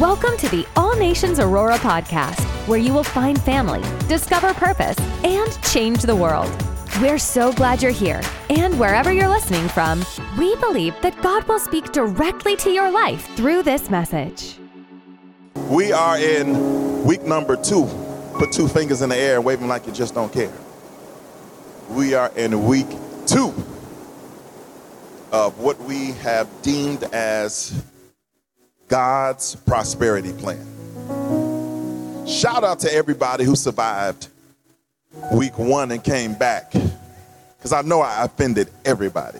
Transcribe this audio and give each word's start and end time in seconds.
Welcome 0.00 0.38
to 0.38 0.48
the 0.48 0.66
All 0.76 0.96
Nations 0.96 1.38
Aurora 1.40 1.76
podcast, 1.76 2.40
where 2.66 2.78
you 2.78 2.90
will 2.94 3.04
find 3.04 3.38
family, 3.42 3.82
discover 4.08 4.54
purpose, 4.54 4.98
and 5.22 5.62
change 5.64 6.00
the 6.00 6.16
world. 6.16 6.50
We're 7.02 7.18
so 7.18 7.52
glad 7.52 7.82
you're 7.82 7.92
here. 7.92 8.22
And 8.48 8.80
wherever 8.80 9.12
you're 9.12 9.28
listening 9.28 9.68
from, 9.68 10.02
we 10.38 10.56
believe 10.56 10.94
that 11.02 11.20
God 11.20 11.46
will 11.46 11.58
speak 11.58 11.92
directly 11.92 12.56
to 12.56 12.70
your 12.70 12.90
life 12.90 13.28
through 13.36 13.62
this 13.62 13.90
message. 13.90 14.56
We 15.68 15.92
are 15.92 16.16
in 16.16 17.04
week 17.04 17.24
number 17.24 17.54
two. 17.56 17.84
Put 18.38 18.52
two 18.52 18.68
fingers 18.68 19.02
in 19.02 19.10
the 19.10 19.18
air 19.18 19.46
and 19.46 19.68
like 19.68 19.86
you 19.86 19.92
just 19.92 20.14
don't 20.14 20.32
care. 20.32 20.54
We 21.90 22.14
are 22.14 22.32
in 22.36 22.64
week 22.64 22.88
two 23.26 23.52
of 25.30 25.58
what 25.58 25.78
we 25.82 26.12
have 26.22 26.48
deemed 26.62 27.02
as 27.12 27.84
God's 28.90 29.54
prosperity 29.54 30.32
plan. 30.32 30.66
Shout 32.26 32.64
out 32.64 32.80
to 32.80 32.92
everybody 32.92 33.44
who 33.44 33.54
survived 33.54 34.26
week 35.32 35.56
one 35.60 35.92
and 35.92 36.02
came 36.02 36.34
back 36.34 36.72
because 36.72 37.72
I 37.72 37.82
know 37.82 38.00
I 38.00 38.24
offended 38.24 38.68
everybody. 38.84 39.38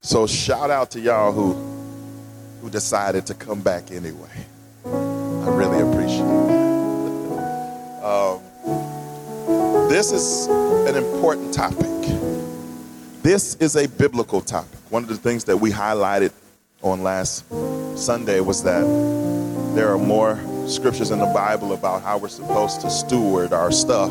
So 0.00 0.28
shout 0.28 0.70
out 0.70 0.92
to 0.92 1.00
y'all 1.00 1.32
who 1.32 1.54
who 2.60 2.70
decided 2.70 3.26
to 3.26 3.34
come 3.34 3.60
back 3.60 3.90
anyway. 3.90 4.30
I 4.86 5.48
really 5.48 5.80
appreciate 5.80 6.20
that. 6.20 8.04
Um, 8.04 8.40
this 9.88 10.12
is 10.12 10.46
an 10.88 10.94
important 10.94 11.52
topic. 11.52 11.88
This 13.24 13.56
is 13.56 13.74
a 13.74 13.88
biblical 13.88 14.40
topic. 14.40 14.78
One 14.90 15.02
of 15.02 15.08
the 15.08 15.16
things 15.16 15.42
that 15.44 15.56
we 15.56 15.72
highlighted 15.72 16.30
on 16.82 17.02
last 17.02 17.44
Sunday 17.96 18.40
was 18.40 18.62
that 18.64 18.82
there 19.74 19.92
are 19.92 19.98
more 19.98 20.38
scriptures 20.66 21.10
in 21.10 21.18
the 21.18 21.26
Bible 21.26 21.72
about 21.72 22.02
how 22.02 22.18
we're 22.18 22.28
supposed 22.28 22.80
to 22.82 22.90
steward 22.90 23.52
our 23.52 23.72
stuff 23.72 24.10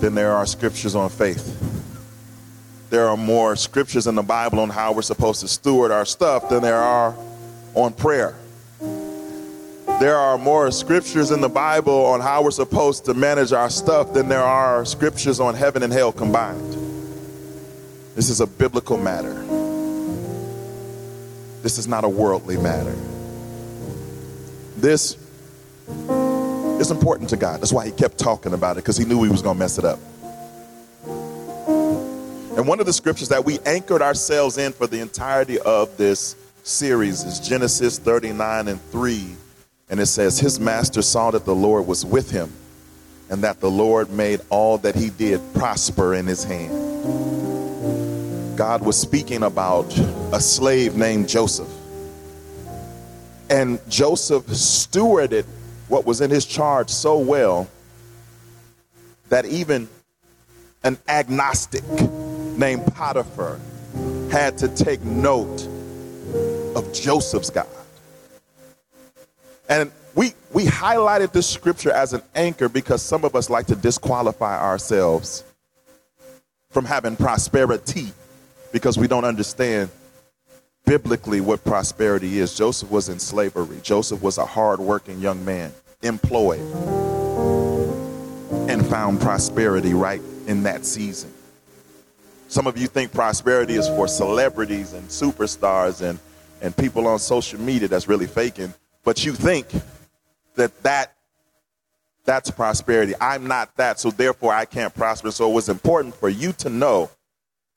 than 0.00 0.14
there 0.14 0.32
are 0.32 0.46
scriptures 0.46 0.94
on 0.94 1.08
faith. 1.08 1.56
There 2.90 3.06
are 3.08 3.16
more 3.16 3.54
scriptures 3.56 4.06
in 4.06 4.16
the 4.16 4.22
Bible 4.22 4.58
on 4.60 4.68
how 4.68 4.92
we're 4.92 5.02
supposed 5.02 5.40
to 5.42 5.48
steward 5.48 5.90
our 5.90 6.04
stuff 6.04 6.48
than 6.48 6.62
there 6.62 6.76
are 6.76 7.14
on 7.74 7.92
prayer. 7.92 8.34
There 10.00 10.16
are 10.16 10.38
more 10.38 10.70
scriptures 10.70 11.30
in 11.30 11.40
the 11.40 11.48
Bible 11.48 12.06
on 12.06 12.20
how 12.20 12.42
we're 12.42 12.50
supposed 12.50 13.04
to 13.04 13.14
manage 13.14 13.52
our 13.52 13.70
stuff 13.70 14.12
than 14.12 14.28
there 14.28 14.42
are 14.42 14.84
scriptures 14.84 15.40
on 15.40 15.54
heaven 15.54 15.82
and 15.82 15.92
hell 15.92 16.10
combined. 16.10 16.72
This 18.16 18.28
is 18.28 18.40
a 18.40 18.46
biblical 18.46 18.96
matter. 18.96 19.59
This 21.62 21.78
is 21.78 21.86
not 21.86 22.04
a 22.04 22.08
worldly 22.08 22.56
matter. 22.56 22.94
This 24.76 25.16
is 26.80 26.90
important 26.90 27.28
to 27.30 27.36
God. 27.36 27.60
That's 27.60 27.72
why 27.72 27.84
he 27.84 27.92
kept 27.92 28.18
talking 28.18 28.54
about 28.54 28.72
it 28.72 28.84
because 28.84 28.96
he 28.96 29.04
knew 29.04 29.22
he 29.22 29.30
was 29.30 29.42
going 29.42 29.56
to 29.56 29.58
mess 29.58 29.78
it 29.78 29.84
up. 29.84 29.98
And 32.56 32.66
one 32.66 32.80
of 32.80 32.86
the 32.86 32.92
scriptures 32.92 33.28
that 33.28 33.44
we 33.44 33.58
anchored 33.60 34.02
ourselves 34.02 34.58
in 34.58 34.72
for 34.72 34.86
the 34.86 35.00
entirety 35.00 35.58
of 35.60 35.96
this 35.96 36.36
series 36.62 37.24
is 37.24 37.40
Genesis 37.40 37.98
39 37.98 38.68
and 38.68 38.80
3. 38.90 39.36
And 39.88 40.00
it 40.00 40.06
says, 40.06 40.38
His 40.38 40.58
master 40.58 41.02
saw 41.02 41.30
that 41.30 41.44
the 41.44 41.54
Lord 41.54 41.86
was 41.86 42.04
with 42.04 42.30
him 42.30 42.52
and 43.28 43.44
that 43.44 43.60
the 43.60 43.70
Lord 43.70 44.10
made 44.10 44.40
all 44.50 44.78
that 44.78 44.94
he 44.94 45.10
did 45.10 45.40
prosper 45.54 46.14
in 46.14 46.26
his 46.26 46.44
hand. 46.44 47.39
God 48.60 48.82
was 48.82 49.00
speaking 49.00 49.42
about 49.42 49.90
a 50.34 50.38
slave 50.38 50.94
named 50.94 51.30
Joseph. 51.30 51.66
And 53.48 53.80
Joseph 53.88 54.44
stewarded 54.48 55.46
what 55.88 56.04
was 56.04 56.20
in 56.20 56.30
his 56.30 56.44
charge 56.44 56.90
so 56.90 57.18
well 57.18 57.70
that 59.30 59.46
even 59.46 59.88
an 60.84 60.98
agnostic 61.08 61.82
named 62.58 62.84
Potiphar 62.88 63.58
had 64.30 64.58
to 64.58 64.68
take 64.68 65.02
note 65.04 65.66
of 66.76 66.92
Joseph's 66.92 67.48
God. 67.48 67.66
And 69.70 69.90
we, 70.14 70.34
we 70.52 70.66
highlighted 70.66 71.32
this 71.32 71.46
scripture 71.46 71.92
as 71.92 72.12
an 72.12 72.20
anchor 72.34 72.68
because 72.68 73.00
some 73.00 73.24
of 73.24 73.34
us 73.34 73.48
like 73.48 73.68
to 73.68 73.74
disqualify 73.74 74.60
ourselves 74.60 75.44
from 76.68 76.84
having 76.84 77.16
prosperity 77.16 78.12
because 78.72 78.98
we 78.98 79.06
don't 79.06 79.24
understand 79.24 79.90
biblically 80.84 81.40
what 81.40 81.62
prosperity 81.64 82.38
is. 82.38 82.56
Joseph 82.56 82.90
was 82.90 83.08
in 83.08 83.18
slavery. 83.18 83.78
Joseph 83.82 84.22
was 84.22 84.38
a 84.38 84.46
hardworking 84.46 85.20
young 85.20 85.44
man, 85.44 85.72
employed, 86.02 86.60
and 88.68 88.86
found 88.86 89.20
prosperity 89.20 89.94
right 89.94 90.22
in 90.46 90.62
that 90.64 90.84
season. 90.84 91.32
Some 92.48 92.66
of 92.66 92.76
you 92.76 92.88
think 92.88 93.12
prosperity 93.12 93.74
is 93.74 93.86
for 93.88 94.08
celebrities 94.08 94.92
and 94.92 95.06
superstars 95.08 96.02
and, 96.02 96.18
and 96.60 96.76
people 96.76 97.06
on 97.06 97.20
social 97.20 97.60
media 97.60 97.86
that's 97.86 98.08
really 98.08 98.26
faking, 98.26 98.74
but 99.04 99.24
you 99.24 99.32
think 99.32 99.68
that, 100.56 100.82
that 100.82 101.14
that's 102.24 102.50
prosperity. 102.50 103.14
I'm 103.20 103.46
not 103.46 103.76
that, 103.76 103.98
so 103.98 104.10
therefore 104.10 104.52
I 104.52 104.64
can't 104.64 104.94
prosper. 104.94 105.30
So 105.30 105.50
it 105.50 105.54
was 105.54 105.68
important 105.68 106.14
for 106.14 106.28
you 106.28 106.52
to 106.54 106.68
know 106.68 107.10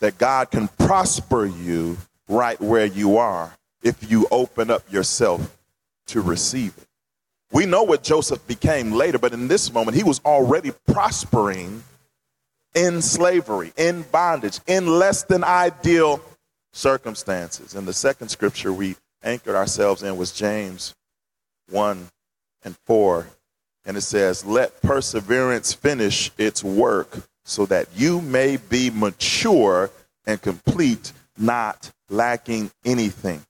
that 0.04 0.18
God 0.18 0.52
can 0.52 0.68
prosper 0.68 1.46
you 1.46 1.96
right 2.28 2.60
where 2.60 2.86
you 2.86 3.16
are 3.16 3.56
if 3.84 4.12
you 4.12 4.28
open 4.32 4.70
up 4.70 4.92
yourself 4.92 5.58
to 6.08 6.20
receive 6.20 6.78
it. 6.78 6.88
We 7.54 7.66
know 7.66 7.84
what 7.84 8.04
Joseph 8.04 8.46
became 8.46 8.92
later, 8.92 9.18
but 9.18 9.32
in 9.32 9.48
this 9.48 9.72
moment, 9.72 9.96
he 9.96 10.04
was 10.04 10.20
already 10.26 10.72
prospering 10.90 11.84
in 12.76 13.02
slavery, 13.02 13.72
in 13.78 14.02
bondage, 14.12 14.60
in 14.68 14.88
less 14.88 15.24
than 15.24 15.42
ideal 15.42 16.20
circumstances. 16.74 17.74
And 17.74 17.88
the 17.88 17.94
second 17.94 18.28
scripture 18.28 18.74
we 18.74 18.98
anchored 19.24 19.56
ourselves 19.56 20.04
in 20.04 20.18
was 20.18 20.34
James 20.34 20.94
1 21.70 22.10
and 22.66 22.76
4. 22.88 23.26
And 23.86 23.96
it 23.96 24.02
says, 24.02 24.44
Let 24.44 24.82
perseverance 24.82 25.72
finish 25.72 26.30
its 26.38 26.62
work 26.62 27.20
so 27.46 27.66
that 27.66 27.88
you 27.96 28.22
may 28.22 28.58
be 28.58 28.90
mature 28.90 29.90
and 30.26 30.42
complete, 30.42 31.12
not 31.38 31.92
lacking 32.10 32.72
anything. 32.86 33.42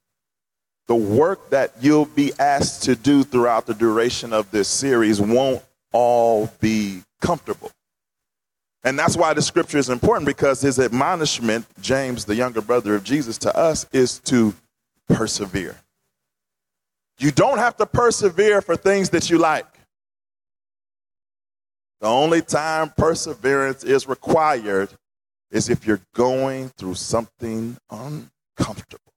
The 0.87 0.95
work 0.95 1.49
that 1.51 1.73
you'll 1.79 2.05
be 2.05 2.33
asked 2.39 2.83
to 2.83 2.95
do 2.95 3.23
throughout 3.23 3.65
the 3.65 3.73
duration 3.73 4.33
of 4.33 4.51
this 4.51 4.67
series 4.67 5.21
won't 5.21 5.63
all 5.91 6.51
be 6.59 7.03
comfortable. 7.21 7.71
And 8.83 8.99
that's 8.99 9.15
why 9.15 9.33
the 9.33 9.41
scripture 9.41 9.77
is 9.77 9.89
important 9.89 10.25
because 10.25 10.59
his 10.59 10.77
admonishment, 10.77 11.65
James, 11.81 12.25
the 12.25 12.35
younger 12.35 12.61
brother 12.61 12.95
of 12.95 13.03
Jesus, 13.03 13.37
to 13.39 13.55
us 13.55 13.85
is 13.93 14.19
to 14.21 14.53
persevere. 15.07 15.77
You 17.17 17.31
don't 17.31 17.59
have 17.59 17.77
to 17.77 17.85
persevere 17.85 18.61
for 18.61 18.75
things 18.75 19.11
that 19.11 19.29
you 19.29 19.37
like. 19.37 19.65
The 22.03 22.09
only 22.09 22.41
time 22.41 22.89
perseverance 22.97 23.85
is 23.85 24.09
required 24.09 24.89
is 25.51 25.69
if 25.69 25.87
you're 25.87 26.01
going 26.13 26.67
through 26.67 26.95
something 26.95 27.77
uncomfortable. 27.89 29.13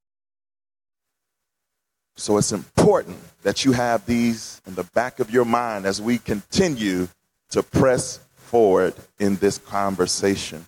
So 2.14 2.38
it's 2.38 2.52
important 2.52 3.19
that 3.42 3.64
you 3.64 3.72
have 3.72 4.06
these 4.06 4.62
in 4.69 4.76
the 4.76 4.84
back 4.84 5.19
of 5.19 5.32
your 5.32 5.44
mind 5.44 5.84
as 5.84 6.00
we 6.00 6.19
continue 6.19 7.08
to 7.50 7.64
press 7.64 8.20
forward 8.36 8.94
in 9.18 9.34
this 9.34 9.58
conversation. 9.58 10.64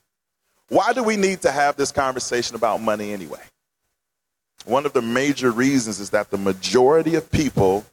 Why 0.70 0.92
do 0.92 1.04
we 1.04 1.16
need 1.16 1.42
to 1.42 1.52
have 1.52 1.76
this 1.76 1.92
conversation 1.92 2.56
about 2.56 2.82
money 2.82 3.12
anyway? 3.12 3.42
One 4.64 4.86
of 4.86 4.92
the 4.92 5.02
major 5.02 5.52
reasons 5.52 6.00
is 6.00 6.10
that 6.10 6.32
the 6.32 6.38
majority 6.38 7.14
of 7.14 7.30
people 7.30 7.86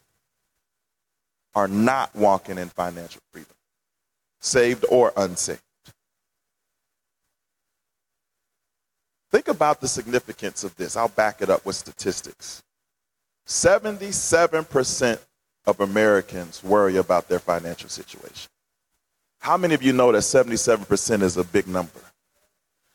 are 1.53 1.67
not 1.67 2.15
walking 2.15 2.57
in 2.57 2.69
financial 2.69 3.21
freedom 3.31 3.54
saved 4.45 4.85
or 4.89 5.11
unsaved. 5.17 5.61
Think 9.31 9.47
about 9.47 9.81
the 9.81 9.87
significance 9.87 10.63
of 10.63 10.75
this. 10.75 10.95
I'll 10.95 11.09
back 11.09 11.41
it 11.41 11.49
up 11.49 11.65
with 11.65 11.75
statistics. 11.75 12.63
77% 13.47 15.19
of 15.65 15.79
Americans 15.79 16.63
worry 16.63 16.97
about 16.97 17.27
their 17.27 17.39
financial 17.39 17.89
situation. 17.89 18.49
How 19.39 19.57
many 19.57 19.73
of 19.73 19.83
you 19.83 19.93
know 19.93 20.11
that 20.11 20.19
77% 20.19 21.21
is 21.21 21.37
a 21.37 21.43
big 21.43 21.67
number? 21.67 21.99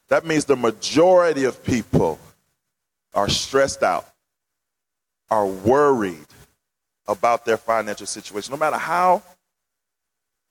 That 0.08 0.25
means 0.25 0.44
the 0.44 0.56
majority 0.56 1.44
of 1.44 1.62
people 1.62 2.19
are 3.14 3.29
stressed 3.29 3.82
out, 3.82 4.08
are 5.31 5.46
worried 5.46 6.26
about 7.06 7.44
their 7.44 7.56
financial 7.56 8.06
situation, 8.06 8.53
no 8.53 8.58
matter 8.58 8.76
how 8.76 9.23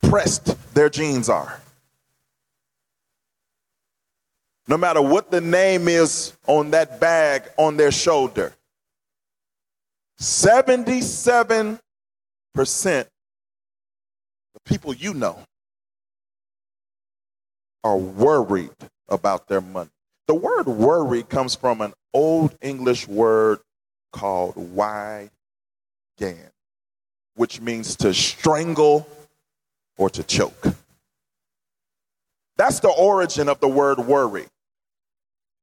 pressed 0.02 0.56
their 0.74 0.90
jeans 0.90 1.30
are. 1.30 1.60
No 4.68 4.78
matter 4.78 5.02
what 5.02 5.32
the 5.32 5.42
name 5.42 5.88
is 5.88 6.34
on 6.46 6.72
that 6.72 7.00
bag 7.00 7.44
on 7.58 7.76
their 7.76 7.92
shoulder. 7.92 8.54
77% 10.20 11.80
of 14.56 14.64
people 14.66 14.94
you 14.94 15.14
know 15.14 15.40
are 17.84 17.98
worried 17.98 18.70
about 19.08 19.48
their 19.48 19.62
money. 19.62 19.90
The 20.28 20.36
word 20.36 20.68
worry 20.68 21.24
comes 21.24 21.56
from 21.56 21.82
an 21.82 21.94
old 22.14 22.56
English 22.62 23.08
word 23.08 23.60
called 24.12 24.56
wyrgan, 24.56 25.32
which 27.36 27.62
means 27.62 27.96
to 27.98 28.14
strangle 28.14 29.08
or 30.00 30.10
to 30.10 30.24
choke. 30.24 30.66
That's 32.58 32.80
the 32.80 32.90
origin 32.90 33.48
of 33.50 33.60
the 33.60 33.68
word 33.68 34.00
worry. 34.00 34.48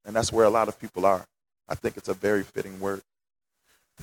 And 0.05 0.15
that's 0.15 0.33
where 0.33 0.45
a 0.45 0.51
lot 0.51 0.69
of 0.69 0.79
people 0.79 1.05
are. 1.05 1.27
I 1.69 1.75
think 1.75 1.97
it's 1.97 2.09
a 2.09 2.15
very 2.15 2.45
fitting 2.45 2.79
word. 2.79 3.03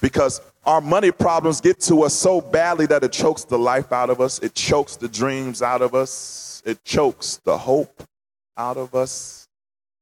Because 0.02 0.42
our 0.66 0.82
money 0.82 1.12
problems 1.12 1.62
get 1.62 1.80
to 1.82 2.02
us 2.02 2.16
so 2.16 2.42
badly 2.42 2.88
that 2.88 3.04
it 3.04 3.12
chokes 3.12 3.46
the 3.46 3.60
life 3.60 3.94
out 3.94 4.10
of 4.10 4.20
us, 4.20 4.40
it 4.40 4.56
chokes 4.56 4.96
the 4.96 5.08
dreams 5.08 5.62
out 5.62 5.84
of 5.84 5.94
us, 5.94 6.64
it 6.66 6.84
chokes 6.84 7.40
the 7.46 7.60
hope 7.60 8.04
out 8.58 8.76
of 8.76 8.96
us, 8.96 9.48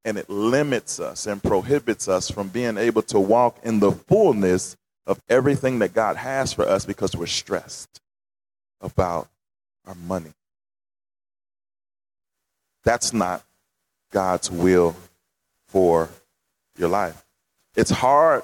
and 0.05 0.17
it 0.17 0.29
limits 0.29 1.01
us 1.01 1.27
and 1.27 1.43
prohibits 1.43 2.07
us 2.07 2.31
from 2.31 2.47
being 2.47 2.77
able 2.77 3.01
to 3.01 3.19
walk 3.19 3.57
in 3.63 3.79
the 3.79 3.91
fullness 3.91 4.77
of 5.05 5.21
everything 5.27 5.79
that 5.79 5.93
God 5.93 6.15
has 6.15 6.53
for 6.53 6.63
us 6.63 6.85
because 6.85 7.15
we're 7.17 7.25
stressed 7.25 7.99
about 8.79 9.27
our 9.85 9.95
money. 9.95 10.33
That's 12.83 13.13
not 13.13 13.43
God's 14.11 14.49
will 14.49 14.95
for 15.67 16.09
your 16.77 16.89
life. 16.89 17.23
It's 17.75 17.91
hard 17.91 18.43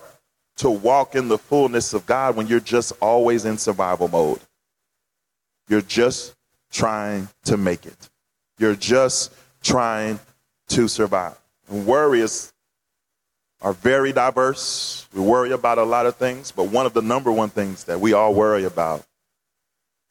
to 0.58 0.70
walk 0.70 1.16
in 1.16 1.28
the 1.28 1.38
fullness 1.38 1.94
of 1.94 2.06
God 2.06 2.36
when 2.36 2.48
you're 2.48 2.60
just 2.60 2.94
always 3.02 3.46
in 3.46 3.58
survival 3.58 4.08
mode. 4.08 4.40
You're 5.68 5.82
just 5.82 6.36
trying 6.72 7.28
to 7.46 7.58
make 7.58 7.86
it. 7.86 8.10
You're 8.58 8.76
just 8.76 9.34
trying 9.62 10.20
to 10.70 10.88
survive. 10.88 11.38
And 11.70 11.86
worries 11.86 12.54
are 13.62 13.74
very 13.74 14.14
diverse. 14.14 15.08
We 15.14 15.22
worry 15.22 15.52
about 15.52 15.78
a 15.78 15.84
lot 15.84 16.06
of 16.06 16.16
things, 16.16 16.52
but 16.52 16.66
one 16.66 16.86
of 16.86 16.94
the 16.94 17.02
number 17.02 17.32
one 17.32 17.50
things 17.50 17.84
that 17.86 18.00
we 18.00 18.14
all 18.14 18.34
worry 18.34 18.64
about 18.64 19.06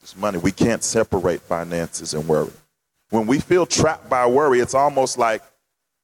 is 0.06 0.17
money. 0.17 0.38
We 0.38 0.53
can't 0.53 0.82
separate 0.82 1.41
finances 1.43 2.14
and 2.14 2.26
worry. 2.29 2.53
When 3.11 3.26
we 3.26 3.41
feel 3.41 3.67
trapped 3.67 4.08
by 4.08 4.26
worry, 4.26 4.61
it's 4.61 4.75
almost 4.75 5.19
like 5.19 5.43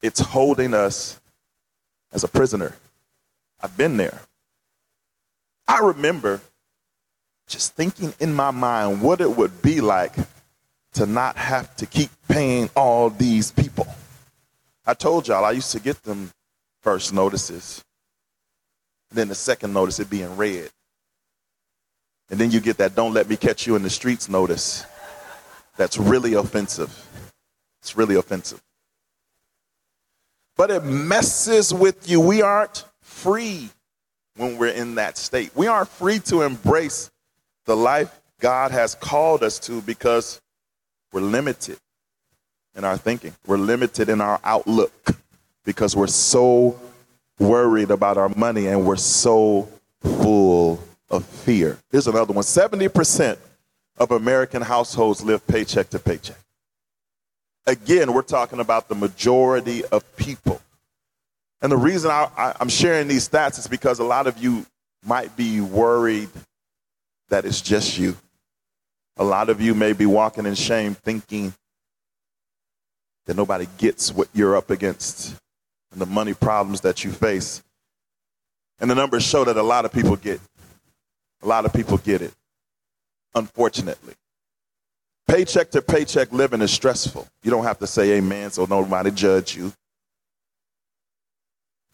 it's 0.02 0.20
holding 0.20 0.74
us 0.74 1.20
as 2.12 2.24
a 2.24 2.28
prisoner. 2.28 2.74
I've 3.60 3.76
been 3.76 3.96
there. 3.96 4.20
I 5.68 5.78
remember 5.78 6.40
just 7.46 7.74
thinking 7.74 8.12
in 8.18 8.34
my 8.34 8.50
mind 8.50 9.02
what 9.02 9.20
it 9.20 9.36
would 9.36 9.62
be 9.62 9.80
like 9.80 10.14
to 10.94 11.06
not 11.06 11.36
have 11.36 11.74
to 11.76 11.86
keep 11.86 12.10
paying 12.28 12.68
all 12.76 13.08
these 13.08 13.50
people. 13.50 13.86
I 14.84 14.94
told 14.94 15.28
y'all 15.28 15.44
I 15.44 15.52
used 15.52 15.72
to 15.72 15.80
get 15.80 16.02
them 16.02 16.30
first 16.80 17.12
notices. 17.12 17.84
Then 19.10 19.28
the 19.28 19.34
second 19.34 19.72
notice 19.72 20.00
it 20.00 20.10
being 20.10 20.36
red. 20.36 20.70
And 22.32 22.40
then 22.40 22.50
you 22.50 22.60
get 22.60 22.78
that 22.78 22.94
don't 22.94 23.12
let 23.12 23.28
me 23.28 23.36
catch 23.36 23.66
you 23.66 23.76
in 23.76 23.82
the 23.82 23.90
streets 23.90 24.30
notice. 24.30 24.86
That's 25.76 25.98
really 25.98 26.32
offensive. 26.32 26.90
It's 27.82 27.94
really 27.94 28.16
offensive. 28.16 28.62
But 30.56 30.70
it 30.70 30.82
messes 30.82 31.74
with 31.74 32.08
you. 32.08 32.20
We 32.20 32.40
aren't 32.40 32.86
free 33.02 33.68
when 34.36 34.56
we're 34.56 34.72
in 34.72 34.94
that 34.94 35.18
state. 35.18 35.50
We 35.54 35.66
aren't 35.66 35.90
free 35.90 36.20
to 36.20 36.40
embrace 36.40 37.10
the 37.66 37.76
life 37.76 38.18
God 38.40 38.70
has 38.70 38.94
called 38.94 39.42
us 39.42 39.58
to 39.60 39.82
because 39.82 40.40
we're 41.12 41.20
limited 41.20 41.78
in 42.74 42.84
our 42.84 42.96
thinking. 42.96 43.34
We're 43.46 43.58
limited 43.58 44.08
in 44.08 44.22
our 44.22 44.40
outlook 44.42 45.10
because 45.66 45.94
we're 45.94 46.06
so 46.06 46.80
worried 47.38 47.90
about 47.90 48.16
our 48.16 48.30
money 48.30 48.68
and 48.68 48.86
we're 48.86 48.96
so 48.96 49.68
full 50.00 50.82
of 51.12 51.24
fear. 51.24 51.78
Here's 51.92 52.08
another 52.08 52.32
one 52.32 52.42
70% 52.42 53.36
of 53.98 54.10
American 54.10 54.62
households 54.62 55.22
live 55.22 55.46
paycheck 55.46 55.90
to 55.90 55.98
paycheck. 55.98 56.38
Again, 57.66 58.12
we're 58.12 58.22
talking 58.22 58.58
about 58.58 58.88
the 58.88 58.96
majority 58.96 59.84
of 59.84 60.16
people. 60.16 60.60
And 61.60 61.70
the 61.70 61.76
reason 61.76 62.10
I, 62.10 62.56
am 62.58 62.68
sharing 62.68 63.06
these 63.06 63.28
stats 63.28 63.58
is 63.58 63.68
because 63.68 64.00
a 64.00 64.04
lot 64.04 64.26
of 64.26 64.38
you 64.38 64.66
might 65.04 65.36
be 65.36 65.60
worried 65.60 66.28
that 67.28 67.44
it's 67.44 67.60
just 67.60 67.98
you. 67.98 68.16
A 69.16 69.24
lot 69.24 69.48
of 69.48 69.60
you 69.60 69.74
may 69.74 69.92
be 69.92 70.06
walking 70.06 70.46
in 70.46 70.56
shame 70.56 70.94
thinking 70.94 71.54
that 73.26 73.36
nobody 73.36 73.68
gets 73.78 74.12
what 74.12 74.28
you're 74.32 74.56
up 74.56 74.70
against 74.70 75.36
and 75.92 76.00
the 76.00 76.06
money 76.06 76.34
problems 76.34 76.80
that 76.80 77.04
you 77.04 77.12
face. 77.12 77.62
And 78.80 78.90
the 78.90 78.96
numbers 78.96 79.22
show 79.22 79.44
that 79.44 79.56
a 79.56 79.62
lot 79.62 79.84
of 79.84 79.92
people 79.92 80.16
get. 80.16 80.40
A 81.42 81.46
lot 81.46 81.64
of 81.64 81.72
people 81.72 81.98
get 81.98 82.22
it, 82.22 82.32
unfortunately. 83.34 84.14
Paycheck 85.26 85.70
to 85.70 85.82
paycheck 85.82 86.32
living 86.32 86.60
is 86.60 86.70
stressful. 86.70 87.26
You 87.42 87.50
don't 87.50 87.64
have 87.64 87.78
to 87.78 87.86
say 87.86 88.12
amen 88.12 88.50
so 88.50 88.66
nobody 88.66 89.10
judge 89.10 89.56
you. 89.56 89.72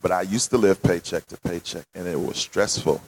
But 0.00 0.12
I 0.12 0.22
used 0.22 0.50
to 0.50 0.58
live 0.58 0.82
paycheck 0.82 1.26
to 1.26 1.36
paycheck 1.38 1.84
and 1.94 2.06
it 2.06 2.18
was 2.18 2.36
stressful. 2.36 3.02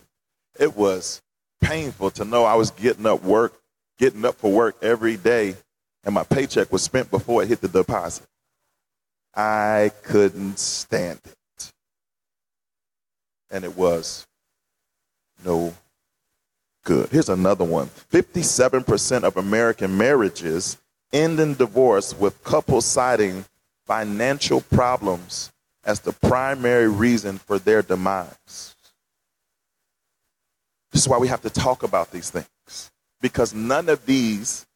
It 0.58 0.76
was 0.76 1.20
painful 1.60 2.10
to 2.12 2.24
know 2.24 2.44
I 2.44 2.54
was 2.54 2.70
getting 2.70 3.06
up 3.06 3.22
work, 3.22 3.54
getting 3.98 4.24
up 4.24 4.36
for 4.36 4.50
work 4.50 4.76
every 4.82 5.16
day 5.16 5.56
and 6.04 6.14
my 6.14 6.24
paycheck 6.24 6.72
was 6.72 6.82
spent 6.82 7.10
before 7.10 7.42
it 7.42 7.48
hit 7.48 7.60
the 7.60 7.68
deposit. 7.68 8.26
I 9.34 9.92
couldn't 10.02 10.58
stand 10.58 11.20
it. 11.24 11.72
And 13.50 13.64
it 13.64 13.76
was 13.76 14.26
no 15.44 15.74
good. 16.90 17.08
Here's 17.10 17.28
another 17.28 17.64
one 17.64 17.86
57% 18.10 19.22
of 19.22 19.36
American 19.36 19.96
marriages 19.96 20.76
end 21.12 21.38
in 21.38 21.54
divorce 21.54 22.18
with 22.18 22.42
couples 22.42 22.84
citing 22.84 23.44
financial 23.86 24.60
problems 24.60 25.52
as 25.84 26.00
the 26.00 26.12
primary 26.12 26.88
reason 26.88 27.38
for 27.38 27.60
their 27.60 27.82
demise. 27.82 28.74
This 30.90 31.02
is 31.02 31.08
why 31.08 31.18
we 31.18 31.28
have 31.28 31.42
to 31.42 31.50
talk 31.50 31.84
about 31.84 32.10
these 32.10 32.28
things 32.28 32.90
because 33.20 33.54
none 33.54 33.88
of 33.88 34.04
these 34.04 34.66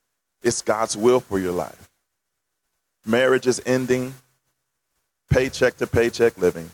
is 0.40 0.62
God's 0.62 0.96
will 0.96 1.18
for 1.18 1.40
your 1.40 1.50
life. 1.50 1.90
Marriage 3.04 3.48
is 3.48 3.60
ending, 3.66 4.14
paycheck 5.30 5.78
to 5.78 5.88
paycheck 5.88 6.38
living. 6.38 6.70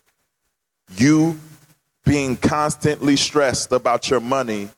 You 0.99 1.40
being 2.04 2.37
constantly 2.37 3.16
stressed 3.16 3.73
about 3.73 4.11
your 4.11 4.20
money 4.20 4.68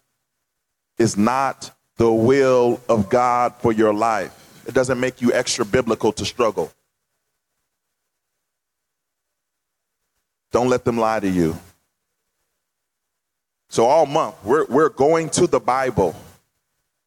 is 1.02 1.16
not 1.16 1.70
the 1.96 2.10
will 2.10 2.80
of 2.88 3.10
God 3.10 3.54
for 3.56 3.72
your 3.72 3.92
life. 3.92 4.32
It 4.66 4.72
doesn't 4.72 4.98
make 4.98 5.20
you 5.20 5.32
extra 5.32 5.64
biblical 5.64 6.12
to 6.12 6.24
struggle. 6.24 6.72
Don't 10.52 10.68
let 10.68 10.84
them 10.84 10.98
lie 10.98 11.20
to 11.20 11.28
you. 11.28 11.58
So, 13.68 13.86
all 13.86 14.06
month, 14.06 14.36
we're, 14.44 14.66
we're 14.66 14.90
going 14.90 15.30
to 15.30 15.46
the 15.46 15.58
Bible 15.58 16.14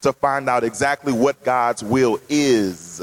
to 0.01 0.11
find 0.11 0.49
out 0.49 0.63
exactly 0.63 1.13
what 1.13 1.43
God's 1.43 1.83
will 1.83 2.19
is 2.27 3.01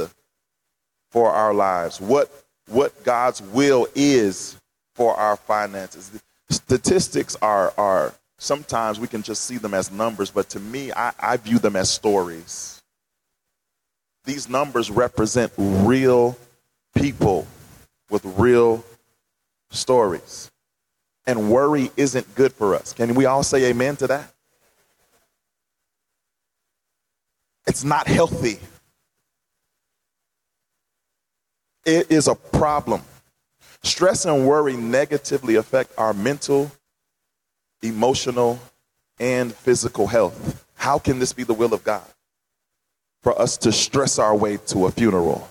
for 1.11 1.31
our 1.31 1.55
lives, 1.55 2.01
what, 2.01 2.31
what 2.69 3.05
God's 3.05 3.41
will 3.41 3.87
is 3.95 4.61
for 4.95 5.15
our 5.15 5.37
finances. 5.37 6.23
Statistics 6.51 7.37
are, 7.41 7.73
are 7.79 8.15
sometimes 8.43 8.99
we 8.99 9.07
can 9.07 9.23
just 9.23 9.45
see 9.45 9.57
them 9.57 9.73
as 9.73 9.93
numbers, 9.93 10.31
but 10.31 10.49
to 10.51 10.61
me, 10.61 10.93
I, 10.93 11.13
I 11.19 11.37
view 11.37 11.59
them 11.59 11.77
as 11.77 11.89
stories. 11.91 12.83
These 14.25 14.49
numbers 14.49 14.91
represent 14.91 15.53
real 15.57 16.37
people 16.95 17.47
with 18.11 18.25
real 18.25 18.85
stories. 19.71 20.51
And 21.27 21.51
worry 21.51 21.91
isn't 21.97 22.35
good 22.35 22.53
for 22.53 22.75
us. 22.75 22.93
Can 22.93 23.15
we 23.15 23.27
all 23.27 23.45
say 23.45 23.71
amen 23.71 23.97
to 23.97 24.09
that? 24.09 24.33
It's 27.67 27.85
not 27.85 28.09
healthy. 28.09 28.59
It 31.85 32.11
is 32.11 32.27
a 32.27 32.35
problem. 32.35 33.03
Stress 33.85 34.25
and 34.25 34.47
worry 34.47 34.77
negatively 34.77 35.57
affect 35.57 35.97
our 35.97 36.13
mental, 36.13 36.71
emotional, 37.83 38.59
and 39.19 39.55
physical 39.55 40.07
health. 40.07 40.65
How 40.75 40.99
can 40.99 41.19
this 41.19 41.33
be 41.33 41.45
the 41.45 41.55
will 41.55 41.75
of 41.75 41.85
God? 41.85 42.03
For 43.23 43.41
us 43.41 43.57
to 43.59 43.73
stress 43.73 44.19
our 44.19 44.35
way 44.35 44.57
to 44.69 44.87
a 44.87 44.91
funeral. 44.91 45.49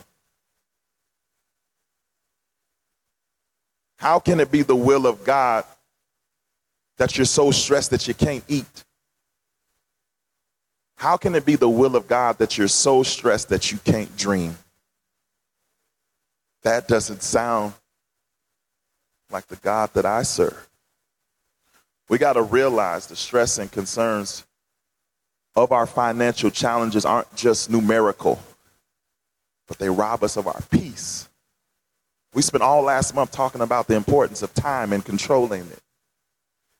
How 3.98 4.20
can 4.20 4.40
it 4.40 4.52
be 4.52 4.62
the 4.64 4.76
will 4.76 5.06
of 5.08 5.24
God 5.24 5.64
that 6.98 7.18
you're 7.18 7.26
so 7.26 7.52
stressed 7.52 7.92
that 7.92 8.08
you 8.08 8.14
can't 8.14 8.44
eat 8.48 8.84
How 11.02 11.18
can 11.18 11.34
it 11.34 11.48
be 11.48 11.56
the 11.56 11.68
will 11.68 11.96
of 11.96 12.08
God 12.08 12.38
that 12.38 12.60
you're 12.60 12.68
so 12.68 13.02
stressed 13.02 13.50
that 13.50 13.72
you 13.72 13.80
can't 13.80 14.16
dream? 14.16 14.56
That 16.62 16.88
doesn't 16.88 17.24
sound 17.24 17.74
like 19.32 19.48
the 19.48 19.56
God 19.56 19.90
that 19.96 20.06
I 20.06 20.22
serve. 20.22 20.70
We 22.12 22.18
got 22.18 22.34
to 22.34 22.41
realize 22.41 23.08
the 23.08 23.15
stress 23.15 23.58
and 23.58 23.72
concerns 23.72 24.46
of 25.56 25.72
our 25.72 25.86
financial 25.86 26.51
challenges 26.51 27.06
aren't 27.06 27.34
just 27.38 27.70
numerical, 27.70 28.38
but 29.65 29.77
they 29.77 29.89
rob 29.89 30.22
us 30.22 30.36
of 30.36 30.46
our 30.46 30.60
peace. 30.70 31.30
We 32.34 32.41
spent 32.41 32.63
all 32.63 32.82
last 32.82 33.15
month 33.15 33.32
talking 33.32 33.62
about 33.62 33.88
the 33.88 33.96
importance 33.96 34.41
of 34.41 34.53
time 34.53 34.91
and 34.91 35.06
controlling 35.06 35.62
it. 35.62 35.80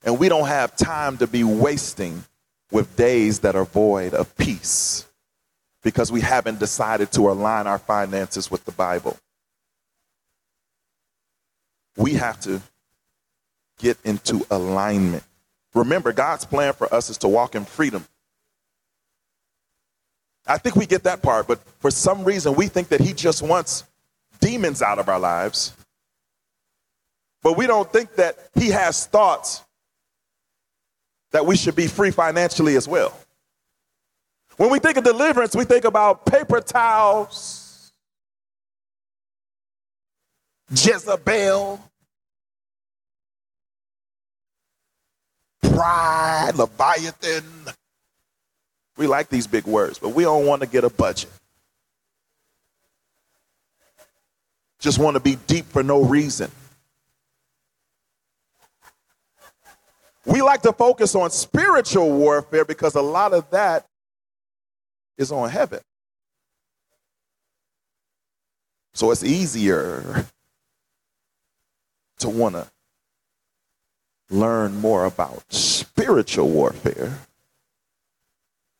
And 0.04 0.20
we 0.20 0.28
don't 0.28 0.50
have 0.50 0.76
time 0.76 1.18
to 1.20 1.28
be 1.28 1.46
wasting 1.46 2.26
with 2.70 2.98
days 2.98 3.40
that 3.40 3.56
are 3.56 3.64
void 3.64 4.14
of 4.14 4.36
peace 4.36 5.06
because 5.82 6.12
we 6.12 6.20
haven't 6.20 6.60
decided 6.60 7.10
to 7.14 7.32
align 7.32 7.68
our 7.68 7.80
finances 7.80 8.52
with 8.52 8.66
the 8.66 8.74
Bible. 8.74 9.18
We 11.96 12.16
have 12.16 12.38
to 12.42 12.62
get 13.82 13.98
into 14.04 14.46
alignment. 14.52 15.24
Remember, 15.74 16.14
God's 16.14 16.46
plan 16.46 16.74
for 16.74 16.94
us 16.94 17.10
is 17.10 17.18
to 17.20 17.28
walk 17.28 17.56
in 17.56 17.66
freedom. 17.66 18.06
I 20.48 20.58
think 20.58 20.76
we 20.76 20.86
get 20.86 21.04
that 21.04 21.22
part, 21.22 21.48
but 21.48 21.60
for 21.80 21.92
some 21.92 22.24
reason 22.24 22.56
we 22.56 22.68
think 22.68 22.90
that 22.90 23.02
He 23.02 23.14
just 23.14 23.42
wants 23.42 23.84
demons 24.40 24.82
out 24.82 25.00
of 25.00 25.10
our 25.10 25.20
lives. 25.20 25.74
But 27.44 27.58
we 27.58 27.68
don't 27.68 27.92
think 27.92 28.16
that 28.16 28.38
He 28.56 28.70
has 28.70 29.06
thoughts 29.08 29.64
that 31.32 31.46
we 31.46 31.56
should 31.56 31.76
be 31.76 31.88
free 31.88 32.12
financially 32.12 32.76
as 32.76 32.88
well. 32.88 33.18
When 34.58 34.70
we 34.70 34.80
think 34.80 34.98
of 34.98 35.04
deliverance, 35.04 35.56
we 35.56 35.64
think 35.64 35.86
about 35.86 36.26
paper 36.26 36.60
towels, 36.60 37.94
Jezebel, 40.72 41.80
Leviathan. 46.56 47.44
We 48.98 49.08
like 49.08 49.30
these 49.30 49.48
big 49.48 49.66
words, 49.66 50.00
but 50.00 50.10
we 50.10 50.24
don't 50.24 50.46
want 50.46 50.62
to 50.62 50.68
get 50.68 50.84
a 50.84 50.90
budget. 50.90 51.32
Just 54.80 55.00
want 55.00 55.16
to 55.16 55.20
be 55.20 55.38
deep 55.48 55.66
for 55.66 55.84
no 55.84 56.04
reason. 56.04 56.52
We 60.26 60.42
like 60.42 60.62
to 60.64 60.74
focus 60.74 61.16
on 61.16 61.32
spiritual 61.32 62.12
warfare 62.12 62.66
because 62.66 62.96
a 62.96 63.02
lot 63.02 63.34
of 63.34 63.50
that 63.52 63.86
is 65.18 65.32
on 65.32 65.50
heaven. 65.50 65.80
So 68.94 69.12
it's 69.12 69.24
easier 69.24 70.26
to 72.20 72.30
want 72.30 72.56
to 72.56 72.68
learn 74.32 74.80
more 74.80 75.06
about 75.06 75.44
spiritual 75.54 76.50
warfare, 76.50 77.20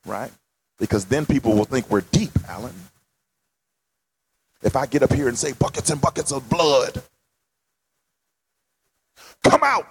right? 0.06 0.32
Because 0.80 1.06
then 1.06 1.26
people 1.26 1.54
will 1.54 1.66
think 1.66 1.90
we're 1.90 2.02
deep, 2.02 2.32
Alan. 2.50 2.74
If 4.64 4.76
I 4.76 4.86
get 4.86 5.04
up 5.04 5.12
here 5.14 5.28
and 5.28 5.38
say 5.38 5.52
buckets 5.54 5.90
and 5.90 6.00
buckets 6.00 6.32
of 6.32 6.50
blood, 6.50 7.04
come 9.44 9.62
out. 9.64 9.88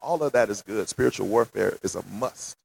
All 0.00 0.22
of 0.22 0.32
that 0.32 0.50
is 0.50 0.62
good. 0.62 0.88
Spiritual 0.88 1.26
warfare 1.26 1.78
is 1.82 1.94
a 1.94 2.04
must. 2.04 2.56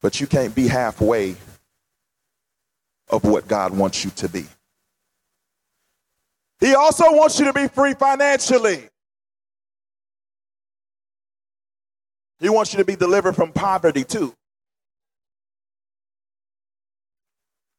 But 0.00 0.20
you 0.20 0.26
can't 0.26 0.54
be 0.54 0.68
halfway 0.68 1.34
of 3.08 3.24
what 3.24 3.48
God 3.48 3.76
wants 3.76 4.04
you 4.04 4.10
to 4.12 4.28
be. 4.28 4.46
He 6.60 6.74
also 6.74 7.04
wants 7.12 7.38
you 7.38 7.46
to 7.46 7.52
be 7.52 7.68
free 7.68 7.94
financially. 7.94 8.88
He 12.38 12.48
wants 12.48 12.72
you 12.72 12.78
to 12.78 12.84
be 12.84 12.96
delivered 12.96 13.34
from 13.34 13.52
poverty 13.52 14.04
too. 14.04 14.34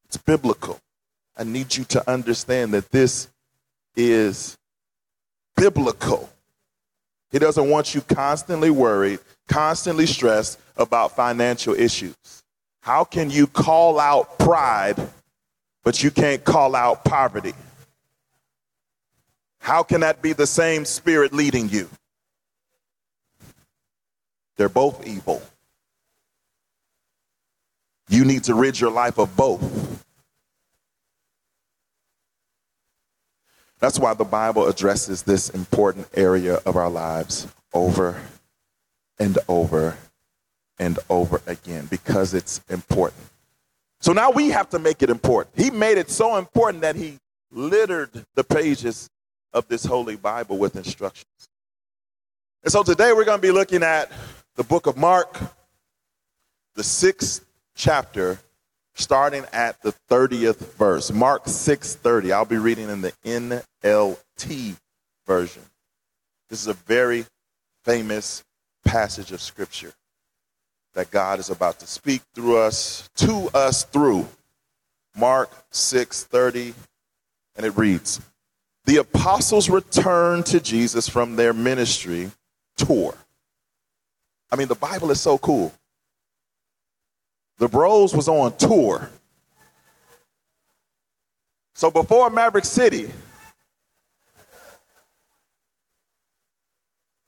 It's 0.05 0.17
biblical. 0.17 0.79
I 1.37 1.43
need 1.43 1.75
you 1.75 1.83
to 1.85 2.09
understand 2.09 2.73
that 2.73 2.91
this 2.91 3.29
is 3.95 4.57
biblical. 5.55 6.29
He 7.31 7.39
doesn't 7.39 7.69
want 7.69 7.95
you 7.95 8.01
constantly 8.01 8.69
worried, 8.69 9.19
constantly 9.47 10.05
stressed 10.05 10.59
about 10.75 11.15
financial 11.15 11.73
issues. 11.73 12.15
How 12.81 13.03
can 13.03 13.29
you 13.29 13.47
call 13.47 13.99
out 13.99 14.37
pride, 14.37 14.97
but 15.83 16.03
you 16.03 16.11
can't 16.11 16.43
call 16.43 16.75
out 16.75 17.05
poverty? 17.05 17.53
How 19.61 19.83
can 19.83 20.01
that 20.01 20.23
be 20.23 20.33
the 20.33 20.47
same 20.47 20.85
spirit 20.85 21.33
leading 21.33 21.69
you? 21.69 21.87
They're 24.57 24.69
both 24.69 25.07
evil. 25.07 25.41
You 28.09 28.25
need 28.25 28.43
to 28.45 28.55
rid 28.55 28.79
your 28.79 28.91
life 28.91 29.19
of 29.19 29.35
both. 29.37 30.03
That's 33.79 33.99
why 33.99 34.15
the 34.15 34.25
Bible 34.25 34.67
addresses 34.67 35.23
this 35.23 35.49
important 35.49 36.07
area 36.15 36.55
of 36.65 36.75
our 36.75 36.89
lives 36.89 37.47
over 37.71 38.19
and 39.19 39.37
over 39.47 39.97
and 40.79 40.97
over 41.07 41.41
again 41.45 41.85
because 41.85 42.33
it's 42.33 42.61
important. 42.67 43.23
So 43.99 44.11
now 44.11 44.31
we 44.31 44.49
have 44.49 44.69
to 44.71 44.79
make 44.79 45.03
it 45.03 45.11
important. 45.11 45.55
He 45.55 45.69
made 45.69 45.99
it 45.99 46.09
so 46.09 46.37
important 46.37 46.81
that 46.81 46.95
he 46.95 47.19
littered 47.51 48.25
the 48.33 48.43
pages 48.43 49.09
of 49.53 49.67
this 49.67 49.85
Holy 49.85 50.15
Bible 50.15 50.57
with 50.57 50.75
instructions. 50.75 51.49
And 52.63 52.71
so 52.71 52.83
today 52.83 53.11
we're 53.13 53.25
going 53.25 53.39
to 53.39 53.41
be 53.41 53.51
looking 53.51 53.83
at 53.83 54.11
the 54.55 54.63
book 54.63 54.87
of 54.87 54.97
Mark, 54.97 55.39
the 56.75 56.83
sixth 56.83 57.45
chapter, 57.75 58.39
starting 58.93 59.45
at 59.51 59.81
the 59.81 59.93
30th 60.09 60.75
verse. 60.75 61.11
Mark 61.11 61.45
6:30. 61.45 62.31
I'll 62.31 62.45
be 62.45 62.57
reading 62.57 62.89
in 62.89 63.01
the 63.01 63.13
NLT 63.25 64.75
version. 65.25 65.63
This 66.49 66.61
is 66.61 66.67
a 66.67 66.73
very 66.73 67.25
famous 67.83 68.43
passage 68.85 69.31
of 69.31 69.41
scripture 69.41 69.93
that 70.93 71.09
God 71.09 71.39
is 71.39 71.49
about 71.49 71.79
to 71.79 71.87
speak 71.87 72.21
through 72.35 72.57
us, 72.57 73.09
to 73.15 73.49
us 73.53 73.83
through. 73.85 74.27
Mark 75.15 75.49
6:30 75.71 76.73
and 77.55 77.65
it 77.65 77.75
reads, 77.77 78.21
"The 78.85 78.97
apostles 78.97 79.69
returned 79.69 80.45
to 80.47 80.59
Jesus 80.59 81.07
from 81.07 81.35
their 81.35 81.53
ministry 81.53 82.31
tour." 82.77 83.15
I 84.51 84.55
mean, 84.55 84.67
the 84.67 84.75
Bible 84.75 85.11
is 85.11 85.21
so 85.21 85.37
cool. 85.37 85.73
The 87.57 87.67
Bros 87.67 88.15
was 88.15 88.27
on 88.27 88.57
tour. 88.57 89.09
So 91.75 91.89
before 91.89 92.29
Maverick 92.29 92.65
City, 92.65 93.11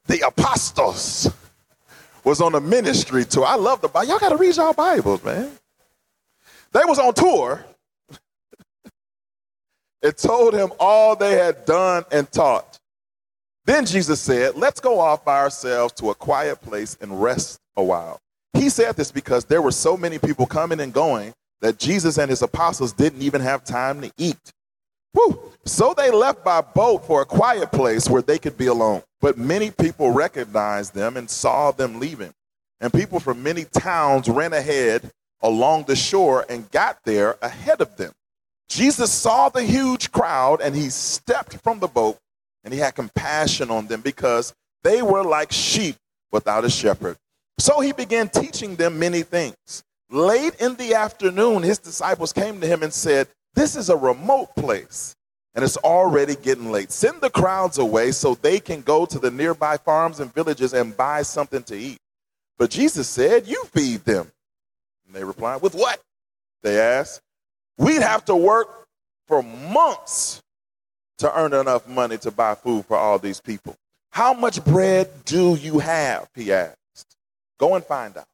the 0.06 0.22
apostles 0.22 1.32
was 2.24 2.42
on 2.42 2.56
a 2.56 2.60
ministry 2.62 3.26
tour. 3.26 3.46
I 3.46 3.56
love 3.56 3.82
the 3.82 3.88
Bible. 3.88 4.10
Y'all 4.10 4.20
got 4.20 4.30
to 4.30 4.38
read 4.38 4.56
y'all 4.56 4.74
Bibles, 4.74 5.24
man. 5.24 5.52
They 6.72 6.82
was 6.86 7.00
on 7.00 7.14
tour. 7.14 7.66
It 10.04 10.18
told 10.18 10.54
him 10.54 10.72
all 10.80 11.16
they 11.16 11.34
had 11.34 11.66
done 11.66 12.04
and 12.12 12.30
taught. 12.32 12.78
Then 13.66 13.86
Jesus 13.86 14.20
said, 14.20 14.56
Let's 14.56 14.82
go 14.82 15.00
off 15.00 15.24
by 15.24 15.40
ourselves 15.40 15.94
to 15.94 16.10
a 16.10 16.16
quiet 16.16 16.62
place 16.62 16.98
and 17.02 17.22
rest 17.22 17.60
a 17.78 17.84
while. 17.84 18.20
He 18.54 18.70
said 18.70 18.96
this 18.96 19.12
because 19.12 19.46
there 19.46 19.62
were 19.62 19.72
so 19.72 19.98
many 19.98 20.20
people 20.20 20.46
coming 20.46 20.82
and 20.82 20.94
going 20.94 21.34
that 21.62 21.80
Jesus 21.80 22.18
and 22.18 22.30
his 22.30 22.42
apostles 22.42 22.92
didn't 22.92 23.22
even 23.22 23.42
have 23.42 23.64
time 23.64 24.02
to 24.02 24.12
eat. 24.18 24.52
Whew. 25.14 25.40
So 25.66 25.94
they 25.96 26.12
left 26.12 26.44
by 26.44 26.60
boat 26.60 27.08
for 27.08 27.22
a 27.22 27.26
quiet 27.26 27.72
place 27.72 28.10
where 28.10 28.22
they 28.22 28.38
could 28.38 28.58
be 28.58 28.68
alone. 28.68 29.02
But 29.22 29.38
many 29.38 29.72
people 29.72 30.12
recognized 30.12 30.94
them 30.94 31.16
and 31.16 31.30
saw 31.30 31.72
them 31.72 32.00
leaving. 32.00 32.34
And 32.82 32.92
people 32.92 33.22
from 33.22 33.42
many 33.42 33.64
towns 33.64 34.28
ran 34.28 34.52
ahead 34.52 35.10
along 35.42 35.86
the 35.86 35.96
shore 35.96 36.46
and 36.50 36.70
got 36.72 37.00
there 37.06 37.38
ahead 37.42 37.80
of 37.80 37.96
them. 37.96 38.12
Jesus 38.70 39.12
saw 39.12 39.50
the 39.50 39.64
huge 39.64 40.12
crowd 40.12 40.62
and 40.62 40.76
he 40.76 40.90
stepped 40.90 41.58
from 41.62 41.80
the 41.80 41.88
boat 41.88 42.18
and 42.64 42.74
he 42.74 42.80
had 42.80 42.96
compassion 42.96 43.70
on 43.70 43.88
them 43.88 44.02
because 44.02 44.54
they 44.84 45.02
were 45.02 45.24
like 45.24 45.52
sheep 45.52 45.96
without 46.32 46.66
a 46.66 46.70
shepherd. 46.70 47.18
So 47.60 47.80
he 47.80 47.92
began 47.92 48.30
teaching 48.30 48.76
them 48.76 49.00
many 49.00 49.22
things. 49.24 49.84
Late 50.10 50.56
in 50.60 50.76
the 50.76 50.94
afternoon, 50.94 51.64
his 51.64 51.80
disciples 51.80 52.34
came 52.34 52.62
to 52.62 52.68
him 52.68 52.84
and 52.84 52.94
said, 52.94 53.28
This 53.56 53.76
is 53.76 53.90
a 53.90 53.98
remote 53.98 54.56
place, 54.56 55.16
and 55.56 55.64
it's 55.64 55.78
already 55.78 56.36
getting 56.36 56.72
late. 56.72 56.92
Send 56.92 57.22
the 57.22 57.30
crowds 57.30 57.78
away 57.78 58.12
so 58.12 58.36
they 58.36 58.60
can 58.60 58.82
go 58.82 59.06
to 59.06 59.18
the 59.18 59.32
nearby 59.32 59.78
farms 59.78 60.20
and 60.20 60.34
villages 60.34 60.74
and 60.74 60.96
buy 60.96 61.22
something 61.24 61.64
to 61.64 61.76
eat. 61.76 61.98
But 62.58 62.70
Jesus 62.70 63.08
said, 63.08 63.48
You 63.48 63.64
feed 63.74 64.06
them. 64.06 64.32
And 65.08 65.16
they 65.16 65.24
replied, 65.24 65.62
With 65.62 65.74
what? 65.74 66.00
They 66.62 66.80
asked. 66.80 67.23
We'd 67.78 68.02
have 68.02 68.26
to 68.26 68.36
work 68.36 68.88
for 69.28 69.42
months 69.42 70.42
to 71.20 71.38
earn 71.38 71.54
enough 71.54 71.88
money 71.88 72.18
to 72.20 72.32
buy 72.32 72.56
food 72.56 72.86
for 72.86 72.98
all 72.98 73.20
these 73.20 73.40
people. 73.40 73.76
How 74.12 74.34
much 74.34 74.64
bread 74.64 75.10
do 75.26 75.56
you 75.56 75.80
have? 75.80 76.28
He 76.36 76.52
asked. 76.52 76.78
Go 77.60 77.76
and 77.76 77.84
find 77.84 78.18
out. 78.18 78.28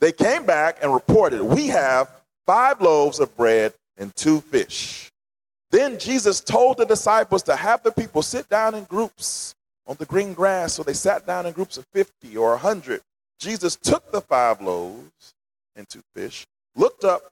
They 0.00 0.12
came 0.12 0.44
back 0.44 0.78
and 0.82 0.92
reported, 0.92 1.42
We 1.42 1.68
have 1.68 2.10
five 2.46 2.80
loaves 2.80 3.20
of 3.20 3.36
bread 3.36 3.72
and 3.96 4.14
two 4.14 4.40
fish. 4.40 5.10
Then 5.70 5.98
Jesus 5.98 6.40
told 6.40 6.76
the 6.76 6.86
disciples 6.86 7.42
to 7.44 7.56
have 7.56 7.82
the 7.82 7.90
people 7.90 8.22
sit 8.22 8.48
down 8.48 8.74
in 8.74 8.84
groups 8.84 9.54
on 9.86 9.96
the 9.98 10.04
green 10.04 10.32
grass. 10.34 10.74
So 10.74 10.82
they 10.82 10.92
sat 10.92 11.26
down 11.26 11.46
in 11.46 11.52
groups 11.52 11.76
of 11.76 11.86
50 11.92 12.36
or 12.36 12.50
100. 12.50 13.00
Jesus 13.40 13.76
took 13.76 14.12
the 14.12 14.20
five 14.20 14.60
loaves 14.60 15.34
and 15.74 15.88
two 15.88 16.02
fish, 16.14 16.46
looked 16.76 17.04
up 17.04 17.22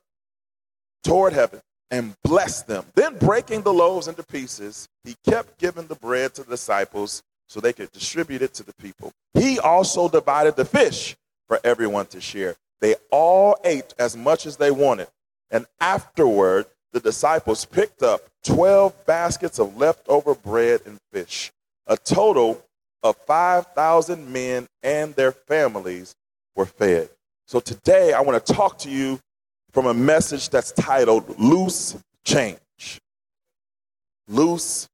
toward 1.03 1.33
heaven, 1.33 1.61
and 1.91 2.17
blessed 2.25 2.67
them. 2.67 2.85
Then, 2.95 3.19
breaking 3.19 3.63
the 3.63 3.73
loaves 3.73 4.09
into 4.09 4.23
pieces, 4.23 4.89
he 5.05 5.15
kept 5.25 5.59
giving 5.59 5.87
the 5.87 5.95
bread 5.95 6.35
to 6.35 6.43
the 6.43 6.51
disciples 6.51 7.23
so 7.49 7.61
they 7.61 7.73
could 7.75 7.93
distribute 7.93 8.41
it 8.41 8.55
to 8.55 8.63
the 8.63 8.73
people. 8.75 9.13
He 9.35 9.59
also 9.59 10.09
divided 10.09 10.57
the 10.57 10.65
fish 10.65 11.15
for 11.49 11.61
everyone 11.63 12.07
to 12.07 12.21
share. 12.21 12.57
They 12.81 12.95
all 13.11 13.57
ate 13.63 13.95
as 13.99 14.17
much 14.17 14.47
as 14.47 14.57
they 14.57 14.71
wanted. 14.71 15.09
And 15.51 15.67
afterward, 15.81 16.67
the 16.93 17.01
disciples 17.01 17.65
picked 17.65 18.03
up 18.03 18.23
12 18.45 19.07
baskets 19.07 19.59
of 19.59 19.77
leftover 19.77 20.35
bread 20.35 20.81
and 20.87 20.99
fish. 21.13 21.53
A 21.87 21.97
total 21.97 22.65
of 23.03 23.17
5,000 23.27 24.33
men 24.33 24.67
and 24.83 25.15
their 25.15 25.33
families 25.33 26.15
were 26.57 26.67
fed. 26.67 27.11
So 27.47 27.61
today 27.61 28.13
I 28.13 28.21
want 28.23 28.45
to 28.45 28.53
talk 28.53 28.79
to 28.79 28.91
you 28.91 29.21
from 29.73 29.87
a 29.87 29.95
message 29.95 30.51
that's 30.51 30.73
titled 30.73 31.39
Loose 31.39 31.97
Change. 32.25 32.59
Loose 34.29 34.89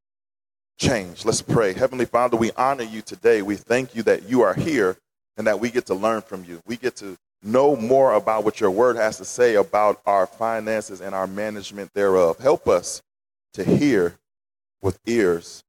Change. 0.78 1.25
Let's 1.25 1.42
pray. 1.42 1.73
Heavenly 1.73 2.04
Father, 2.04 2.37
we 2.37 2.52
honor 2.52 2.85
you 2.85 3.02
today. 3.02 3.42
We 3.42 3.56
thank 3.56 3.94
you 3.97 4.02
that 4.04 4.28
you 4.28 4.42
are 4.42 4.54
here 4.54 4.97
and 5.37 5.47
that 5.47 5.58
we 5.58 5.70
get 5.70 5.87
to 5.87 5.94
learn 5.94 6.23
from 6.23 6.44
you. 6.44 6.61
We 6.66 6.76
get 6.76 6.97
to 6.97 7.16
know 7.42 7.76
more 7.76 8.14
about 8.14 8.44
what 8.44 8.61
your 8.61 8.70
word 8.70 8.97
has 8.97 9.18
to 9.18 9.25
say 9.25 9.56
about 9.56 10.00
our 10.06 10.26
finances 10.26 11.00
and 11.00 11.14
our 11.14 11.26
management 11.26 11.92
thereof. 11.94 12.38
Help 12.38 12.68
us 12.68 13.02
to 13.54 13.64
hear 13.64 14.16
with 14.80 14.99
ears 15.06 15.64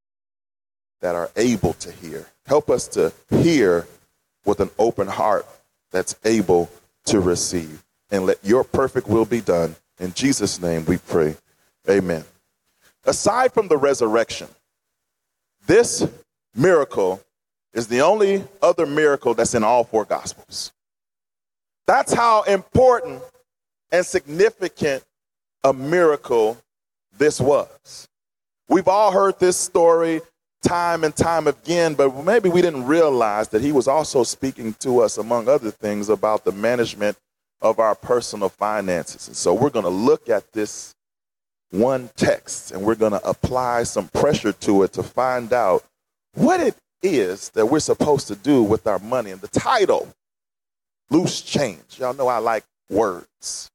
that 1.01 1.15
are 1.15 1.29
able 1.35 1.73
to 1.73 1.91
hear. 1.91 2.27
Help 2.45 2.69
us 2.69 2.87
to 2.89 3.11
hear 3.29 3.87
with 4.45 4.59
an 4.59 4.69
open 4.77 5.07
heart 5.07 5.45
that's 5.91 6.15
able 6.23 6.69
to 7.05 7.19
receive. 7.19 7.83
And 8.11 8.25
let 8.25 8.43
your 8.43 8.63
perfect 8.63 9.07
will 9.07 9.25
be 9.25 9.41
done. 9.41 9.75
In 9.99 10.13
Jesus' 10.13 10.61
name 10.61 10.85
we 10.85 10.97
pray. 10.97 11.35
Amen. 11.89 12.23
Aside 13.05 13.53
from 13.53 13.67
the 13.67 13.77
resurrection, 13.77 14.47
this 15.67 16.07
miracle 16.55 17.21
is 17.73 17.87
the 17.87 18.01
only 18.01 18.43
other 18.61 18.85
miracle 18.85 19.33
that's 19.33 19.53
in 19.53 19.63
all 19.63 19.83
four 19.83 20.05
gospels. 20.05 20.71
That's 21.85 22.13
how 22.13 22.43
important 22.43 23.21
and 23.91 24.05
significant 24.05 25.03
a 25.63 25.73
miracle 25.73 26.57
this 27.17 27.39
was. 27.39 28.07
We've 28.67 28.87
all 28.87 29.11
heard 29.11 29.39
this 29.39 29.57
story 29.57 30.21
time 30.61 31.03
and 31.03 31.15
time 31.15 31.47
again, 31.47 31.95
but 31.95 32.23
maybe 32.23 32.49
we 32.49 32.61
didn't 32.61 32.85
realize 32.85 33.49
that 33.49 33.61
he 33.61 33.71
was 33.71 33.87
also 33.87 34.23
speaking 34.23 34.73
to 34.79 34.99
us, 34.99 35.17
among 35.17 35.47
other 35.47 35.71
things, 35.71 36.09
about 36.09 36.43
the 36.43 36.51
management 36.51 37.17
of 37.61 37.79
our 37.79 37.95
personal 37.95 38.49
finances. 38.49 39.27
And 39.27 39.35
so 39.35 39.53
we're 39.53 39.69
going 39.69 39.83
to 39.83 39.89
look 39.89 40.29
at 40.29 40.51
this 40.53 40.95
one 41.71 42.09
text 42.15 42.71
and 42.71 42.81
we're 42.81 42.95
going 42.95 43.11
to 43.11 43.27
apply 43.27 43.83
some 43.83 44.07
pressure 44.09 44.53
to 44.53 44.83
it 44.83 44.93
to 44.93 45.03
find 45.03 45.53
out 45.53 45.83
what 46.33 46.59
it 46.59 46.75
is 47.03 47.49
that 47.49 47.67
we're 47.67 47.79
supposed 47.79 48.27
to 48.27 48.35
do 48.35 48.63
with 48.63 48.87
our 48.87 48.99
money. 48.99 49.31
And 49.31 49.41
the 49.41 49.47
title 49.47 50.07
loose 51.09 51.41
change. 51.41 51.99
Y'all 51.99 52.13
know 52.13 52.27
I 52.27 52.37
like 52.37 52.63
words. 52.89 53.69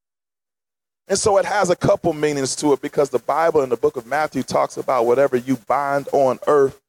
And 1.06 1.18
so 1.18 1.36
it 1.36 1.44
has 1.44 1.68
a 1.68 1.76
couple 1.76 2.12
meanings 2.14 2.56
to 2.56 2.72
it 2.72 2.80
because 2.80 3.10
the 3.10 3.18
Bible 3.18 3.62
in 3.62 3.68
the 3.68 3.76
book 3.76 3.96
of 3.96 4.06
Matthew 4.06 4.42
talks 4.42 4.76
about 4.78 5.04
whatever 5.04 5.36
you 5.36 5.56
bind 5.56 6.08
on 6.12 6.38
earth, 6.46 6.80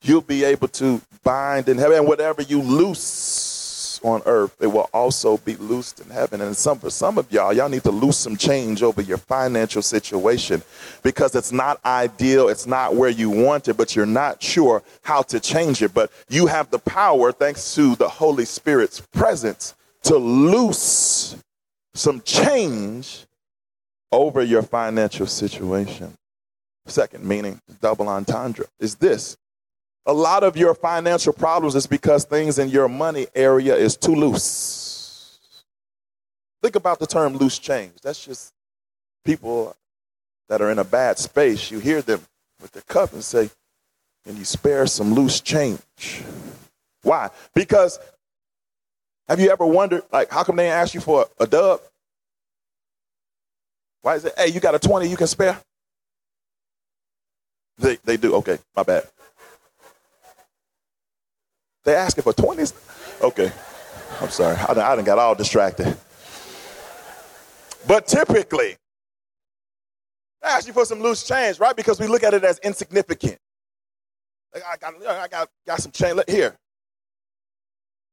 you'll 0.00 0.22
be 0.22 0.44
able 0.44 0.68
to 0.68 1.02
bind 1.22 1.68
in 1.68 1.76
heaven. 1.76 1.98
And 1.98 2.08
whatever 2.08 2.40
you 2.40 2.62
loose 2.62 3.00
on 4.02 4.22
earth, 4.26 4.54
it 4.60 4.66
will 4.66 4.88
also 4.92 5.36
be 5.38 5.56
loosed 5.56 6.00
in 6.00 6.10
heaven. 6.10 6.40
And 6.40 6.56
some 6.56 6.78
for 6.78 6.90
some 6.90 7.18
of 7.18 7.30
y'all, 7.32 7.52
y'all 7.52 7.68
need 7.68 7.82
to 7.84 7.90
loose 7.90 8.16
some 8.16 8.36
change 8.36 8.82
over 8.82 9.02
your 9.02 9.18
financial 9.18 9.82
situation 9.82 10.62
because 11.02 11.34
it's 11.34 11.52
not 11.52 11.80
ideal, 11.84 12.48
it's 12.48 12.66
not 12.66 12.94
where 12.94 13.10
you 13.10 13.30
want 13.30 13.68
it, 13.68 13.76
but 13.76 13.94
you're 13.96 14.06
not 14.06 14.42
sure 14.42 14.82
how 15.02 15.22
to 15.22 15.40
change 15.40 15.82
it. 15.82 15.94
But 15.94 16.10
you 16.28 16.46
have 16.46 16.70
the 16.70 16.78
power, 16.78 17.32
thanks 17.32 17.74
to 17.74 17.94
the 17.96 18.08
Holy 18.08 18.44
Spirit's 18.44 19.00
presence, 19.00 19.74
to 20.04 20.16
loose 20.16 21.36
some 21.94 22.20
change 22.22 23.26
over 24.12 24.42
your 24.42 24.62
financial 24.62 25.26
situation. 25.26 26.16
Second 26.86 27.24
meaning, 27.24 27.60
double 27.80 28.08
entendre, 28.08 28.66
is 28.80 28.94
this 28.96 29.36
a 30.08 30.12
lot 30.12 30.42
of 30.42 30.56
your 30.56 30.74
financial 30.74 31.34
problems 31.34 31.74
is 31.76 31.86
because 31.86 32.24
things 32.24 32.58
in 32.58 32.70
your 32.70 32.88
money 32.88 33.26
area 33.34 33.76
is 33.76 33.94
too 33.94 34.14
loose. 34.14 35.38
Think 36.62 36.76
about 36.76 36.98
the 36.98 37.06
term 37.06 37.36
loose 37.36 37.58
change. 37.58 37.92
That's 38.02 38.24
just 38.24 38.54
people 39.24 39.76
that 40.48 40.62
are 40.62 40.70
in 40.70 40.78
a 40.78 40.84
bad 40.84 41.18
space. 41.18 41.70
You 41.70 41.78
hear 41.78 42.00
them 42.00 42.22
with 42.60 42.72
their 42.72 42.82
cup 42.82 43.12
and 43.12 43.22
say, 43.22 43.50
Can 44.26 44.38
you 44.38 44.46
spare 44.46 44.86
some 44.86 45.12
loose 45.12 45.42
change? 45.42 46.22
Why? 47.02 47.28
Because 47.54 47.98
have 49.28 49.38
you 49.38 49.50
ever 49.50 49.66
wondered, 49.66 50.04
like, 50.10 50.30
how 50.30 50.42
come 50.42 50.56
they 50.56 50.70
ask 50.70 50.94
you 50.94 51.00
for 51.00 51.26
a, 51.38 51.44
a 51.44 51.46
dub? 51.46 51.80
Why 54.00 54.14
is 54.14 54.24
it, 54.24 54.32
hey, 54.38 54.48
you 54.48 54.58
got 54.58 54.74
a 54.74 54.78
20 54.78 55.06
you 55.06 55.18
can 55.18 55.26
spare? 55.26 55.60
They, 57.76 57.96
they 58.04 58.16
do. 58.16 58.36
Okay, 58.36 58.58
my 58.74 58.82
bad. 58.82 59.06
They 61.88 61.94
asking 61.94 62.22
for 62.22 62.34
20s? 62.34 62.74
Okay. 63.22 63.50
I'm 64.20 64.28
sorry. 64.28 64.56
I 64.56 64.74
done, 64.74 64.84
I 64.84 64.94
done 64.94 65.06
got 65.06 65.18
all 65.18 65.34
distracted. 65.34 65.96
But 67.86 68.06
typically, 68.06 68.76
they 70.42 70.48
ask 70.48 70.66
you 70.66 70.74
for 70.74 70.84
some 70.84 71.00
loose 71.00 71.26
change, 71.26 71.58
right? 71.58 71.74
Because 71.74 71.98
we 71.98 72.06
look 72.06 72.22
at 72.24 72.34
it 72.34 72.44
as 72.44 72.58
insignificant. 72.58 73.38
Like, 74.52 74.64
I 74.70 74.76
got, 74.76 75.06
I 75.06 75.28
got, 75.28 75.48
got 75.66 75.80
some 75.80 75.90
change 75.90 76.20
here. 76.28 76.58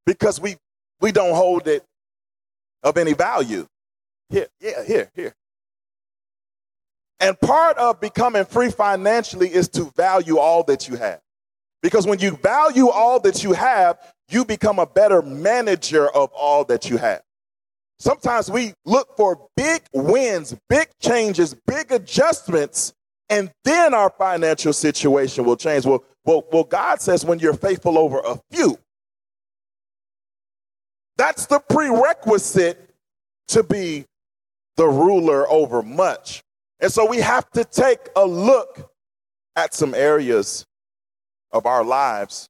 Because 0.05 0.39
we, 0.39 0.55
we 1.01 1.11
don't 1.11 1.35
hold 1.35 1.67
it 1.67 1.83
of 2.81 2.95
any 2.95 3.11
value. 3.11 3.67
Here, 4.29 4.47
yeah, 4.61 4.85
here, 4.85 5.11
here. 5.13 5.35
And 7.19 7.37
part 7.41 7.77
of 7.77 7.99
becoming 7.99 8.45
free 8.45 8.71
financially 8.71 9.53
is 9.53 9.67
to 9.69 9.91
value 9.97 10.37
all 10.37 10.63
that 10.63 10.87
you 10.87 10.95
have. 10.95 11.19
Because 11.85 12.07
when 12.07 12.17
you 12.17 12.31
value 12.37 12.89
all 12.89 13.19
that 13.19 13.43
you 13.43 13.53
have, 13.53 13.99
you 14.27 14.43
become 14.43 14.79
a 14.79 14.87
better 14.87 15.21
manager 15.21 16.09
of 16.09 16.31
all 16.33 16.63
that 16.65 16.89
you 16.89 16.97
have. 16.97 17.21
Sometimes 17.99 18.49
we 18.49 18.73
look 18.85 19.15
for 19.15 19.49
big 19.55 19.83
wins, 19.93 20.55
big 20.67 20.87
changes, 20.99 21.53
big 21.67 21.91
adjustments, 21.91 22.91
and 23.29 23.51
then 23.65 23.93
our 23.93 24.09
financial 24.09 24.73
situation 24.73 25.45
will 25.45 25.57
change. 25.57 25.85
Well, 25.85 26.03
well, 26.25 26.43
well 26.51 26.63
God 26.63 27.01
says 27.01 27.23
when 27.23 27.37
you're 27.37 27.53
faithful 27.53 27.99
over 27.99 28.17
a 28.17 28.39
few, 28.49 28.79
that's 31.17 31.45
the 31.45 31.59
prerequisite 31.59 32.95
to 33.49 33.61
be 33.61 34.05
the 34.75 34.87
ruler 34.87 35.47
over 35.47 35.83
much. 35.83 36.41
And 36.79 36.91
so 36.91 37.07
we 37.07 37.17
have 37.17 37.47
to 37.51 37.63
take 37.63 37.99
a 38.15 38.25
look 38.25 38.91
at 39.55 39.75
some 39.75 39.93
areas 39.93 40.65
of 41.55 41.65
our 41.65 41.85
lives 41.85 42.49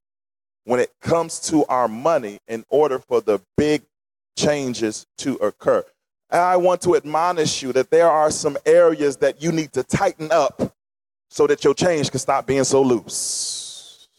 when 0.63 0.79
it 0.79 0.91
comes 0.99 1.39
to 1.39 1.63
our 1.65 1.87
money 1.87 2.39
in 2.47 2.65
order 2.69 2.97
for 2.97 3.21
the 3.21 3.39
big 3.55 3.83
changes 4.35 5.05
to 5.19 5.35
occur. 5.35 5.85
And 6.31 6.41
I 6.41 6.57
want 6.57 6.81
to 6.81 6.95
admonish 6.95 7.61
you 7.61 7.71
that 7.73 7.91
there 7.91 8.09
are 8.09 8.31
some 8.31 8.57
areas 8.65 9.17
that 9.17 9.43
you 9.43 9.51
need 9.51 9.71
to 9.73 9.83
tighten 9.83 10.31
up 10.31 10.75
so 11.29 11.45
that 11.45 11.63
your 11.63 11.75
change 11.75 12.09
can 12.09 12.19
stop 12.19 12.47
being 12.47 12.63
so 12.63 12.81
loose. 12.81 14.09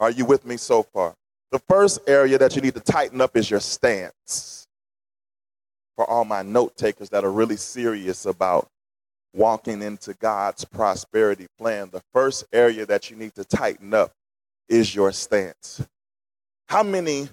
Are 0.00 0.10
you 0.10 0.24
with 0.24 0.44
me 0.44 0.56
so 0.56 0.82
far? 0.82 1.14
The 1.52 1.60
first 1.60 2.00
area 2.08 2.36
that 2.38 2.56
you 2.56 2.62
need 2.62 2.74
to 2.74 2.80
tighten 2.80 3.20
up 3.20 3.36
is 3.36 3.48
your 3.48 3.60
stance. 3.60 4.66
For 5.94 6.10
all 6.10 6.24
my 6.24 6.42
note 6.42 6.76
takers 6.76 7.08
that 7.10 7.24
are 7.24 7.30
really 7.30 7.56
serious 7.56 8.26
about 8.26 8.66
walking 9.32 9.80
into 9.80 10.14
God's 10.14 10.64
prosperity 10.64 11.46
plan, 11.56 11.90
the 11.92 12.02
first 12.12 12.44
area 12.52 12.84
that 12.86 13.10
you 13.10 13.16
need 13.16 13.36
to 13.36 13.44
tighten 13.44 13.94
up 13.94 14.12
is 14.68 14.94
your 14.94 15.12
stance. 15.12 15.86
How 16.68 16.82
many 16.82 17.28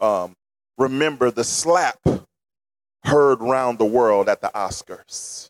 um, 0.00 0.34
remember 0.76 1.30
the 1.30 1.44
slap 1.44 1.98
heard 3.04 3.40
round 3.40 3.78
the 3.78 3.84
world 3.84 4.28
at 4.28 4.40
the 4.40 4.50
Oscars. 4.54 5.48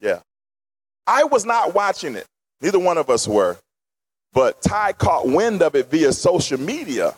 Yeah. 0.00 0.20
I 1.06 1.24
was 1.24 1.44
not 1.44 1.74
watching 1.74 2.14
it. 2.14 2.26
Neither 2.60 2.78
one 2.78 2.98
of 2.98 3.10
us 3.10 3.26
were. 3.26 3.56
But 4.32 4.60
Tai 4.60 4.92
caught 4.92 5.26
wind 5.26 5.62
of 5.62 5.74
it 5.74 5.90
via 5.90 6.12
social 6.12 6.60
media. 6.60 7.14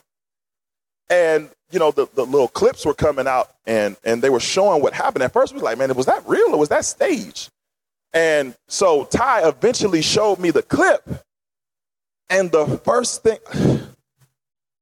And, 1.11 1.51
you 1.71 1.79
know, 1.79 1.91
the, 1.91 2.07
the 2.15 2.25
little 2.25 2.49
clips 2.49 2.87
were 2.87 2.95
coming 2.95 3.27
out 3.27 3.51
and, 3.67 3.97
and 4.05 4.23
they 4.23 4.31
were 4.31 4.41
showing 4.41 4.83
what 4.83 4.93
happened. 4.93 5.25
At 5.25 5.33
first, 5.33 5.53
we 5.53 5.57
was 5.57 5.65
like, 5.65 5.79
man, 5.79 5.93
was 5.95 6.07
that 6.07 6.23
real 6.27 6.55
or 6.55 6.59
was 6.59 6.69
that 6.69 6.85
staged? 6.85 7.51
And 8.13 8.55
so 8.69 9.05
Tai 9.05 9.49
eventually 9.49 10.03
showed 10.03 10.39
me 10.39 10.51
the 10.51 10.63
clip. 10.63 11.03
And 12.31 12.51
the 12.51 12.67
first 12.85 13.23
thing, 13.23 13.39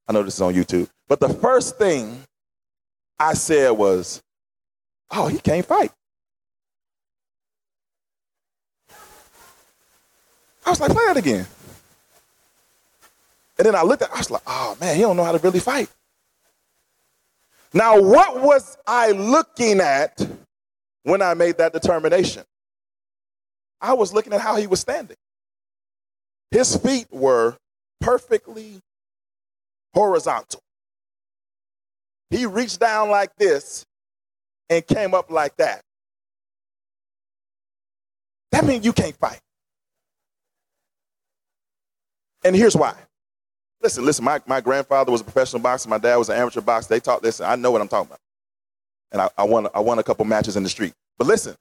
I 0.09 0.13
know 0.13 0.23
this 0.23 0.35
is 0.35 0.41
on 0.41 0.55
YouTube, 0.55 0.89
but 1.09 1.21
the 1.21 1.29
first 1.29 1.79
thing 1.79 2.23
I 3.19 3.35
said 3.35 3.71
was, 3.71 4.23
oh, 5.11 5.29
he 5.29 5.39
can't 5.39 5.65
fight. 5.65 5.93
I 10.65 10.71
was 10.71 10.81
like, 10.81 10.91
play 10.91 11.05
that 11.07 11.17
again. 11.17 11.47
And 13.59 13.67
then 13.67 13.75
I 13.75 13.83
looked 13.83 14.03
at 14.03 14.13
I 14.13 14.19
was 14.19 14.31
like, 14.31 14.43
oh 14.47 14.77
man, 14.81 14.97
he 14.97 15.03
don't 15.03 15.17
know 15.17 15.25
how 15.25 15.33
to 15.33 15.39
really 15.39 15.61
fight. 15.61 15.89
Now, 17.73 18.01
what 18.01 18.41
was 18.41 18.77
I 18.87 19.13
looking 19.13 19.81
at 19.81 20.27
when 21.05 21.23
I 21.23 21.35
made 21.35 21.59
that 21.59 21.73
determination? 21.73 22.45
I 23.81 23.93
was 23.93 24.13
looking 24.13 24.33
at 24.33 24.41
how 24.41 24.57
he 24.57 24.67
was 24.67 24.81
standing. 24.81 25.17
His 26.51 26.77
feet 26.77 27.07
were 27.11 27.57
perfectly 28.01 28.81
horizontal. 29.95 30.61
He 32.31 32.47
reached 32.47 32.81
down 32.81 33.11
like 33.11 33.35
this 33.37 33.85
and 34.69 34.87
came 34.87 35.15
up 35.15 35.31
like 35.31 35.57
that. 35.57 35.81
That 38.53 38.65
means 38.65 38.85
you 38.85 38.93
can't 38.93 39.17
fight. 39.17 39.41
And 42.45 42.55
here's 42.55 42.77
why. 42.77 42.95
Listen, 43.83 44.05
listen, 44.05 44.25
my, 44.25 44.41
my 44.47 44.61
grandfather 44.61 45.13
was 45.13 45.21
a 45.21 45.25
professional 45.25 45.61
boxer, 45.61 45.89
my 45.89 45.99
dad 45.99 46.17
was 46.17 46.29
an 46.29 46.37
amateur 46.37 46.61
boxer. 46.61 46.89
They 46.89 47.01
taught 47.01 47.23
this, 47.23 47.41
I 47.41 47.57
know 47.57 47.71
what 47.71 47.81
I'm 47.81 47.89
talking 47.89 48.09
about. 48.09 48.21
And 49.13 49.23
I, 49.23 49.29
I, 49.39 49.45
won, 49.45 49.69
I 49.75 49.81
won 49.81 49.99
a 49.99 50.03
couple 50.03 50.25
matches 50.25 50.57
in 50.57 50.63
the 50.63 50.69
street. 50.69 50.93
But 51.19 51.27
listen, 51.27 51.55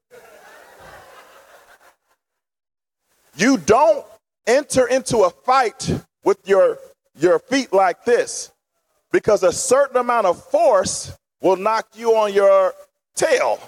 you 3.36 3.58
don't 3.58 4.06
enter 4.48 4.88
into 4.88 5.20
a 5.20 5.30
fight 5.30 6.04
with 6.24 6.48
your, 6.48 6.80
your 7.18 7.40
feet 7.40 7.74
like 7.74 8.06
this 8.06 8.52
because 9.12 9.44
a 9.44 9.52
certain 9.52 9.98
amount 9.98 10.28
of 10.28 10.44
force 10.50 11.18
will 11.42 11.56
knock 11.56 11.88
you 11.96 12.16
on 12.16 12.34
your 12.34 12.74
tail. 13.16 13.60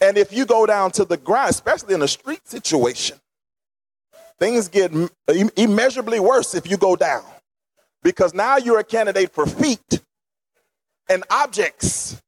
And 0.00 0.16
if 0.18 0.32
you 0.32 0.46
go 0.46 0.66
down 0.66 0.90
to 0.92 1.04
the 1.04 1.16
ground, 1.16 1.50
especially 1.50 1.94
in 1.94 2.02
a 2.02 2.08
street 2.08 2.46
situation, 2.46 3.18
things 4.38 4.68
get 4.68 4.92
immeasurably 5.56 6.20
worse 6.20 6.54
if 6.54 6.70
you 6.70 6.76
go 6.76 6.96
down 6.96 7.24
because 8.02 8.34
now 8.34 8.56
you're 8.56 8.78
a 8.78 8.84
candidate 8.84 9.32
for 9.32 9.46
feet 9.46 10.00
and 11.08 11.24
objects 11.30 12.20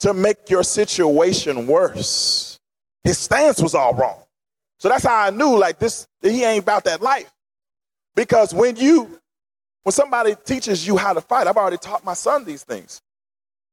to 0.00 0.14
make 0.14 0.50
your 0.50 0.62
situation 0.62 1.66
worse. 1.66 2.58
His 3.04 3.18
stance 3.18 3.62
was 3.62 3.74
all 3.74 3.94
wrong. 3.94 4.25
So 4.78 4.88
that's 4.88 5.04
how 5.04 5.16
I 5.16 5.30
knew 5.30 5.58
like 5.58 5.78
this 5.78 6.06
he 6.20 6.44
ain't 6.44 6.62
about 6.62 6.84
that 6.84 7.00
life. 7.00 7.30
Because 8.14 8.54
when 8.54 8.76
you 8.76 9.20
when 9.82 9.92
somebody 9.92 10.34
teaches 10.44 10.86
you 10.86 10.96
how 10.96 11.12
to 11.12 11.20
fight, 11.20 11.46
I've 11.46 11.56
already 11.56 11.78
taught 11.78 12.04
my 12.04 12.14
son 12.14 12.44
these 12.44 12.64
things. 12.64 13.00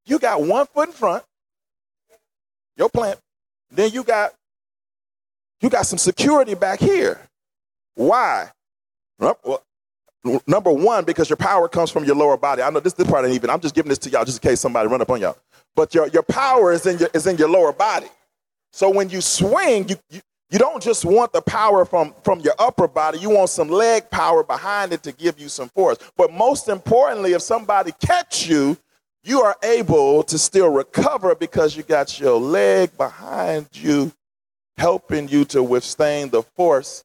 You 0.06 0.18
got 0.18 0.42
one 0.42 0.66
foot 0.66 0.88
in 0.88 0.94
front, 0.94 1.24
your 2.76 2.88
plant, 2.88 3.18
then 3.70 3.90
you 3.90 4.04
got 4.04 4.32
you 5.60 5.70
got 5.70 5.86
some 5.86 5.98
security 5.98 6.54
back 6.54 6.78
here. 6.80 7.20
Why? 7.94 8.50
Number 10.46 10.72
one, 10.72 11.04
because 11.04 11.28
your 11.28 11.36
power 11.36 11.68
comes 11.68 11.90
from 11.90 12.04
your 12.04 12.16
lower 12.16 12.36
body. 12.36 12.62
I 12.62 12.70
know 12.70 12.80
this, 12.80 12.94
this 12.94 13.08
part 13.08 13.24
ain't 13.24 13.34
even, 13.34 13.50
I'm 13.50 13.60
just 13.60 13.74
giving 13.74 13.90
this 13.90 13.98
to 13.98 14.10
y'all 14.10 14.24
just 14.24 14.42
in 14.42 14.48
case 14.48 14.60
somebody 14.60 14.88
run 14.88 15.00
up 15.00 15.10
on 15.10 15.20
y'all. 15.20 15.36
But 15.74 15.94
your, 15.94 16.08
your 16.08 16.22
power 16.22 16.72
is 16.72 16.86
in 16.86 16.98
your, 16.98 17.10
is 17.12 17.26
in 17.26 17.36
your 17.36 17.48
lower 17.48 17.72
body. 17.72 18.06
So 18.72 18.90
when 18.90 19.10
you 19.10 19.20
swing, 19.20 19.88
you, 19.88 19.96
you, 20.10 20.20
you 20.54 20.60
don't 20.60 20.80
just 20.80 21.04
want 21.04 21.32
the 21.32 21.42
power 21.42 21.84
from, 21.84 22.14
from 22.22 22.38
your 22.38 22.54
upper 22.60 22.86
body, 22.86 23.18
you 23.18 23.28
want 23.28 23.50
some 23.50 23.68
leg 23.68 24.08
power 24.08 24.44
behind 24.44 24.92
it 24.92 25.02
to 25.02 25.10
give 25.10 25.36
you 25.40 25.48
some 25.48 25.68
force. 25.70 25.98
But 26.16 26.32
most 26.32 26.68
importantly, 26.68 27.32
if 27.32 27.42
somebody 27.42 27.90
catch 28.00 28.46
you, 28.46 28.76
you 29.24 29.40
are 29.40 29.56
able 29.64 30.22
to 30.22 30.38
still 30.38 30.68
recover 30.68 31.34
because 31.34 31.76
you 31.76 31.82
got 31.82 32.20
your 32.20 32.38
leg 32.38 32.96
behind 32.96 33.66
you, 33.72 34.12
helping 34.76 35.26
you 35.26 35.44
to 35.46 35.60
withstand 35.60 36.30
the 36.30 36.42
force 36.42 37.02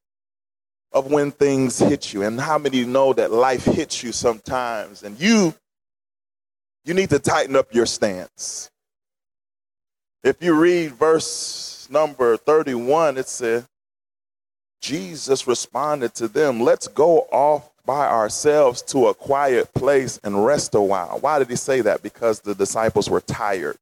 of 0.92 1.12
when 1.12 1.32
things 1.32 1.80
hit 1.80 2.14
you. 2.14 2.22
And 2.22 2.40
how 2.40 2.60
many 2.60 2.86
know 2.86 3.14
that 3.14 3.32
life 3.32 3.66
hits 3.66 4.04
you 4.04 4.12
sometimes 4.12 5.02
and 5.02 5.20
you 5.20 5.56
you 6.86 6.94
need 6.94 7.10
to 7.10 7.18
tighten 7.18 7.56
up 7.56 7.74
your 7.74 7.88
stance. 7.88 8.70
If 10.24 10.44
you 10.44 10.54
read 10.54 10.92
verse 10.92 11.79
number 11.90 12.38
31, 12.38 13.18
it 13.18 13.28
says, 13.28 13.68
Jesus 14.82 15.48
responded 15.48 16.14
to 16.16 16.28
them, 16.28 16.62
Let's 16.62 16.88
go 16.88 17.28
off 17.32 17.70
by 17.86 18.08
ourselves 18.08 18.82
to 18.84 19.08
a 19.08 19.14
quiet 19.14 19.74
place 19.74 20.20
and 20.24 20.46
rest 20.46 20.76
a 20.76 20.82
while. 20.82 21.18
Why 21.20 21.40
did 21.40 21.50
he 21.50 21.56
say 21.56 21.82
that? 21.82 22.04
Because 22.04 22.40
the 22.40 22.56
disciples 22.56 23.10
were 23.10 23.22
tired. 23.22 23.78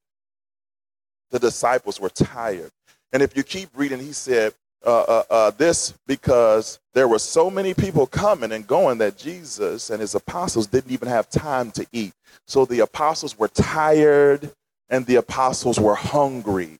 The 1.32 1.40
disciples 1.40 2.00
were 2.00 2.10
tired. 2.10 2.72
And 3.12 3.22
if 3.22 3.36
you 3.36 3.44
keep 3.44 3.70
reading, 3.76 4.00
he 4.00 4.14
said, 4.14 4.54
uh, 4.86 5.02
uh, 5.02 5.24
uh, 5.30 5.52
this 5.52 5.94
because 6.06 6.80
there 6.94 7.08
were 7.08 7.20
so 7.20 7.50
many 7.50 7.74
people 7.74 8.06
coming 8.06 8.52
and 8.52 8.66
going 8.66 9.00
that 9.00 9.18
Jesus 9.18 9.90
and 9.90 10.00
his 10.00 10.16
apostles 10.16 10.68
didn't 10.68 10.92
even 10.92 11.08
have 11.08 11.30
time 11.30 11.72
to 11.72 11.86
eat. 11.92 12.14
So 12.46 12.64
the 12.64 12.80
apostles 12.82 13.38
were 13.38 13.50
tired 13.50 14.52
and 14.90 15.06
the 15.06 15.16
apostles 15.16 15.80
were 15.80 15.96
hungry. 15.96 16.78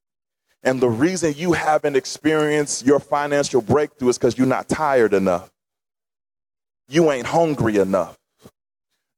And 0.64 0.82
the 0.82 0.90
reason 0.90 1.34
you 1.38 1.54
haven't 1.54 1.96
experienced 1.96 2.86
your 2.86 3.00
financial 3.00 3.62
breakthrough 3.62 4.10
is 4.10 4.18
because 4.18 4.38
you're 4.38 4.48
not 4.48 4.68
tired 4.68 5.14
enough. 5.14 5.50
You 6.90 7.12
ain't 7.12 7.28
hungry 7.28 7.78
enough. 7.78 8.18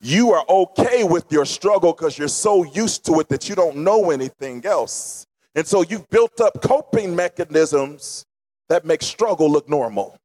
You 0.02 0.32
are 0.32 0.45
okay 0.47 1.04
with 1.04 1.32
your 1.32 1.45
struggle 1.45 1.93
because 1.93 2.17
you're 2.17 2.28
so 2.28 2.63
used 2.63 3.06
to 3.06 3.19
it 3.19 3.30
that 3.30 3.49
you 3.49 3.56
don't 3.56 3.78
know 3.78 4.12
anything 4.12 4.65
else. 4.65 5.25
And 5.56 5.67
so 5.67 5.82
you've 5.84 6.10
built 6.10 6.39
up 6.39 6.62
coping 6.62 7.15
mechanisms 7.15 8.25
that 8.69 8.86
make 8.86 9.02
struggle 9.02 9.52
look 9.52 9.67
normal. 9.67 10.17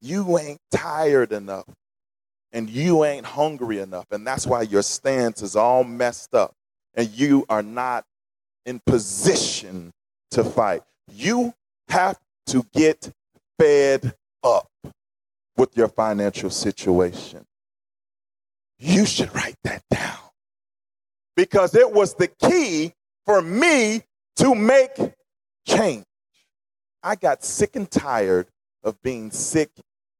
You 0.00 0.38
ain't 0.38 0.60
tired 0.70 1.32
enough 1.32 1.66
and 2.52 2.68
you 2.70 3.04
ain't 3.04 3.26
hungry 3.26 3.78
enough. 3.78 4.06
And 4.12 4.26
that's 4.26 4.46
why 4.46 4.62
your 4.62 4.82
stance 4.82 5.42
is 5.42 5.56
all 5.56 5.82
messed 5.82 6.34
up 6.34 6.52
and 6.94 7.08
you 7.08 7.44
are 7.48 7.62
not 7.62 8.04
in 8.66 8.80
position 8.86 9.92
to 10.30 10.44
fight. 10.44 10.82
You 11.10 11.54
have 11.88 12.18
to 12.46 12.64
get 12.72 13.10
fed 13.58 14.14
up 14.42 14.68
with 15.56 15.76
your 15.76 15.88
financial 15.88 16.50
situation. 16.50 17.44
You 18.78 19.06
should 19.06 19.34
write 19.34 19.56
that 19.64 19.82
down 19.90 20.18
because 21.36 21.74
it 21.74 21.92
was 21.92 22.14
the 22.14 22.28
key 22.28 22.92
for 23.24 23.40
me 23.40 24.02
to 24.36 24.54
make 24.54 24.96
change. 25.66 26.04
I 27.02 27.16
got 27.16 27.44
sick 27.44 27.76
and 27.76 27.90
tired 27.90 28.48
of 28.82 29.00
being 29.02 29.30
sick 29.30 29.70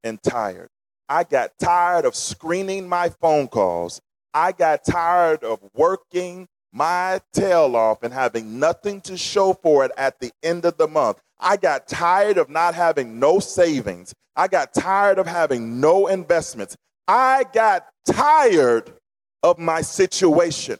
and 0.03 0.21
tired. 0.21 0.69
I 1.09 1.23
got 1.23 1.51
tired 1.59 2.05
of 2.05 2.15
screening 2.15 2.87
my 2.87 3.09
phone 3.09 3.47
calls. 3.47 4.01
I 4.33 4.51
got 4.51 4.83
tired 4.83 5.43
of 5.43 5.59
working 5.73 6.47
my 6.75 7.21
tail 7.31 7.73
off 7.73 8.03
and 8.03 8.13
having 8.13 8.59
nothing 8.59 8.99
to 8.99 9.15
show 9.15 9.53
for 9.53 9.85
it 9.85 9.91
at 9.95 10.19
the 10.19 10.29
end 10.43 10.65
of 10.65 10.77
the 10.77 10.87
month. 10.87 11.17
I 11.39 11.55
got 11.55 11.87
tired 11.87 12.37
of 12.37 12.49
not 12.49 12.75
having 12.75 13.17
no 13.17 13.39
savings. 13.39 14.13
I 14.35 14.49
got 14.49 14.73
tired 14.73 15.17
of 15.17 15.25
having 15.25 15.79
no 15.79 16.07
investments. 16.07 16.75
I 17.07 17.45
got 17.53 17.87
tired 18.05 18.91
of 19.41 19.57
my 19.57 19.81
situation. 19.81 20.77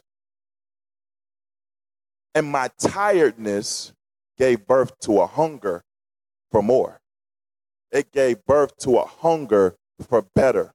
And 2.34 2.46
my 2.46 2.68
tiredness 2.78 3.94
gave 4.36 4.66
birth 4.66 4.98
to 5.00 5.20
a 5.20 5.26
hunger 5.26 5.82
for 6.52 6.62
more. 6.62 7.00
It 7.90 8.12
gave 8.12 8.44
birth 8.44 8.76
to 8.80 8.98
a 8.98 9.06
hunger 9.06 9.76
for 10.06 10.26
better. 10.34 10.74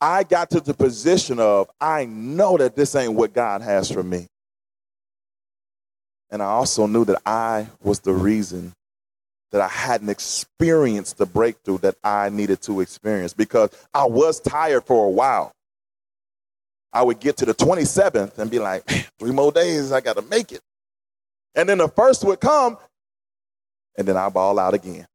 I 0.00 0.22
got 0.22 0.50
to 0.50 0.60
the 0.60 0.74
position 0.74 1.40
of, 1.40 1.70
I 1.80 2.04
know 2.04 2.56
that 2.56 2.76
this 2.76 2.94
ain't 2.94 3.14
what 3.14 3.32
God 3.32 3.62
has 3.62 3.90
for 3.90 4.02
me. 4.02 4.26
And 6.30 6.42
I 6.42 6.46
also 6.46 6.86
knew 6.86 7.04
that 7.06 7.20
I 7.26 7.68
was 7.82 8.00
the 8.00 8.12
reason 8.12 8.72
that 9.50 9.60
I 9.60 9.68
hadn't 9.68 10.10
experienced 10.10 11.18
the 11.18 11.26
breakthrough 11.26 11.78
that 11.78 11.96
I 12.04 12.28
needed 12.28 12.60
to 12.62 12.80
experience 12.80 13.32
because 13.32 13.70
I 13.94 14.04
was 14.04 14.40
tired 14.40 14.84
for 14.84 15.06
a 15.06 15.10
while. 15.10 15.52
I 16.92 17.02
would 17.02 17.20
get 17.20 17.36
to 17.38 17.46
the 17.46 17.54
27th 17.54 18.38
and 18.38 18.50
be 18.50 18.58
like, 18.58 18.88
three 19.18 19.32
more 19.32 19.52
days, 19.52 19.92
I 19.92 20.00
got 20.00 20.16
to 20.16 20.22
make 20.22 20.52
it. 20.52 20.60
And 21.54 21.68
then 21.68 21.78
the 21.78 21.88
first 21.88 22.24
would 22.24 22.40
come, 22.40 22.78
and 23.96 24.06
then 24.06 24.16
I 24.16 24.28
ball 24.28 24.58
out 24.58 24.74
again. 24.74 25.06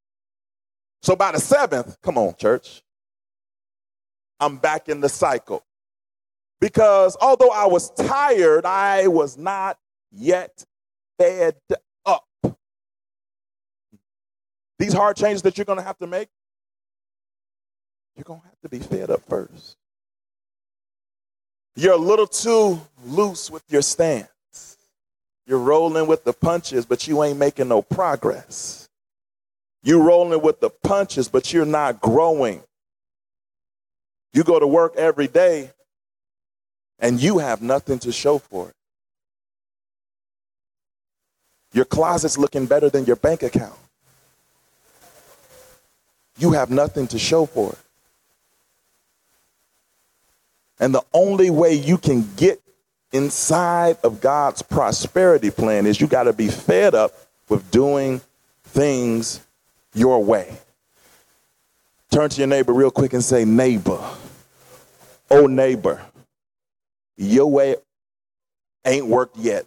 So 1.01 1.15
by 1.15 1.31
the 1.31 1.39
seventh, 1.39 1.97
come 2.01 2.17
on, 2.17 2.35
church, 2.35 2.82
I'm 4.39 4.57
back 4.57 4.89
in 4.89 4.99
the 5.01 5.09
cycle. 5.09 5.63
Because 6.59 7.17
although 7.19 7.51
I 7.51 7.65
was 7.65 7.89
tired, 7.91 8.65
I 8.65 9.07
was 9.07 9.37
not 9.37 9.77
yet 10.11 10.65
fed 11.17 11.55
up. 12.05 12.25
These 14.79 14.93
hard 14.93 15.17
changes 15.17 15.41
that 15.41 15.57
you're 15.57 15.65
going 15.65 15.79
to 15.79 15.83
have 15.83 15.97
to 15.99 16.07
make, 16.07 16.29
you're 18.15 18.23
going 18.23 18.41
to 18.41 18.45
have 18.47 18.59
to 18.61 18.69
be 18.69 18.79
fed 18.79 19.09
up 19.09 19.21
first. 19.27 19.77
You're 21.75 21.93
a 21.93 21.97
little 21.97 22.27
too 22.27 22.79
loose 23.05 23.49
with 23.49 23.63
your 23.69 23.81
stance. 23.81 24.29
You're 25.45 25.59
rolling 25.59 26.07
with 26.07 26.23
the 26.23 26.33
punches, 26.33 26.85
but 26.85 27.07
you 27.07 27.23
ain't 27.23 27.37
making 27.37 27.67
no 27.67 27.81
progress. 27.81 28.87
You're 29.83 30.01
rolling 30.03 30.41
with 30.41 30.61
the 30.61 30.69
punches, 30.69 31.27
but 31.27 31.51
you're 31.51 31.65
not 31.65 31.99
growing. 31.99 32.63
You 34.33 34.43
go 34.43 34.59
to 34.59 34.67
work 34.67 34.95
every 34.95 35.27
day 35.27 35.71
and 36.99 37.21
you 37.21 37.37
have 37.37 37.61
nothing 37.61 37.99
to 37.99 38.11
show 38.11 38.39
for 38.39 38.69
it. 38.69 38.75
Your 41.73 41.85
closet's 41.85 42.37
looking 42.37 42.65
better 42.65 42.89
than 42.89 43.05
your 43.05 43.15
bank 43.15 43.43
account. 43.43 43.77
You 46.37 46.51
have 46.51 46.69
nothing 46.69 47.07
to 47.07 47.19
show 47.19 47.45
for 47.45 47.73
it. 47.73 47.77
And 50.79 50.93
the 50.93 51.03
only 51.13 51.49
way 51.49 51.73
you 51.73 51.97
can 51.97 52.27
get 52.35 52.61
inside 53.11 53.97
of 54.03 54.19
God's 54.19 54.61
prosperity 54.61 55.51
plan 55.51 55.85
is 55.85 56.01
you 56.01 56.07
got 56.07 56.23
to 56.23 56.33
be 56.33 56.47
fed 56.47 56.95
up 56.95 57.13
with 57.47 57.69
doing 57.69 58.21
things 58.63 59.39
your 59.93 60.23
way. 60.23 60.57
Turn 62.09 62.29
to 62.29 62.37
your 62.37 62.47
neighbor 62.47 62.73
real 62.73 62.91
quick 62.91 63.13
and 63.13 63.23
say, 63.23 63.45
Neighbor, 63.45 63.99
oh, 65.29 65.47
neighbor, 65.47 66.01
your 67.17 67.47
way 67.47 67.75
ain't 68.85 69.07
worked 69.07 69.37
yet. 69.37 69.65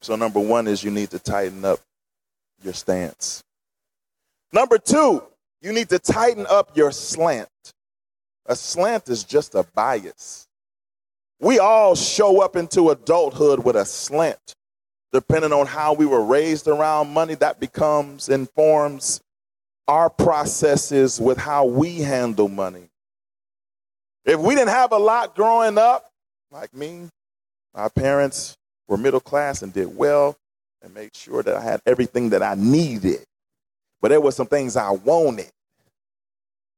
So, 0.00 0.16
number 0.16 0.40
one 0.40 0.66
is 0.66 0.82
you 0.82 0.90
need 0.90 1.10
to 1.10 1.18
tighten 1.18 1.64
up 1.64 1.80
your 2.62 2.72
stance. 2.72 3.42
Number 4.52 4.78
two, 4.78 5.22
you 5.60 5.72
need 5.72 5.88
to 5.90 5.98
tighten 5.98 6.46
up 6.48 6.76
your 6.76 6.92
slant. 6.92 7.48
A 8.46 8.56
slant 8.56 9.08
is 9.08 9.24
just 9.24 9.54
a 9.54 9.64
bias. 9.74 10.46
We 11.40 11.58
all 11.58 11.94
show 11.94 12.42
up 12.42 12.56
into 12.56 12.90
adulthood 12.90 13.64
with 13.64 13.76
a 13.76 13.84
slant. 13.84 14.54
Depending 15.12 15.52
on 15.52 15.66
how 15.66 15.94
we 15.94 16.06
were 16.06 16.24
raised 16.24 16.68
around 16.68 17.12
money, 17.12 17.34
that 17.36 17.60
becomes, 17.60 18.28
informs 18.28 19.20
our 19.88 20.10
processes 20.10 21.18
with 21.18 21.38
how 21.38 21.64
we 21.64 22.00
handle 22.00 22.48
money. 22.48 22.90
If 24.24 24.38
we 24.38 24.54
didn't 24.54 24.68
have 24.68 24.92
a 24.92 24.98
lot 24.98 25.34
growing 25.34 25.78
up, 25.78 26.10
like 26.50 26.74
me, 26.74 27.08
my 27.74 27.88
parents 27.88 28.56
were 28.86 28.98
middle 28.98 29.20
class 29.20 29.62
and 29.62 29.72
did 29.72 29.96
well 29.96 30.36
and 30.82 30.92
made 30.92 31.16
sure 31.16 31.42
that 31.42 31.56
I 31.56 31.62
had 31.62 31.80
everything 31.86 32.30
that 32.30 32.42
I 32.42 32.54
needed. 32.54 33.24
But 34.00 34.08
there 34.08 34.20
were 34.20 34.30
some 34.30 34.46
things 34.46 34.76
I 34.76 34.90
wanted, 34.90 35.50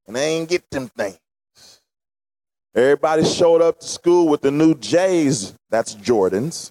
and 0.07 0.17
I 0.17 0.21
ain't 0.21 0.49
get 0.49 0.71
them 0.71 0.89
things. 0.89 1.19
Everybody 2.75 3.25
showed 3.25 3.61
up 3.61 3.81
to 3.81 3.87
school 3.87 4.29
with 4.29 4.43
the 4.43 4.51
new 4.53 4.75
J's. 4.77 5.55
That's 5.71 5.95
Jordans. 5.97 6.71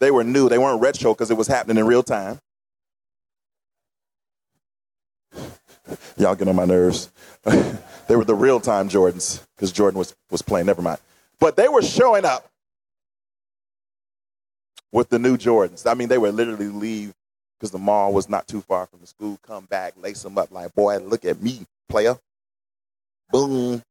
They 0.00 0.10
were 0.10 0.24
new. 0.24 0.48
They 0.48 0.58
weren't 0.58 0.80
retro 0.80 1.12
because 1.12 1.30
it 1.30 1.36
was 1.36 1.46
happening 1.46 1.76
in 1.76 1.86
real 1.86 2.02
time. 2.02 2.38
Y'all 6.16 6.34
get 6.34 6.48
on 6.48 6.56
my 6.56 6.64
nerves. 6.64 7.10
they 7.44 8.16
were 8.16 8.24
the 8.24 8.34
real 8.34 8.60
time 8.60 8.88
Jordans 8.88 9.44
because 9.56 9.72
Jordan 9.72 9.98
was, 9.98 10.14
was 10.30 10.42
playing. 10.42 10.66
Never 10.66 10.82
mind. 10.82 10.98
But 11.40 11.56
they 11.56 11.68
were 11.68 11.82
showing 11.82 12.24
up 12.24 12.48
with 14.92 15.08
the 15.08 15.18
new 15.18 15.36
Jordans. 15.36 15.90
I 15.90 15.94
mean, 15.94 16.08
they 16.08 16.18
would 16.18 16.34
literally 16.34 16.68
leave 16.68 17.12
because 17.58 17.70
the 17.70 17.78
mall 17.78 18.12
was 18.12 18.28
not 18.28 18.46
too 18.46 18.60
far 18.60 18.86
from 18.86 19.00
the 19.00 19.06
school, 19.06 19.38
come 19.46 19.64
back, 19.64 19.94
lace 19.96 20.22
them 20.22 20.38
up 20.38 20.50
like, 20.50 20.74
boy, 20.74 20.98
look 20.98 21.24
at 21.24 21.42
me, 21.42 21.66
player. 21.88 22.16
Boom. 23.30 23.82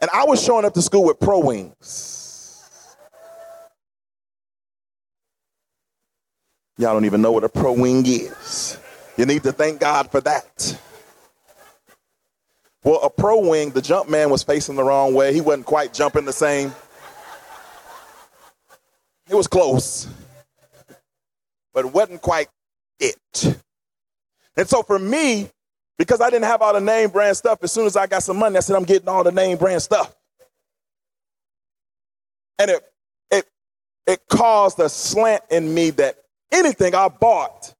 And 0.00 0.10
I 0.12 0.24
was 0.24 0.42
showing 0.42 0.64
up 0.64 0.74
to 0.74 0.82
school 0.82 1.04
with 1.04 1.20
pro 1.20 1.38
wings. 1.38 2.22
Y'all 6.78 6.94
don't 6.94 7.04
even 7.04 7.22
know 7.22 7.32
what 7.32 7.44
a 7.44 7.48
pro 7.48 7.72
wing 7.72 8.04
is. 8.06 8.78
You 9.16 9.26
need 9.26 9.42
to 9.42 9.52
thank 9.52 9.80
God 9.80 10.10
for 10.10 10.20
that. 10.22 10.78
Well, 12.84 13.00
a 13.02 13.10
pro 13.10 13.38
wing, 13.38 13.70
the 13.70 13.82
jump 13.82 14.08
man 14.08 14.30
was 14.30 14.42
facing 14.42 14.74
the 14.74 14.82
wrong 14.82 15.14
way. 15.14 15.32
He 15.32 15.40
wasn't 15.40 15.66
quite 15.66 15.92
jumping 15.94 16.24
the 16.24 16.32
same. 16.32 16.74
It 19.28 19.34
was 19.34 19.46
close, 19.46 20.08
but 21.72 21.84
it 21.84 21.92
wasn't 21.92 22.20
quite 22.20 22.48
it. 22.98 23.60
And 24.56 24.68
so 24.68 24.82
for 24.82 24.98
me, 24.98 25.48
because 25.96 26.20
I 26.20 26.28
didn't 26.28 26.46
have 26.46 26.60
all 26.60 26.74
the 26.74 26.80
name 26.80 27.10
brand 27.10 27.36
stuff, 27.36 27.60
as 27.62 27.70
soon 27.70 27.86
as 27.86 27.96
I 27.96 28.06
got 28.06 28.22
some 28.24 28.36
money, 28.38 28.56
I 28.56 28.60
said, 28.60 28.76
I'm 28.76 28.84
getting 28.84 29.08
all 29.08 29.22
the 29.22 29.32
name 29.32 29.56
brand 29.58 29.80
stuff. 29.80 30.14
And 32.58 32.70
it 32.72 32.82
it 33.30 33.46
it 34.06 34.20
caused 34.28 34.78
a 34.80 34.88
slant 34.88 35.44
in 35.50 35.72
me 35.72 35.90
that 35.90 36.16
anything 36.50 36.94
I 36.94 37.08
bought 37.08 37.74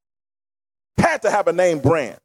had 0.98 1.22
to 1.22 1.30
have 1.30 1.48
a 1.48 1.52
name 1.52 1.78
brand. 1.78 2.18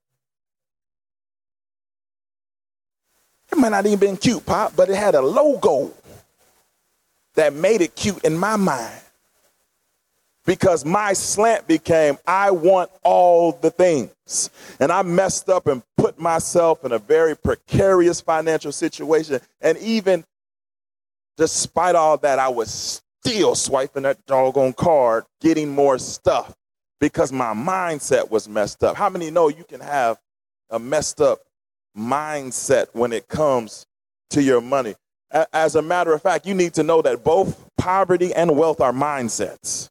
It 3.52 3.58
might 3.58 3.70
not 3.70 3.86
even 3.86 4.00
been 4.00 4.18
cute, 4.18 4.46
Pop, 4.46 4.76
but 4.76 4.90
it 4.90 4.96
had 4.96 5.16
a 5.16 5.22
logo 5.22 5.92
that 7.36 7.54
made 7.54 7.82
it 7.82 7.96
cute 7.96 8.24
in 8.24 8.38
my 8.38 8.56
mind. 8.56 9.02
Because 10.46 10.86
my 10.86 11.12
slant 11.14 11.68
became, 11.68 12.18
I 12.26 12.52
want 12.52 12.90
all 13.04 13.52
the 13.52 13.70
things. 13.70 14.50
And 14.80 14.92
I 14.92 15.02
messed 15.02 15.50
up 15.50 15.68
and 15.68 15.84
put 15.98 16.20
myself 16.20 16.86
in 16.86 16.94
a 16.94 17.00
very 17.00 17.36
precarious 17.36 18.22
financial 18.22 18.72
situation. 18.72 19.42
And 19.60 19.78
even 19.80 20.24
despite 21.36 21.96
all 21.96 22.18
that, 22.18 22.40
I 22.40 22.48
was 22.48 23.02
still 23.22 23.56
swiping 23.56 24.04
that 24.04 24.26
doggone 24.26 24.74
card, 24.74 25.26
getting 25.42 25.70
more 25.70 26.00
stuff 26.00 26.56
because 27.00 27.32
my 27.32 27.54
mindset 27.54 28.30
was 28.30 28.50
messed 28.50 28.84
up. 28.84 28.96
How 28.96 29.10
many 29.10 29.30
know 29.32 29.50
you 29.50 29.64
can 29.64 29.80
have 29.80 30.20
a 30.70 30.80
messed 30.80 31.22
up 31.22 31.40
mindset 31.98 32.88
when 32.94 33.14
it 33.14 33.28
comes 33.28 33.86
to 34.32 34.42
your 34.42 34.62
money? 34.62 34.96
As 35.52 35.76
a 35.76 35.82
matter 35.82 36.14
of 36.14 36.22
fact, 36.22 36.46
you 36.46 36.54
need 36.54 36.74
to 36.76 36.84
know 36.84 37.02
that 37.02 37.24
both 37.24 37.70
poverty 37.78 38.34
and 38.34 38.56
wealth 38.56 38.80
are 38.82 38.94
mindsets. 38.94 39.90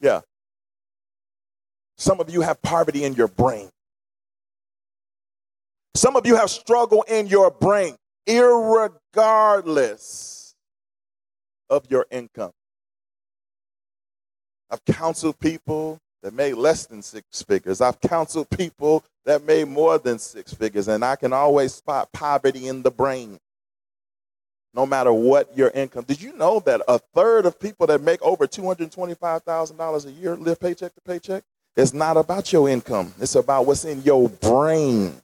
Yeah. 0.00 0.20
Some 1.96 2.18
of 2.20 2.28
you 2.28 2.40
have 2.40 2.60
poverty 2.62 3.04
in 3.04 3.14
your 3.14 3.28
brain. 3.28 3.70
Some 5.94 6.16
of 6.16 6.26
you 6.26 6.34
have 6.36 6.50
struggle 6.50 7.02
in 7.02 7.28
your 7.28 7.50
brain, 7.50 7.94
regardless 8.26 8.94
of 11.70 11.84
your 11.88 12.06
income. 12.10 12.50
I've 14.72 14.84
counseled 14.86 15.38
people 15.38 16.00
that 16.22 16.32
made 16.32 16.54
less 16.54 16.86
than 16.86 17.02
six 17.02 17.42
figures. 17.42 17.82
I've 17.82 18.00
counseled 18.00 18.48
people 18.48 19.04
that 19.26 19.44
made 19.44 19.68
more 19.68 19.98
than 19.98 20.18
six 20.18 20.54
figures, 20.54 20.88
and 20.88 21.04
I 21.04 21.16
can 21.16 21.34
always 21.34 21.74
spot 21.74 22.10
poverty 22.12 22.68
in 22.68 22.82
the 22.82 22.90
brain. 22.90 23.38
No 24.74 24.86
matter 24.86 25.12
what 25.12 25.56
your 25.56 25.70
income. 25.70 26.04
Did 26.04 26.22
you 26.22 26.34
know 26.34 26.60
that 26.60 26.80
a 26.88 26.98
third 27.14 27.44
of 27.44 27.60
people 27.60 27.86
that 27.88 28.00
make 28.00 28.22
over 28.22 28.46
$225,000 28.46 30.06
a 30.06 30.10
year 30.12 30.36
live 30.36 30.58
paycheck 30.58 30.94
to 30.94 31.00
paycheck? 31.02 31.44
It's 31.76 31.92
not 31.92 32.16
about 32.16 32.52
your 32.52 32.68
income, 32.68 33.14
it's 33.20 33.34
about 33.34 33.66
what's 33.66 33.84
in 33.84 34.02
your 34.02 34.28
brain. 34.28 35.21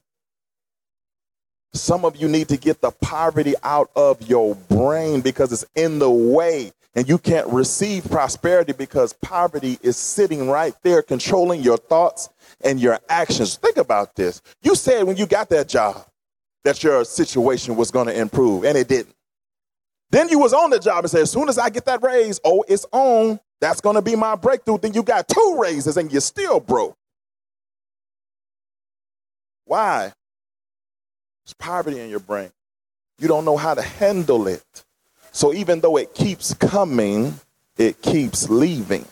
Some 1.73 2.03
of 2.03 2.15
you 2.15 2.27
need 2.27 2.49
to 2.49 2.57
get 2.57 2.81
the 2.81 2.91
poverty 2.91 3.53
out 3.63 3.91
of 3.95 4.27
your 4.27 4.55
brain 4.55 5.21
because 5.21 5.51
it's 5.51 5.65
in 5.75 5.99
the 5.99 6.09
way 6.09 6.71
and 6.95 7.07
you 7.07 7.17
can't 7.17 7.47
receive 7.47 8.09
prosperity 8.09 8.73
because 8.73 9.13
poverty 9.13 9.77
is 9.83 9.95
sitting 9.95 10.49
right 10.49 10.73
there 10.83 11.01
controlling 11.01 11.61
your 11.61 11.77
thoughts 11.77 12.29
and 12.63 12.79
your 12.79 12.99
actions. 13.07 13.55
Think 13.57 13.77
about 13.77 14.15
this. 14.15 14.41
You 14.63 14.75
said 14.75 15.03
when 15.03 15.15
you 15.15 15.27
got 15.27 15.49
that 15.49 15.69
job 15.69 16.05
that 16.63 16.83
your 16.83 17.05
situation 17.05 17.75
was 17.75 17.91
going 17.91 18.07
to 18.07 18.19
improve 18.19 18.63
and 18.65 18.77
it 18.77 18.87
didn't. 18.87 19.15
Then 20.11 20.29
you 20.29 20.39
was 20.39 20.53
on 20.53 20.71
the 20.71 20.79
job 20.79 21.03
and 21.03 21.11
said, 21.11 21.21
as 21.21 21.31
soon 21.31 21.49
as 21.49 21.59
I 21.59 21.69
get 21.69 21.85
that 21.85 22.01
raise, 22.01 22.39
oh, 22.43 22.65
it's 22.67 22.85
on. 22.91 23.39
That's 23.61 23.79
going 23.79 23.95
to 23.95 24.01
be 24.01 24.15
my 24.15 24.35
breakthrough. 24.35 24.79
Then 24.79 24.93
you 24.93 25.03
got 25.03 25.27
two 25.27 25.57
raises 25.59 25.97
and 25.97 26.11
you're 26.11 26.21
still 26.21 26.59
broke. 26.59 26.95
Why? 29.65 30.13
There's 31.49 31.55
poverty 31.55 31.99
in 31.99 32.11
your 32.11 32.19
brain. 32.19 32.51
You 33.17 33.27
don't 33.27 33.43
know 33.43 33.57
how 33.57 33.73
to 33.73 33.81
handle 33.81 34.47
it. 34.47 34.83
So 35.31 35.51
even 35.51 35.79
though 35.79 35.97
it 35.97 36.13
keeps 36.13 36.53
coming, 36.53 37.39
it 37.75 38.03
keeps 38.03 38.51
leaving. 38.51 39.05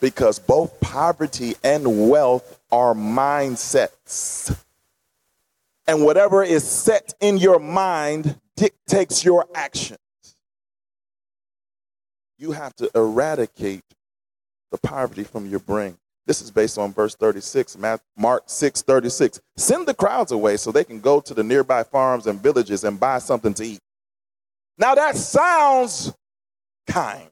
Because 0.00 0.38
both 0.38 0.78
poverty 0.78 1.54
and 1.64 2.08
wealth 2.08 2.60
are 2.70 2.94
mindsets. 2.94 4.56
And 5.88 6.04
whatever 6.04 6.44
is 6.44 6.62
set 6.62 7.14
in 7.20 7.36
your 7.36 7.58
mind 7.58 8.38
dictates 8.54 9.24
your 9.24 9.48
actions. 9.56 9.98
You 12.38 12.52
have 12.52 12.76
to 12.76 12.88
eradicate 12.94 13.82
the 14.70 14.78
poverty 14.78 15.24
from 15.24 15.46
your 15.46 15.60
brain. 15.60 15.96
This 16.26 16.40
is 16.40 16.50
based 16.50 16.78
on 16.78 16.92
verse 16.92 17.16
36, 17.16 17.76
Mark 18.16 18.44
6 18.46 18.82
36. 18.82 19.40
Send 19.56 19.86
the 19.86 19.94
crowds 19.94 20.32
away 20.32 20.56
so 20.56 20.70
they 20.70 20.84
can 20.84 21.00
go 21.00 21.20
to 21.20 21.34
the 21.34 21.42
nearby 21.42 21.82
farms 21.82 22.26
and 22.26 22.40
villages 22.40 22.84
and 22.84 22.98
buy 22.98 23.18
something 23.18 23.52
to 23.54 23.64
eat. 23.64 23.80
Now 24.78 24.94
that 24.94 25.16
sounds 25.16 26.12
kind, 26.86 27.28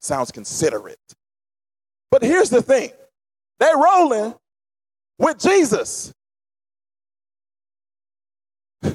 sounds 0.00 0.32
considerate. 0.32 0.98
But 2.10 2.22
here's 2.22 2.50
the 2.50 2.62
thing 2.62 2.90
they're 3.60 3.76
rolling 3.76 4.34
with 5.18 5.38
Jesus. 5.38 6.12
I 8.82 8.94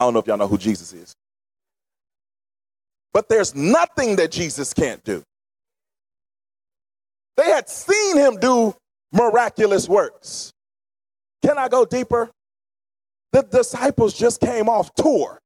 don't 0.00 0.14
know 0.14 0.20
if 0.20 0.26
y'all 0.26 0.36
know 0.36 0.48
who 0.48 0.58
Jesus 0.58 0.92
is. 0.92 1.14
But 3.12 3.28
there's 3.28 3.54
nothing 3.54 4.16
that 4.16 4.30
Jesus 4.30 4.72
can't 4.72 5.02
do. 5.04 5.22
They 7.36 7.46
had 7.46 7.68
seen 7.68 8.16
him 8.18 8.36
do 8.38 8.74
miraculous 9.12 9.88
works. 9.88 10.52
Can 11.44 11.58
I 11.58 11.68
go 11.68 11.84
deeper? 11.84 12.30
The 13.32 13.42
disciples 13.42 14.14
just 14.14 14.40
came 14.40 14.68
off 14.68 14.92
tour. 14.94 15.40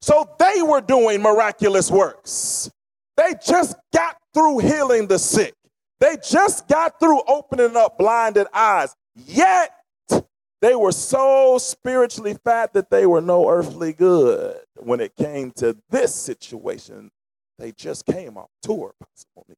So 0.00 0.28
they 0.38 0.62
were 0.62 0.80
doing 0.80 1.22
miraculous 1.22 1.90
works. 1.90 2.70
They 3.16 3.34
just 3.44 3.76
got 3.92 4.16
through 4.34 4.58
healing 4.58 5.06
the 5.06 5.18
sick. 5.18 5.54
They 6.00 6.16
just 6.28 6.68
got 6.68 7.00
through 7.00 7.22
opening 7.26 7.76
up 7.76 7.98
blinded 7.98 8.46
eyes. 8.52 8.94
Yet 9.16 9.72
they 10.60 10.74
were 10.74 10.92
so 10.92 11.58
spiritually 11.58 12.36
fat 12.44 12.72
that 12.74 12.90
they 12.90 13.06
were 13.06 13.20
no 13.20 13.48
earthly 13.48 13.92
good. 13.92 14.58
When 14.76 15.00
it 15.00 15.16
came 15.16 15.50
to 15.52 15.76
this 15.90 16.14
situation, 16.14 17.10
they 17.58 17.72
just 17.72 18.06
came 18.06 18.36
off 18.36 18.50
tour. 18.62 18.92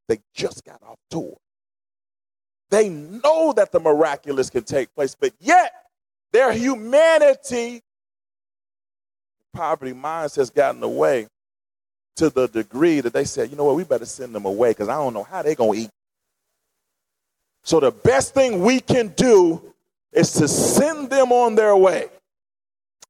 They 0.08 0.20
just 0.34 0.64
got 0.64 0.82
off 0.82 0.98
tour. 1.10 1.36
They 2.70 2.88
know 2.88 3.52
that 3.52 3.72
the 3.72 3.80
miraculous 3.80 4.48
can 4.48 4.62
take 4.62 4.94
place, 4.94 5.14
but 5.14 5.32
yet 5.40 5.72
their 6.32 6.52
humanity, 6.52 7.82
poverty 9.52 9.92
minds 9.92 10.36
has 10.36 10.50
gotten 10.50 10.82
away 10.82 11.26
to 12.16 12.30
the 12.30 12.46
degree 12.48 13.00
that 13.00 13.12
they 13.12 13.24
said, 13.24 13.50
you 13.50 13.56
know 13.56 13.64
what, 13.64 13.76
we 13.76 13.84
better 13.84 14.04
send 14.04 14.34
them 14.34 14.44
away 14.44 14.70
because 14.70 14.88
I 14.88 14.94
don't 14.94 15.14
know 15.14 15.24
how 15.24 15.42
they're 15.42 15.54
going 15.54 15.78
to 15.78 15.84
eat. 15.86 15.90
So 17.62 17.80
the 17.80 17.90
best 17.90 18.34
thing 18.34 18.62
we 18.62 18.80
can 18.80 19.08
do 19.08 19.74
is 20.12 20.32
to 20.34 20.48
send 20.48 21.10
them 21.10 21.32
on 21.32 21.54
their 21.54 21.76
way. 21.76 22.08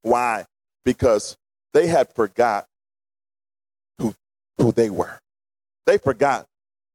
Why? 0.03 0.47
Because 0.85 1.37
they 1.73 1.87
had 1.87 2.13
forgot 2.15 2.67
who 4.61 4.73
they 4.73 4.91
were. 4.91 5.19
They 5.87 5.99
forgot 5.99 6.47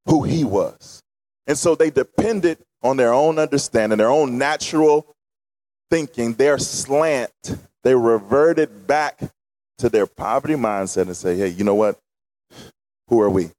who 0.06 0.23
he 0.23 0.43
was. 0.43 1.01
And 1.47 1.58
so 1.58 1.75
they 1.75 1.89
depended 1.89 2.60
on 2.82 2.97
their 2.97 3.13
own 3.13 3.39
understanding, 3.39 3.97
their 3.97 4.10
own 4.10 4.38
natural 4.38 5.08
thinking, 5.89 6.34
their 6.34 6.58
slant. 6.58 7.32
They 7.84 7.95
reverted 7.95 8.88
back 8.88 9.19
to 9.80 9.89
their 9.89 10.08
poverty 10.08 10.56
mindset 10.56 11.04
and 11.04 11.17
say, 11.17 11.36
hey, 11.36 11.49
you 11.49 11.63
know 11.63 11.75
what? 11.75 11.99
Who 13.10 13.21
are 13.21 13.30
we? 13.30 13.51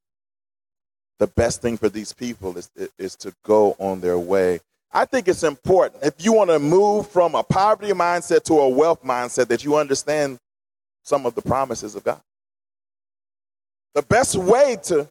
The 1.18 1.26
best 1.26 1.62
thing 1.62 1.76
for 1.76 1.88
these 1.88 2.12
people 2.12 2.56
is, 2.58 2.70
is 2.98 3.16
to 3.16 3.32
go 3.44 3.76
on 3.78 4.00
their 4.00 4.18
way. 4.18 4.60
I 4.92 5.04
think 5.04 5.28
it's 5.28 5.42
important 5.42 6.02
if 6.02 6.24
you 6.24 6.32
want 6.32 6.50
to 6.50 6.58
move 6.58 7.08
from 7.08 7.34
a 7.34 7.42
poverty 7.42 7.92
mindset 7.92 8.44
to 8.44 8.54
a 8.60 8.68
wealth 8.68 9.02
mindset 9.02 9.48
that 9.48 9.64
you 9.64 9.76
understand 9.76 10.38
some 11.02 11.26
of 11.26 11.34
the 11.34 11.42
promises 11.42 11.94
of 11.94 12.04
God. 12.04 12.20
The 13.96 14.02
best 14.02 14.36
way 14.36 14.76
to 14.84 15.08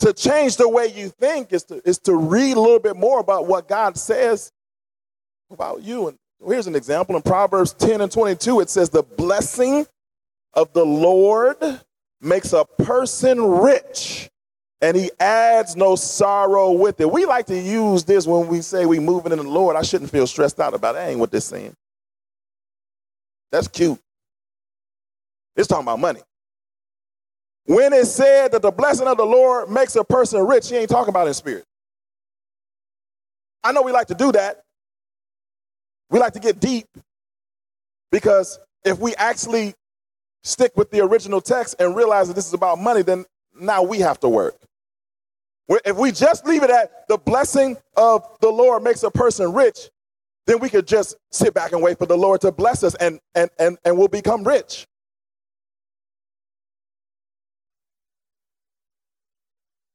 to 0.00 0.12
change 0.14 0.56
the 0.56 0.68
way 0.68 0.86
you 0.86 1.10
think 1.10 1.52
is 1.52 1.62
to, 1.64 1.86
is 1.86 1.98
to 2.00 2.16
read 2.16 2.56
a 2.56 2.60
little 2.60 2.80
bit 2.80 2.96
more 2.96 3.20
about 3.20 3.46
what 3.46 3.68
God 3.68 3.98
says 3.98 4.50
about 5.50 5.82
you. 5.82 6.08
And 6.08 6.18
here's 6.44 6.66
an 6.66 6.74
example 6.74 7.16
in 7.16 7.22
Proverbs 7.22 7.74
10 7.74 8.00
and 8.00 8.10
22 8.10 8.60
it 8.60 8.70
says, 8.70 8.88
The 8.88 9.02
blessing 9.02 9.86
of 10.54 10.72
the 10.72 10.86
Lord 10.86 11.56
makes 12.22 12.54
a 12.54 12.64
person 12.64 13.42
rich 13.42 14.30
and 14.80 14.96
he 14.96 15.10
adds 15.20 15.76
no 15.76 15.94
sorrow 15.94 16.72
with 16.72 17.00
it. 17.02 17.12
We 17.12 17.26
like 17.26 17.44
to 17.46 17.58
use 17.60 18.04
this 18.04 18.26
when 18.26 18.48
we 18.48 18.62
say 18.62 18.86
we 18.86 19.00
moving 19.00 19.32
in 19.32 19.38
the 19.38 19.44
Lord. 19.44 19.76
I 19.76 19.82
shouldn't 19.82 20.10
feel 20.10 20.26
stressed 20.26 20.60
out 20.60 20.72
about 20.72 20.94
it. 20.94 20.98
That 20.98 21.08
ain't 21.10 21.20
what 21.20 21.30
this 21.30 21.44
saying. 21.44 21.74
That's 23.52 23.68
cute. 23.68 24.00
It's 25.56 25.68
talking 25.68 25.84
about 25.84 26.00
money. 26.00 26.20
When 27.66 27.92
it 27.92 28.06
said 28.06 28.52
that 28.52 28.62
the 28.62 28.70
blessing 28.70 29.08
of 29.08 29.16
the 29.16 29.24
Lord 29.24 29.70
makes 29.70 29.96
a 29.96 30.04
person 30.04 30.46
rich, 30.46 30.68
he 30.68 30.76
ain't 30.76 30.90
talking 30.90 31.10
about 31.10 31.26
in 31.28 31.34
spirit. 31.34 31.64
I 33.62 33.72
know 33.72 33.82
we 33.82 33.92
like 33.92 34.08
to 34.08 34.14
do 34.14 34.32
that. 34.32 34.62
We 36.10 36.18
like 36.18 36.34
to 36.34 36.40
get 36.40 36.60
deep 36.60 36.86
because 38.12 38.60
if 38.84 38.98
we 38.98 39.14
actually 39.16 39.74
stick 40.42 40.72
with 40.76 40.90
the 40.90 41.00
original 41.00 41.40
text 41.40 41.76
and 41.78 41.96
realize 41.96 42.28
that 42.28 42.34
this 42.34 42.46
is 42.46 42.52
about 42.52 42.78
money, 42.78 43.02
then 43.02 43.24
now 43.58 43.82
we 43.82 43.98
have 44.00 44.20
to 44.20 44.28
work. 44.28 44.56
If 45.86 45.96
we 45.96 46.12
just 46.12 46.46
leave 46.46 46.62
it 46.62 46.70
at 46.70 47.08
the 47.08 47.16
blessing 47.16 47.78
of 47.96 48.24
the 48.40 48.50
Lord 48.50 48.82
makes 48.82 49.02
a 49.02 49.10
person 49.10 49.52
rich, 49.54 49.88
then 50.46 50.58
we 50.60 50.68
could 50.68 50.86
just 50.86 51.16
sit 51.32 51.54
back 51.54 51.72
and 51.72 51.82
wait 51.82 51.98
for 51.98 52.04
the 52.04 52.16
Lord 52.16 52.42
to 52.42 52.52
bless 52.52 52.84
us 52.84 52.94
and, 52.96 53.18
and, 53.34 53.50
and, 53.58 53.78
and 53.84 53.96
we'll 53.96 54.08
become 54.08 54.44
rich. 54.44 54.86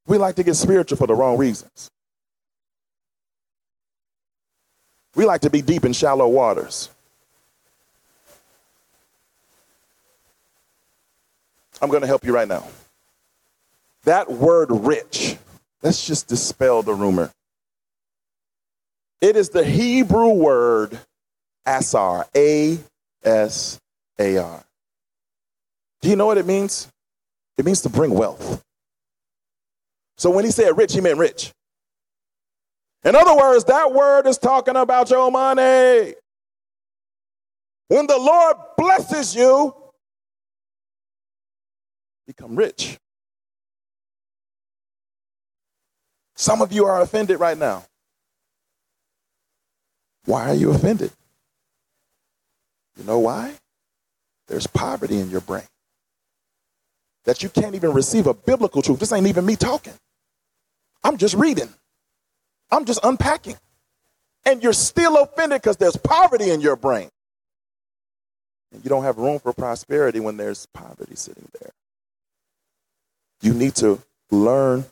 We 0.06 0.18
like 0.18 0.36
to 0.36 0.42
get 0.42 0.54
spiritual 0.54 0.96
for 0.96 1.06
the 1.06 1.14
wrong 1.14 1.38
reasons. 1.38 1.90
We 5.14 5.24
like 5.24 5.42
to 5.42 5.50
be 5.50 5.62
deep 5.62 5.84
in 5.84 5.92
shallow 5.92 6.28
waters. 6.28 6.88
I'm 11.82 11.88
going 11.88 12.02
to 12.02 12.06
help 12.06 12.24
you 12.24 12.34
right 12.34 12.48
now. 12.48 12.66
That 14.04 14.30
word 14.30 14.70
rich, 14.70 15.36
let's 15.82 16.06
just 16.06 16.26
dispel 16.28 16.82
the 16.82 16.94
rumor. 16.94 17.30
It 19.20 19.36
is 19.36 19.50
the 19.50 19.64
Hebrew 19.64 20.30
word 20.30 20.98
asar, 21.66 22.26
A 22.34 22.78
S 23.22 23.78
A 24.18 24.38
R. 24.38 24.64
Do 26.00 26.08
you 26.08 26.16
know 26.16 26.26
what 26.26 26.38
it 26.38 26.46
means? 26.46 26.88
It 27.58 27.64
means 27.66 27.82
to 27.82 27.90
bring 27.90 28.12
wealth. 28.12 28.64
So 30.20 30.28
when 30.28 30.44
he 30.44 30.50
said 30.50 30.76
rich, 30.76 30.92
he 30.92 31.00
meant 31.00 31.16
rich. 31.16 31.50
In 33.04 33.16
other 33.16 33.34
words, 33.34 33.64
that 33.64 33.90
word 33.90 34.26
is 34.26 34.36
talking 34.36 34.76
about 34.76 35.08
your 35.08 35.30
money. 35.30 36.12
When 37.88 38.06
the 38.06 38.18
Lord 38.18 38.56
blesses 38.76 39.34
you, 39.34 39.74
become 42.26 42.54
rich. 42.54 42.98
Some 46.36 46.60
of 46.60 46.70
you 46.70 46.84
are 46.84 47.00
offended 47.00 47.40
right 47.40 47.56
now. 47.56 47.86
Why 50.26 50.50
are 50.50 50.54
you 50.54 50.70
offended? 50.72 51.12
You 52.98 53.04
know 53.04 53.20
why? 53.20 53.54
There's 54.48 54.66
poverty 54.66 55.18
in 55.18 55.30
your 55.30 55.40
brain. 55.40 55.64
That 57.24 57.42
you 57.42 57.48
can't 57.48 57.74
even 57.74 57.94
receive 57.94 58.26
a 58.26 58.34
biblical 58.34 58.82
truth. 58.82 59.00
This 59.00 59.12
ain't 59.12 59.26
even 59.26 59.46
me 59.46 59.56
talking. 59.56 59.94
I'm 61.02 61.16
just 61.16 61.34
reading, 61.34 61.68
I'm 62.70 62.84
just 62.84 63.00
unpacking. 63.02 63.56
And 64.46 64.62
you're 64.62 64.72
still 64.72 65.22
offended 65.22 65.60
because 65.60 65.76
there's 65.76 65.96
poverty 65.96 66.50
in 66.50 66.60
your 66.60 66.76
brain. 66.76 67.10
And 68.72 68.82
you 68.84 68.88
don't 68.88 69.02
have 69.02 69.18
room 69.18 69.38
for 69.38 69.52
prosperity 69.52 70.20
when 70.20 70.36
there's 70.36 70.66
poverty 70.72 71.14
sitting 71.14 71.48
there. 71.60 71.72
You 73.42 73.52
need 73.52 73.74
to 73.76 74.00
learn 74.30 74.84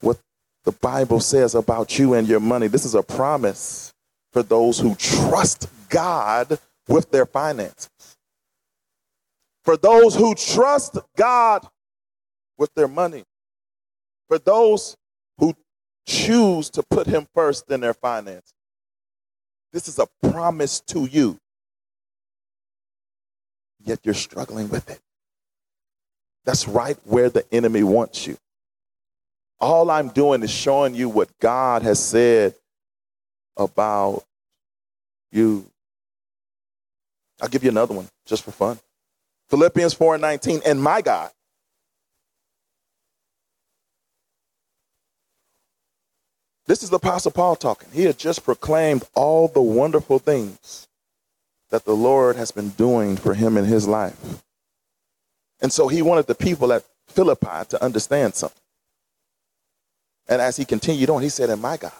what 0.00 0.18
the 0.64 0.72
Bible 0.72 1.20
says 1.20 1.54
about 1.54 1.98
you 1.98 2.14
and 2.14 2.26
your 2.26 2.40
money. 2.40 2.66
This 2.66 2.84
is 2.84 2.94
a 2.94 3.02
promise 3.02 3.92
for 4.32 4.42
those 4.42 4.78
who 4.80 4.94
trust 4.94 5.68
God 5.88 6.58
with 6.88 7.10
their 7.10 7.26
finances. 7.26 7.88
For 9.62 9.76
those 9.76 10.14
who 10.14 10.34
trust 10.34 10.98
God 11.16 11.66
with 12.58 12.74
their 12.74 12.88
money. 12.88 13.24
For 14.28 14.38
those 14.38 14.96
who 15.38 15.54
choose 16.06 16.70
to 16.70 16.82
put 16.82 17.06
him 17.06 17.26
first 17.34 17.70
in 17.70 17.80
their 17.80 17.94
finances. 17.94 18.52
This 19.72 19.88
is 19.88 19.98
a 19.98 20.06
promise 20.30 20.80
to 20.80 21.06
you. 21.06 21.38
Yet 23.84 24.00
you're 24.04 24.14
struggling 24.14 24.68
with 24.68 24.88
it. 24.88 25.00
That's 26.44 26.68
right 26.68 26.96
where 27.04 27.28
the 27.28 27.44
enemy 27.52 27.82
wants 27.82 28.26
you. 28.26 28.36
All 29.60 29.90
I'm 29.90 30.08
doing 30.08 30.42
is 30.42 30.50
showing 30.50 30.94
you 30.94 31.08
what 31.08 31.28
God 31.40 31.82
has 31.82 32.02
said 32.02 32.54
about 33.56 34.24
you. 35.32 35.66
I'll 37.40 37.48
give 37.48 37.64
you 37.64 37.70
another 37.70 37.94
one 37.94 38.08
just 38.26 38.44
for 38.44 38.50
fun. 38.50 38.78
Philippians 39.48 39.94
4 39.94 40.14
and 40.14 40.22
19. 40.22 40.60
And 40.66 40.82
my 40.82 41.00
God, 41.02 41.30
this 46.66 46.82
is 46.82 46.90
the 46.90 46.96
Apostle 46.96 47.30
Paul 47.30 47.56
talking. 47.56 47.88
He 47.92 48.04
had 48.04 48.18
just 48.18 48.44
proclaimed 48.44 49.04
all 49.14 49.48
the 49.48 49.62
wonderful 49.62 50.18
things 50.18 50.88
that 51.70 51.84
the 51.84 51.94
Lord 51.94 52.36
has 52.36 52.50
been 52.50 52.70
doing 52.70 53.16
for 53.16 53.34
him 53.34 53.56
in 53.56 53.64
his 53.64 53.86
life. 53.86 54.42
And 55.60 55.72
so 55.72 55.88
he 55.88 56.02
wanted 56.02 56.26
the 56.26 56.34
people 56.34 56.72
at 56.72 56.84
Philippi 57.08 57.66
to 57.68 57.82
understand 57.82 58.34
something. 58.34 58.60
And 60.28 60.40
as 60.40 60.56
he 60.56 60.64
continued 60.64 61.10
on, 61.10 61.22
he 61.22 61.28
said, 61.28 61.50
And 61.50 61.60
my 61.60 61.76
God, 61.76 61.92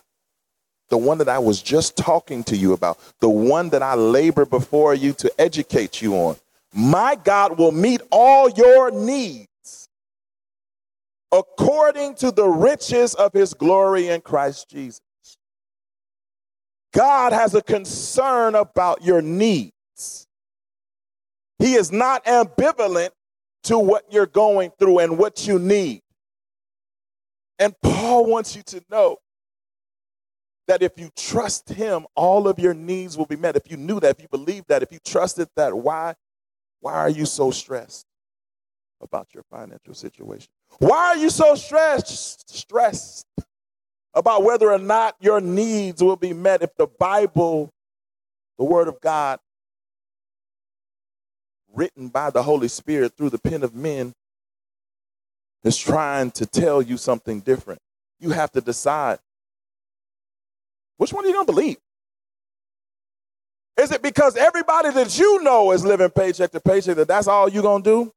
the 0.89 0.97
one 0.99 1.19
that 1.19 1.29
I 1.29 1.39
was 1.39 1.61
just 1.61 1.97
talking 1.97 2.43
to 2.45 2.57
you 2.57 2.73
about, 2.73 2.99
the 3.21 3.29
one 3.29 3.71
that 3.71 3.83
I 3.83 3.95
labor 3.95 4.45
before 4.45 4.95
you 4.95 5.13
to 5.15 5.33
educate 5.39 6.01
you 6.01 6.15
on, 6.15 6.37
my 6.73 7.17
God 7.23 7.59
will 7.59 7.73
meet 7.73 8.01
all 8.11 8.49
your 8.51 8.91
needs 8.91 9.49
according 11.35 12.15
to 12.15 12.31
the 12.31 12.47
riches 12.47 13.15
of 13.15 13.33
his 13.33 13.55
glory 13.55 14.09
in 14.09 14.21
Christ 14.21 14.71
Jesus. 14.71 15.01
God 16.93 17.33
has 17.33 17.55
a 17.55 17.63
concern 17.63 18.55
about 18.55 19.03
your 19.03 19.21
needs. 19.21 20.29
He 21.59 21.75
is 21.75 21.91
not 21.91 22.25
ambivalent 22.25 23.11
to 23.65 23.79
what 23.79 24.05
you're 24.11 24.27
going 24.27 24.71
through 24.79 25.01
and 25.01 25.19
what 25.19 25.47
you 25.47 25.59
need. 25.59 26.03
And 27.59 27.75
Paul 27.83 28.27
wants 28.27 28.55
you 28.55 28.63
to 28.65 28.85
know 28.91 29.19
that 30.69 30.83
if 30.83 30.93
you 30.99 31.11
trust 31.17 31.69
him, 31.69 32.07
all 32.15 32.47
of 32.47 32.59
your 32.59 32.75
needs 32.75 33.19
will 33.19 33.27
be 33.27 33.37
met. 33.37 33.57
If 33.57 33.71
you 33.71 33.77
knew 33.77 34.01
that, 34.01 34.17
if 34.17 34.23
you 34.23 34.29
believed 34.29 34.69
that, 34.69 34.83
if 34.83 34.93
you 34.93 34.99
trusted 35.05 35.49
that, 35.57 35.77
why, 35.77 36.15
why 36.81 36.95
are 36.95 37.11
you 37.11 37.27
so 37.27 37.51
stressed 37.51 38.07
about 39.01 39.29
your 39.35 39.45
financial 39.51 39.95
situation? 39.95 40.49
Why 40.79 41.09
are 41.09 41.17
you 41.17 41.31
so 41.31 41.55
stressed, 41.55 42.55
stressed 42.55 43.27
about 44.15 44.45
whether 44.45 44.71
or 44.71 44.79
not 44.79 45.17
your 45.21 45.41
needs 45.41 46.03
will 46.03 46.17
be 46.17 46.33
met 46.33 46.63
if 46.63 46.71
the 46.77 46.87
Bible, 46.87 47.71
the 48.59 48.65
Word 48.65 48.89
of 48.89 49.01
God, 49.01 49.39
written 51.73 52.09
by 52.09 52.31
the 52.31 52.43
Holy 52.43 52.69
Spirit 52.69 53.13
through 53.17 53.31
the 53.31 53.39
pen 53.39 53.63
of 53.63 53.75
men, 53.75 54.13
is 55.65 55.79
trying 55.79 56.31
to 56.33 56.47
tell 56.47 56.83
you 56.83 56.97
something 56.97 57.41
different. 57.41 57.81
You 58.21 58.31
have 58.31 58.53
to 58.53 58.61
decide 58.61 59.19
which 60.97 61.13
one 61.13 61.25
are 61.25 61.29
you 61.29 61.35
going 61.35 61.47
to 61.47 61.53
believe? 61.53 61.77
Is 63.77 63.91
it 63.91 64.03
because 64.03 64.37
everybody 64.37 64.91
that 64.91 65.19
you 65.19 65.43
know 65.43 65.73
is 65.73 65.85
living 65.85 66.11
paycheck 66.11 66.53
to 66.53 66.61
paycheck 66.61 66.97
that 66.97 67.09
that's 67.09 67.27
all 67.27 67.49
you're 67.49 67.63
going 67.63 67.83
to 67.83 67.91
do? 67.91 68.13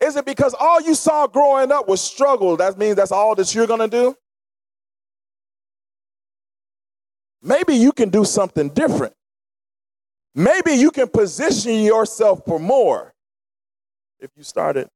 Is 0.00 0.16
it 0.16 0.24
because 0.24 0.54
all 0.58 0.80
you 0.80 0.94
saw 0.94 1.26
growing 1.26 1.72
up 1.72 1.88
was 1.88 2.00
struggle? 2.00 2.56
That 2.56 2.78
means 2.78 2.96
that's 2.96 3.12
all 3.12 3.34
that 3.34 3.54
you're 3.54 3.66
going 3.66 3.80
to 3.80 3.88
do? 3.88 4.16
Maybe 7.42 7.74
you 7.74 7.92
can 7.92 8.10
do 8.10 8.24
something 8.24 8.68
different. 8.70 9.14
Maybe 10.34 10.72
you 10.72 10.90
can 10.90 11.08
position 11.08 11.80
yourself 11.80 12.44
for 12.44 12.58
more 12.58 13.12
if 14.20 14.30
you 14.36 14.42
started 14.44 14.88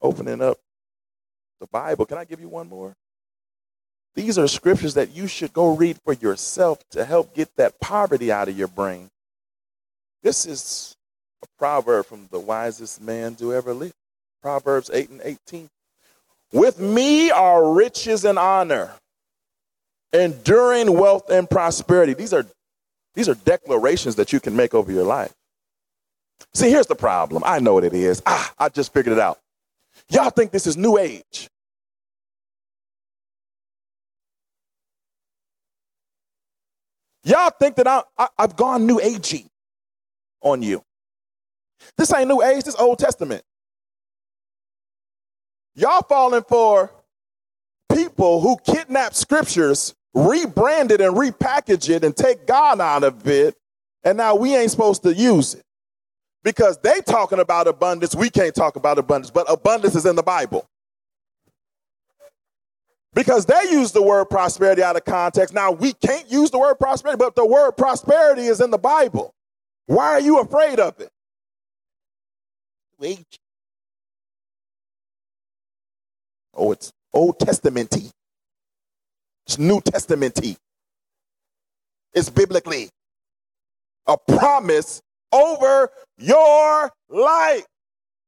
opening 0.00 0.40
up 0.40 0.58
the 1.60 1.66
Bible. 1.66 2.06
Can 2.06 2.18
I 2.18 2.24
give 2.24 2.40
you 2.40 2.48
one 2.48 2.68
more? 2.68 2.94
These 4.14 4.38
are 4.38 4.46
scriptures 4.46 4.94
that 4.94 5.10
you 5.10 5.26
should 5.26 5.52
go 5.52 5.74
read 5.74 5.98
for 6.04 6.12
yourself 6.12 6.86
to 6.90 7.04
help 7.04 7.34
get 7.34 7.56
that 7.56 7.80
poverty 7.80 8.30
out 8.30 8.48
of 8.48 8.58
your 8.58 8.68
brain. 8.68 9.08
This 10.22 10.44
is 10.44 10.96
a 11.42 11.46
proverb 11.58 12.06
from 12.06 12.28
the 12.30 12.38
wisest 12.38 13.00
man 13.00 13.34
to 13.36 13.54
ever 13.54 13.74
live. 13.74 13.92
Proverbs 14.42 14.90
8 14.92 15.10
and 15.10 15.20
18. 15.24 15.68
With 16.52 16.78
me 16.78 17.30
are 17.30 17.72
riches 17.72 18.24
and 18.24 18.38
honor, 18.38 18.92
enduring 20.12 20.98
wealth 20.98 21.30
and 21.30 21.48
prosperity. 21.48 22.14
These 22.14 22.34
are, 22.34 22.46
these 23.14 23.28
are 23.28 23.34
declarations 23.34 24.16
that 24.16 24.32
you 24.32 24.40
can 24.40 24.54
make 24.54 24.74
over 24.74 24.92
your 24.92 25.04
life. 25.04 25.32
See, 26.54 26.70
here's 26.70 26.86
the 26.86 26.94
problem. 26.94 27.42
I 27.46 27.60
know 27.60 27.74
what 27.74 27.84
it 27.84 27.94
is. 27.94 28.22
Ah, 28.26 28.52
I 28.58 28.68
just 28.68 28.92
figured 28.92 29.16
it 29.16 29.20
out. 29.20 29.38
Y'all 30.08 30.30
think 30.30 30.50
this 30.50 30.66
is 30.66 30.76
new 30.76 30.98
age. 30.98 31.48
Y'all 37.24 37.50
think 37.50 37.76
that 37.76 37.86
I, 37.86 38.02
I, 38.18 38.28
have 38.38 38.56
gone 38.56 38.84
new 38.86 38.98
agey 38.98 39.46
on 40.40 40.60
you. 40.60 40.82
This 41.96 42.12
ain't 42.14 42.28
new 42.28 42.42
age, 42.42 42.64
this 42.64 42.76
Old 42.76 42.98
Testament. 42.98 43.42
Y'all 45.74 46.02
falling 46.02 46.44
for 46.48 46.90
people 47.94 48.40
who 48.40 48.56
kidnap 48.64 49.14
scriptures, 49.14 49.94
rebrand 50.14 50.90
it 50.90 51.00
and 51.00 51.16
repackage 51.16 51.88
it 51.88 52.04
and 52.04 52.16
take 52.16 52.46
God 52.46 52.80
out 52.80 53.04
of 53.04 53.26
it, 53.26 53.56
and 54.04 54.18
now 54.18 54.34
we 54.34 54.54
ain't 54.56 54.70
supposed 54.70 55.02
to 55.04 55.14
use 55.14 55.54
it. 55.54 55.62
Because 56.44 56.78
they 56.78 57.00
talking 57.00 57.38
about 57.38 57.68
abundance, 57.68 58.14
we 58.14 58.28
can't 58.28 58.54
talk 58.54 58.76
about 58.76 58.98
abundance, 58.98 59.30
but 59.30 59.50
abundance 59.50 59.94
is 59.94 60.06
in 60.06 60.16
the 60.16 60.22
Bible. 60.22 60.66
Because 63.14 63.46
they 63.46 63.62
use 63.70 63.92
the 63.92 64.02
word 64.02 64.24
prosperity 64.26 64.82
out 64.82 64.96
of 64.96 65.04
context. 65.04 65.54
Now 65.54 65.70
we 65.70 65.92
can't 65.92 66.30
use 66.30 66.50
the 66.50 66.58
word 66.58 66.76
prosperity, 66.76 67.18
but 67.18 67.36
the 67.36 67.46
word 67.46 67.72
prosperity 67.72 68.42
is 68.42 68.60
in 68.60 68.70
the 68.70 68.78
Bible. 68.78 69.34
Why 69.86 70.06
are 70.06 70.20
you 70.20 70.40
afraid 70.40 70.80
of 70.80 70.98
it? 70.98 71.11
Wait. 73.02 73.40
Oh, 76.54 76.70
it's 76.70 76.92
Old 77.12 77.40
Testamenty. 77.40 78.12
It's 79.44 79.58
New 79.58 79.80
Testamenty. 79.80 80.56
It's 82.14 82.30
biblically 82.30 82.90
a 84.06 84.16
promise 84.16 85.02
over 85.32 85.90
your 86.16 86.92
life. 87.08 87.66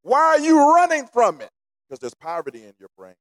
Why 0.02 0.20
are 0.20 0.40
you 0.40 0.74
running 0.74 1.06
from 1.06 1.40
it? 1.40 1.50
Because 1.88 2.00
there's 2.00 2.14
poverty 2.14 2.64
in 2.64 2.72
your 2.80 2.88
brain. 2.98 3.14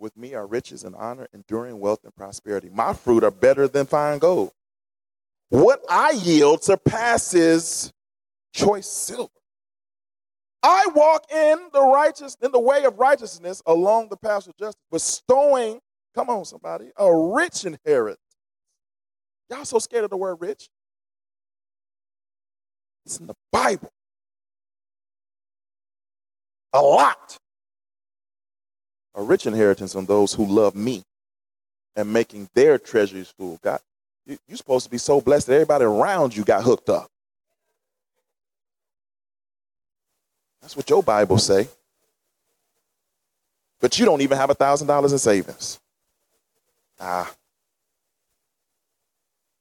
With 0.00 0.16
me 0.16 0.34
are 0.34 0.48
riches 0.48 0.82
and 0.82 0.96
honor, 0.96 1.28
enduring 1.32 1.78
wealth 1.78 2.00
and 2.02 2.14
prosperity. 2.16 2.70
My 2.72 2.92
fruit 2.92 3.22
are 3.22 3.30
better 3.30 3.68
than 3.68 3.86
fine 3.86 4.18
gold. 4.18 4.50
What 5.50 5.80
I 5.88 6.10
yield 6.10 6.64
surpasses 6.64 7.92
choice 8.52 8.88
silver. 8.88 9.30
I 10.64 10.86
walk 10.94 11.30
in 11.30 11.58
the 11.74 11.82
righteous, 11.82 12.38
in 12.40 12.50
the 12.50 12.58
way 12.58 12.84
of 12.84 12.98
righteousness 12.98 13.62
along 13.66 14.08
the 14.08 14.16
path 14.16 14.46
of 14.46 14.56
justice, 14.56 14.80
bestowing, 14.90 15.78
come 16.14 16.30
on, 16.30 16.46
somebody, 16.46 16.90
a 16.96 17.14
rich 17.14 17.66
inheritance. 17.66 18.18
Y'all 19.50 19.66
so 19.66 19.78
scared 19.78 20.04
of 20.04 20.10
the 20.10 20.16
word 20.16 20.36
rich? 20.40 20.70
It's 23.04 23.18
in 23.18 23.26
the 23.26 23.34
Bible. 23.52 23.90
A 26.72 26.80
lot. 26.80 27.36
A 29.14 29.22
rich 29.22 29.46
inheritance 29.46 29.94
on 29.94 30.06
those 30.06 30.32
who 30.32 30.46
love 30.46 30.74
me 30.74 31.02
and 31.94 32.10
making 32.10 32.48
their 32.54 32.78
treasuries 32.78 33.32
full. 33.38 33.58
God, 33.62 33.80
you, 34.24 34.38
you're 34.48 34.56
supposed 34.56 34.86
to 34.86 34.90
be 34.90 34.96
so 34.98 35.20
blessed 35.20 35.48
that 35.48 35.54
everybody 35.56 35.84
around 35.84 36.34
you 36.34 36.42
got 36.42 36.64
hooked 36.64 36.88
up. 36.88 37.10
That's 40.64 40.78
what 40.78 40.88
your 40.88 41.02
Bible 41.02 41.36
say. 41.36 41.68
But 43.82 43.98
you 43.98 44.06
don't 44.06 44.22
even 44.22 44.38
have 44.38 44.48
a 44.48 44.54
thousand 44.54 44.86
dollars 44.86 45.12
in 45.12 45.18
savings. 45.18 45.78
Ah. 46.98 47.30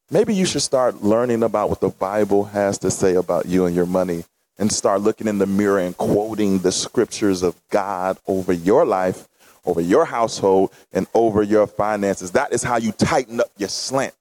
Maybe 0.10 0.34
you 0.34 0.46
should 0.46 0.62
start 0.62 1.04
learning 1.04 1.44
about 1.44 1.70
what 1.70 1.82
the 1.82 1.90
Bible 1.90 2.46
has 2.46 2.78
to 2.78 2.90
say 2.90 3.16
about 3.16 3.48
you 3.48 3.66
and 3.66 3.76
your 3.76 3.86
money 3.86 4.24
and 4.58 4.72
start 4.72 5.02
looking 5.02 5.28
in 5.28 5.40
the 5.40 5.46
mirror 5.46 5.80
and 5.80 5.98
quoting 5.98 6.60
the 6.60 6.72
scriptures 6.72 7.44
of 7.44 7.60
God 7.70 8.18
over 8.26 8.54
your 8.54 8.86
life, 8.86 9.28
over 9.66 9.82
your 9.82 10.06
household, 10.06 10.72
and 10.94 11.06
over 11.14 11.44
your 11.44 11.68
finances. 11.68 12.32
That 12.32 12.54
is 12.54 12.64
how 12.64 12.78
you 12.78 12.94
tighten 12.94 13.42
up 13.42 13.52
your 13.58 13.68
slant. 13.68 14.14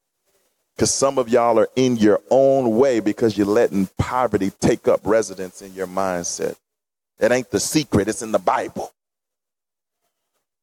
Because 0.74 0.93
some 0.93 1.16
of 1.16 1.28
y'all 1.28 1.61
are 1.61 1.68
in 1.76 1.97
your 1.97 2.20
own 2.28 2.76
way 2.76 2.99
because 2.99 3.39
you're 3.39 3.47
letting 3.47 3.87
poverty 3.99 4.51
take 4.59 4.89
up 4.89 5.01
residence 5.05 5.62
in 5.62 5.72
your 5.74 5.87
mindset. 5.87 6.57
It 7.22 7.30
ain't 7.30 7.50
the 7.52 7.60
secret, 7.60 8.08
it's 8.08 8.20
in 8.22 8.32
the 8.32 8.40
Bible. 8.40 8.92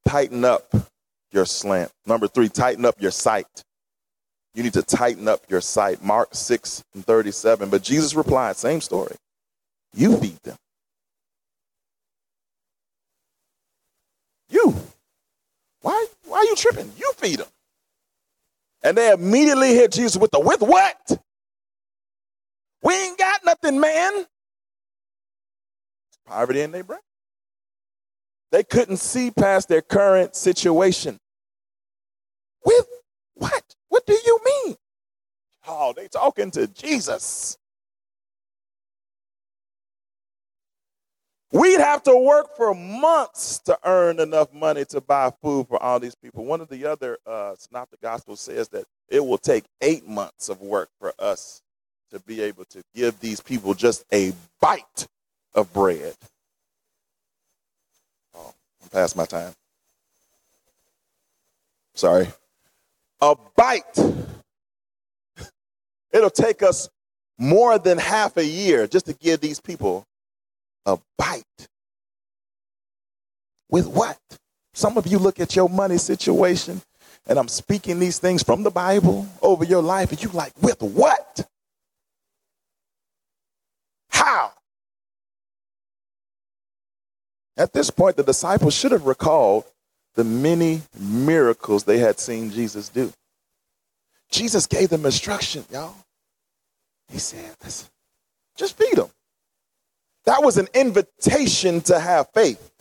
Tighten 0.06 0.44
up 0.44 0.76
your 1.32 1.46
slant. 1.46 1.90
Number 2.06 2.28
three, 2.28 2.50
tighten 2.50 2.84
up 2.84 2.96
your 3.00 3.12
sight. 3.12 3.64
You 4.54 4.64
need 4.64 4.74
to 4.74 4.82
tighten 4.82 5.30
up 5.30 5.42
your 5.48 5.62
sight. 5.62 6.04
Mark 6.04 6.30
6 6.34 6.84
and 6.94 7.06
37. 7.06 7.70
But 7.70 7.82
Jesus 7.82 8.14
replied, 8.14 8.58
same 8.58 8.82
story. 8.82 9.16
You 9.94 10.18
feed 10.18 10.38
them. 10.44 10.58
You. 14.50 14.76
Why, 15.82 16.08
why 16.26 16.40
are 16.40 16.44
you 16.44 16.56
tripping? 16.58 16.92
You 16.98 17.14
feed 17.16 17.40
them. 17.40 17.48
And 18.84 18.98
they 18.98 19.14
immediately 19.14 19.76
hit 19.76 19.94
Jesus 19.94 20.18
with 20.18 20.32
the, 20.32 20.42
with 20.42 20.62
what? 20.62 21.22
We 22.84 22.94
ain't 22.94 23.18
got 23.18 23.46
nothing, 23.46 23.80
man. 23.80 24.26
Poverty 26.30 26.62
in 26.62 26.72
their 26.72 26.84
brain. 26.84 27.00
They 28.52 28.64
couldn't 28.64 28.98
see 28.98 29.32
past 29.32 29.68
their 29.68 29.82
current 29.82 30.36
situation. 30.36 31.18
With 32.64 32.86
what? 33.34 33.64
What 33.90 34.06
do 34.06 34.14
you 34.14 34.40
mean? 34.46 34.76
Oh, 35.68 35.94
they 35.96 36.08
talking 36.08 36.52
to 36.52 36.68
Jesus. 36.68 37.58
We'd 41.52 41.80
have 41.80 42.04
to 42.04 42.16
work 42.16 42.56
for 42.56 42.76
months 42.76 43.58
to 43.66 43.78
earn 43.84 44.20
enough 44.20 44.54
money 44.54 44.86
to 44.86 45.02
buy 45.02 45.32
food 45.42 45.68
for 45.68 45.82
all 45.82 46.00
these 46.00 46.14
people. 46.14 46.46
One 46.46 46.62
of 46.62 46.70
the 46.70 46.86
other 46.86 47.18
uh, 47.26 47.56
synoptic 47.58 48.02
gospels 48.02 48.40
says 48.40 48.70
that 48.70 48.86
it 49.08 49.26
will 49.26 49.40
take 49.40 49.64
eight 49.82 50.08
months 50.08 50.50
of 50.50 50.62
work 50.62 50.90
for 51.00 51.12
us 51.18 51.64
to 52.12 52.20
be 52.20 52.42
able 52.42 52.66
to 52.66 52.84
give 52.94 53.20
these 53.20 53.42
people 53.42 53.74
just 53.74 54.04
a 54.14 54.34
bite 54.62 55.08
of 55.54 55.72
bread. 55.74 56.16
Oh, 58.36 58.54
I'm 58.84 58.90
past 58.90 59.16
my 59.16 59.26
time. 59.26 59.54
Sorry. 61.96 62.28
A 63.22 63.36
bite. 63.56 64.00
It'll 66.12 66.30
take 66.30 66.64
us 66.64 66.90
more 67.38 67.78
than 67.78 67.98
half 67.98 68.38
a 68.38 68.46
year 68.46 68.88
just 68.88 69.06
to 69.08 69.14
give 69.14 69.42
these 69.42 69.60
people 69.60 70.06
a 70.86 70.98
bite. 71.18 71.44
With 73.70 73.88
what? 73.88 74.18
Some 74.74 74.98
of 74.98 75.08
you 75.08 75.20
look 75.20 75.40
at 75.40 75.56
your 75.56 75.70
money 75.70 75.98
situation, 75.98 76.82
and 77.28 77.38
I'm 77.38 77.48
speaking 77.48 78.00
these 78.00 78.18
things 78.18 78.44
from 78.44 78.64
the 78.64 78.72
Bible 78.72 79.28
over 79.42 79.64
your 79.64 79.82
life, 79.82 80.12
and 80.12 80.22
you 80.24 80.30
like, 80.30 80.54
with 80.62 80.82
what? 80.82 81.46
How? 84.10 84.54
At 87.60 87.74
this 87.74 87.92
point, 87.92 88.16
the 88.16 88.24
disciples 88.24 88.74
should 88.74 88.94
have 88.94 89.06
recalled 89.06 89.66
the 90.16 90.24
many 90.24 90.82
miracles 90.98 91.84
they 91.84 92.00
had 92.00 92.20
seen 92.20 92.50
Jesus 92.50 92.90
do. 92.90 93.12
Jesus 94.32 94.66
gave 94.66 94.90
them 94.90 95.06
instruction, 95.06 95.66
y'all. 95.72 95.94
He 97.10 97.20
said, 97.20 97.56
Listen, 97.64 97.90
just 98.56 98.78
feed 98.78 98.96
them. 98.96 99.10
That 100.26 100.42
was 100.44 100.58
an 100.58 100.68
invitation 100.74 101.82
to 101.82 102.00
have 102.00 102.30
faith. 102.34 102.72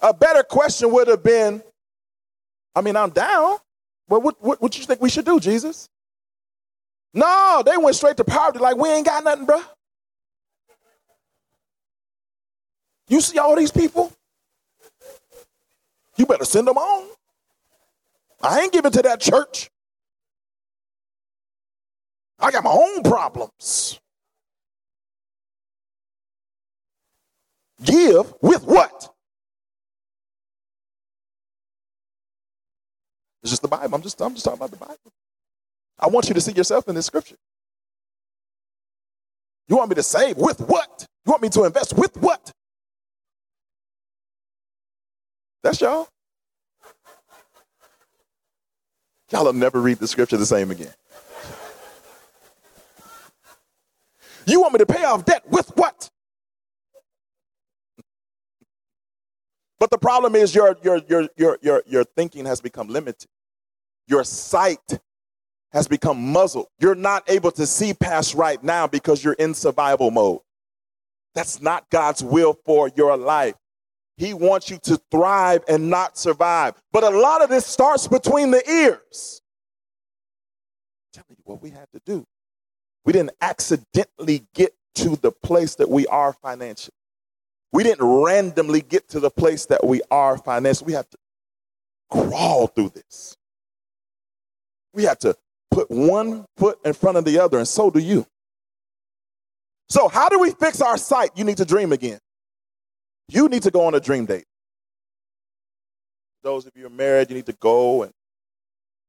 A 0.00 0.12
better 0.14 0.42
question 0.42 0.92
would 0.92 1.08
have 1.08 1.22
been 1.22 1.62
I 2.78 2.80
mean, 2.80 2.94
I'm 2.94 3.10
down. 3.10 3.58
But 4.06 4.22
what, 4.22 4.36
what, 4.40 4.62
what 4.62 4.78
you 4.78 4.84
think 4.84 5.02
we 5.02 5.10
should 5.10 5.24
do, 5.24 5.40
Jesus? 5.40 5.88
No, 7.12 7.62
they 7.66 7.76
went 7.76 7.96
straight 7.96 8.16
to 8.18 8.24
poverty 8.24 8.60
like 8.60 8.76
we 8.76 8.88
ain't 8.88 9.04
got 9.04 9.24
nothing, 9.24 9.46
bro. 9.46 9.60
You 13.08 13.20
see 13.20 13.38
all 13.38 13.56
these 13.56 13.72
people? 13.72 14.12
You 16.16 16.26
better 16.26 16.44
send 16.44 16.66
them 16.68 16.76
on. 16.76 17.08
I 18.42 18.60
ain't 18.60 18.72
giving 18.72 18.92
to 18.92 19.02
that 19.02 19.20
church. 19.20 19.70
I 22.38 22.50
got 22.50 22.64
my 22.64 22.70
own 22.70 23.02
problems. 23.02 23.98
Give 27.82 28.32
with 28.42 28.64
what? 28.64 29.14
It's 33.42 33.50
just 33.50 33.62
the 33.62 33.68
Bible. 33.68 33.94
I'm 33.94 34.02
just, 34.02 34.20
I'm 34.20 34.34
just 34.34 34.44
talking 34.44 34.58
about 34.58 34.70
the 34.70 34.76
Bible. 34.76 35.12
I 35.98 36.08
want 36.08 36.28
you 36.28 36.34
to 36.34 36.40
see 36.40 36.52
yourself 36.52 36.88
in 36.88 36.94
this 36.94 37.06
scripture. 37.06 37.36
You 39.68 39.76
want 39.76 39.90
me 39.90 39.94
to 39.96 40.02
save 40.02 40.36
with 40.36 40.60
what? 40.60 41.06
You 41.26 41.30
want 41.30 41.42
me 41.42 41.48
to 41.50 41.64
invest 41.64 41.96
with 41.96 42.16
what? 42.18 42.47
That's 45.68 45.82
y'all. 45.82 46.08
Y'all 49.30 49.44
will 49.44 49.52
never 49.52 49.82
read 49.82 49.98
the 49.98 50.08
scripture 50.08 50.38
the 50.38 50.46
same 50.46 50.70
again. 50.70 50.94
You 54.46 54.62
want 54.62 54.72
me 54.72 54.78
to 54.78 54.86
pay 54.86 55.04
off 55.04 55.26
debt 55.26 55.42
with 55.50 55.70
what? 55.76 56.08
But 59.78 59.90
the 59.90 59.98
problem 59.98 60.34
is 60.34 60.54
your, 60.54 60.74
your, 60.82 61.02
your, 61.06 61.28
your, 61.36 61.58
your, 61.60 61.82
your 61.86 62.04
thinking 62.04 62.46
has 62.46 62.62
become 62.62 62.88
limited. 62.88 63.28
Your 64.06 64.24
sight 64.24 65.00
has 65.72 65.86
become 65.86 66.32
muzzled. 66.32 66.68
You're 66.80 66.94
not 66.94 67.28
able 67.28 67.50
to 67.50 67.66
see 67.66 67.92
past 67.92 68.34
right 68.34 68.64
now 68.64 68.86
because 68.86 69.22
you're 69.22 69.34
in 69.34 69.52
survival 69.52 70.10
mode. 70.10 70.40
That's 71.34 71.60
not 71.60 71.90
God's 71.90 72.24
will 72.24 72.58
for 72.64 72.90
your 72.96 73.18
life. 73.18 73.54
He 74.18 74.34
wants 74.34 74.68
you 74.68 74.78
to 74.82 75.00
thrive 75.12 75.62
and 75.68 75.88
not 75.88 76.18
survive. 76.18 76.74
But 76.92 77.04
a 77.04 77.10
lot 77.10 77.40
of 77.40 77.48
this 77.48 77.64
starts 77.64 78.08
between 78.08 78.50
the 78.50 78.68
ears. 78.68 79.40
I'm 81.06 81.22
telling 81.22 81.36
you 81.38 81.42
what 81.44 81.62
we 81.62 81.70
had 81.70 81.86
to 81.92 82.00
do. 82.04 82.26
We 83.04 83.12
didn't 83.12 83.30
accidentally 83.40 84.44
get 84.54 84.74
to 84.96 85.14
the 85.14 85.30
place 85.30 85.76
that 85.76 85.88
we 85.88 86.08
are 86.08 86.32
financially. 86.32 86.96
We 87.72 87.84
didn't 87.84 88.04
randomly 88.04 88.80
get 88.80 89.08
to 89.10 89.20
the 89.20 89.30
place 89.30 89.66
that 89.66 89.86
we 89.86 90.02
are 90.10 90.36
financially. 90.36 90.86
We 90.86 90.92
had 90.94 91.08
to 91.12 91.18
crawl 92.10 92.66
through 92.66 92.90
this. 92.90 93.36
We 94.92 95.04
had 95.04 95.20
to 95.20 95.36
put 95.70 95.92
one 95.92 96.44
foot 96.56 96.80
in 96.84 96.92
front 96.92 97.18
of 97.18 97.24
the 97.24 97.38
other, 97.38 97.58
and 97.58 97.68
so 97.68 97.88
do 97.88 98.00
you. 98.00 98.26
So, 99.88 100.08
how 100.08 100.28
do 100.28 100.40
we 100.40 100.50
fix 100.50 100.80
our 100.80 100.98
sight? 100.98 101.30
You 101.36 101.44
need 101.44 101.58
to 101.58 101.64
dream 101.64 101.92
again. 101.92 102.18
You 103.28 103.48
need 103.48 103.62
to 103.64 103.70
go 103.70 103.82
on 103.86 103.94
a 103.94 104.00
dream 104.00 104.24
date. 104.24 104.46
Those 106.42 106.66
of 106.66 106.72
you 106.74 106.82
who 106.82 106.86
are 106.88 106.90
married, 106.90 107.28
you 107.28 107.36
need 107.36 107.46
to 107.46 107.56
go 107.60 108.02
and 108.04 108.12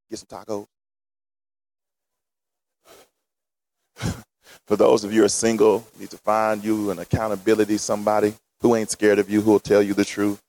get 0.10 0.20
some 0.20 0.28
tacos. 0.28 0.68
For 4.68 4.76
those 4.76 5.04
of 5.04 5.14
you 5.14 5.22
who 5.22 5.26
are 5.26 5.30
single, 5.30 5.88
you 5.96 6.02
need 6.02 6.10
to 6.10 6.18
find 6.18 6.64
you 6.64 6.92
an 6.92 7.00
accountability 7.00 7.78
somebody 7.78 8.34
who 8.62 8.76
ain't 8.76 8.92
scared 8.92 9.20
of 9.20 9.30
you, 9.30 9.42
who 9.42 9.52
will 9.52 9.60
tell 9.60 9.82
you 9.82 9.94
the 9.94 10.04
truth. 10.04 10.42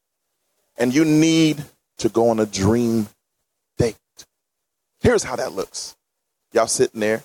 And 0.77 0.93
you 0.95 1.05
need 1.05 1.65
to 1.99 2.09
go 2.09 2.31
on 2.31 2.41
a 2.41 2.47
dream 2.47 3.09
date. 3.79 3.97
Here's 5.01 5.23
how 5.23 5.37
that 5.37 5.53
looks. 5.53 5.97
Y'all 6.53 6.67
sitting 6.67 7.01
there 7.01 7.23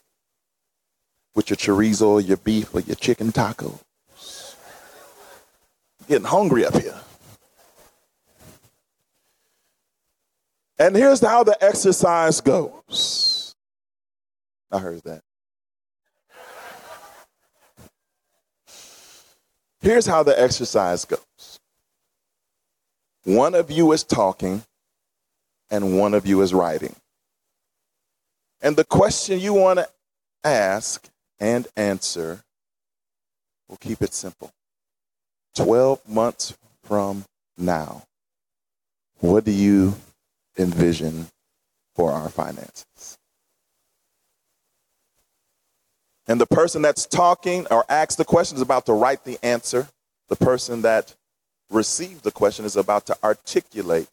with 1.33 1.49
your 1.49 1.57
chorizo 1.57 2.07
or 2.07 2.21
your 2.21 2.37
beef 2.37 2.75
or 2.75 2.81
your 2.81 2.95
chicken 2.95 3.31
tacos. 3.31 3.84
Getting 6.07 6.25
hungry 6.25 6.65
up 6.65 6.75
here. 6.75 6.99
And 10.77 10.95
here's 10.95 11.21
how 11.21 11.43
the 11.43 11.57
exercise 11.63 12.41
goes. 12.41 13.55
I 14.71 14.79
heard 14.79 15.01
that. 15.03 15.21
Here's 19.79 20.05
how 20.05 20.23
the 20.23 20.39
exercise 20.39 21.05
goes 21.05 21.59
one 23.23 23.55
of 23.55 23.71
you 23.71 23.91
is 23.91 24.03
talking, 24.03 24.63
and 25.71 25.97
one 25.97 26.13
of 26.13 26.27
you 26.27 26.41
is 26.41 26.53
writing. 26.53 26.95
And 28.61 28.75
the 28.75 28.83
question 28.83 29.39
you 29.39 29.53
want 29.53 29.79
to 29.79 29.87
ask 30.43 31.07
and 31.39 31.67
answer, 31.75 32.43
we'll 33.67 33.77
keep 33.77 34.01
it 34.01 34.13
simple. 34.13 34.51
12 35.55 36.07
months 36.07 36.55
from 36.83 37.23
now, 37.57 38.03
what 39.19 39.43
do 39.43 39.51
you 39.51 39.95
envision 40.57 41.27
for 41.95 42.11
our 42.11 42.29
finances? 42.29 43.17
And 46.27 46.41
the 46.41 46.47
person 46.47 46.81
that's 46.81 47.05
talking 47.05 47.67
or 47.69 47.85
asks 47.87 48.15
the 48.15 48.25
question 48.25 48.55
is 48.55 48.61
about 48.61 48.85
to 48.87 48.93
write 48.93 49.23
the 49.23 49.37
answer. 49.43 49.87
The 50.27 50.35
person 50.35 50.81
that 50.81 51.15
receives 51.69 52.21
the 52.21 52.31
question 52.31 52.65
is 52.65 52.75
about 52.75 53.05
to 53.07 53.17
articulate 53.23 54.09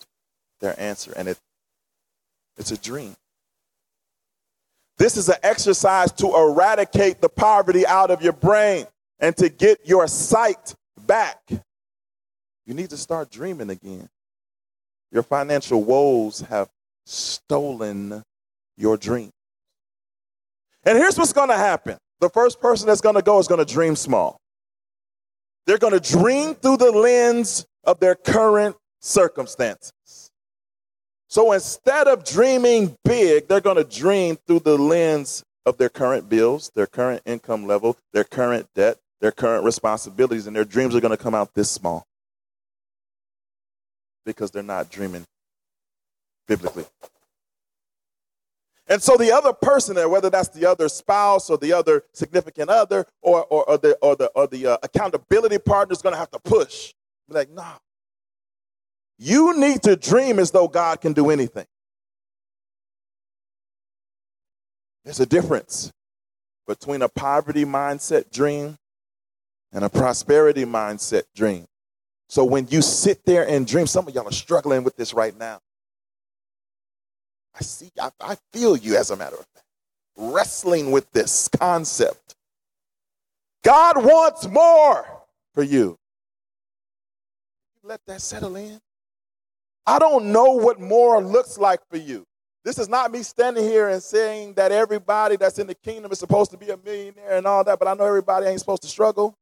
their 0.61 0.78
answer. 0.78 1.12
And 1.16 1.28
it, 1.28 1.38
it's 2.59 2.70
a 2.70 2.76
dream. 2.76 3.14
This 4.99 5.16
is 5.16 5.28
an 5.28 5.36
exercise 5.43 6.12
to 6.12 6.34
eradicate 6.34 7.20
the 7.20 7.28
poverty 7.28 7.86
out 7.86 8.11
of 8.11 8.22
your 8.22 8.34
brain 8.34 8.86
and 9.18 9.36
to 9.38 9.49
get 9.49 9.80
your 9.84 10.07
sight 10.07 10.74
back. 11.07 11.40
You 12.66 12.74
need 12.74 12.90
to 12.90 12.97
start 12.97 13.30
dreaming 13.30 13.70
again. 13.70 14.09
Your 15.11 15.22
financial 15.22 15.82
woes 15.84 16.40
have 16.40 16.68
stolen 17.05 18.22
your 18.76 18.97
dream. 18.97 19.30
And 20.84 20.99
here's 20.99 21.18
what's 21.18 21.32
going 21.32 21.51
to 21.51 21.57
happen 21.57 21.99
the 22.20 22.30
first 22.30 22.61
person 22.61 22.86
that's 22.86 23.01
going 23.01 23.16
to 23.16 23.22
go 23.22 23.38
is 23.38 23.49
going 23.49 23.64
to 23.64 23.72
dream 23.72 23.97
small. 23.97 24.38
They're 25.66 25.78
going 25.78 25.99
to 25.99 26.18
dream 26.18 26.55
through 26.55 26.78
the 26.78 26.90
lens 26.90 27.66
of 27.84 28.01
their 28.01 28.14
current 28.14 28.76
circumstances. 29.01 29.93
So 31.28 31.53
instead 31.53 32.09
of 32.09 32.24
dreaming 32.24 32.97
big, 33.05 33.49
they're 33.49 33.61
going 33.61 33.76
to 33.76 33.84
dream 33.84 34.36
through 34.47 34.61
the 34.61 34.76
lens 34.76 35.43
of 35.64 35.78
their 35.78 35.88
current 35.88 36.28
bills, 36.28 36.70
their 36.74 36.86
current 36.86 37.22
income 37.24 37.66
level, 37.66 37.97
their 38.12 38.24
current 38.24 38.68
debt, 38.74 38.99
their 39.23 39.31
current 39.31 39.64
responsibilities, 39.64 40.49
and 40.49 40.55
their 40.55 40.64
dreams 40.64 40.97
are 40.97 41.01
going 41.01 41.16
to 41.16 41.23
come 41.23 41.35
out 41.35 41.55
this 41.55 41.70
small 41.70 42.05
because 44.27 44.51
they're 44.51 44.64
not 44.64 44.91
dreaming 44.91 45.25
biblically. 46.49 46.85
And 48.89 49.01
so 49.01 49.16
the 49.16 49.31
other 49.31 49.53
person 49.53 49.95
there, 49.95 50.09
whether 50.09 50.29
that's 50.29 50.49
the 50.49 50.66
other 50.66 50.89
spouse 50.89 51.49
or 51.49 51.57
the 51.57 51.73
other 51.73 52.03
significant 52.12 52.68
other 52.68 53.07
or, 53.23 53.45
or, 53.45 53.64
or 53.70 53.79
the, 53.79 53.97
or 54.03 54.16
the, 54.16 54.27
or 54.35 54.49
the 54.49 54.66
uh, 54.66 54.77
accountability 54.83 55.59
partner 55.59 55.93
is 55.93 56.03
going 56.03 56.14
to 56.14 56.18
have 56.18 56.31
to 56.33 56.41
push. 56.41 56.93
Be 57.29 57.35
like, 57.35 57.51
nah. 57.51 57.75
You 59.18 59.57
need 59.57 59.85
to 59.85 59.95
dream 59.95 60.41
as 60.41 60.51
though 60.51 60.66
God 60.66 61.01
can 61.01 61.12
do 61.12 61.31
anything. 61.31 61.66
There's 65.05 65.20
a 65.20 65.27
difference 65.27 65.93
between 66.66 67.03
a 67.03 67.09
poverty 67.09 67.64
mindset 67.64 68.33
dream 68.33 68.79
and 69.73 69.85
a 69.85 69.91
prosperity 69.91 70.64
mindset 70.64 71.25
dream. 71.35 71.66
So 72.29 72.45
when 72.45 72.66
you 72.68 72.83
sit 72.83 73.25
there 73.25 73.47
and 73.47 73.66
dream, 73.66 73.87
some 73.87 74.09
of 74.09 74.14
y'all 74.14 74.27
are 74.29 74.33
struggling 74.33 74.85
with 74.85 74.97
this 74.97 75.12
right 75.12 75.37
now. 75.39 75.61
I 77.55 77.62
see, 77.62 77.91
I, 78.01 78.11
I 78.20 78.37
feel 78.53 78.77
you 78.77 78.97
as 78.97 79.11
a 79.11 79.16
matter 79.16 79.37
of 79.37 79.47
fact, 79.55 79.66
wrestling 80.16 80.91
with 80.91 81.11
this 81.12 81.49
concept. 81.49 82.35
God 83.62 84.03
wants 84.03 84.49
more 84.49 85.07
for 85.55 85.62
you. 85.62 85.99
Let 87.83 88.01
that 88.07 88.23
settle 88.23 88.57
in. 88.57 88.81
I 89.87 89.99
don't 89.99 90.33
know 90.33 90.53
what 90.53 90.81
more 90.81 91.23
looks 91.23 91.59
like 91.59 91.81
for 91.91 91.97
you. 91.97 92.25
This 92.64 92.79
is 92.79 92.89
not 92.89 93.11
me 93.11 93.25
standing 93.25 93.64
here 93.64 93.89
and 93.89 94.01
saying 94.01 94.55
that 94.55 94.70
everybody 94.70 95.37
that's 95.37 95.59
in 95.59 95.66
the 95.66 95.75
kingdom 95.75 96.12
is 96.12 96.20
supposed 96.20 96.53
to 96.53 96.57
be 96.57 96.70
a 96.70 96.77
millionaire 96.77 97.37
and 97.37 97.47
all 97.47 97.64
that, 97.64 97.79
but 97.79 97.89
I 97.89 97.95
know 97.95 98.05
everybody 98.05 98.47
ain't 98.47 98.61
supposed 98.61 98.83
to 98.83 98.89
struggle. 98.89 99.35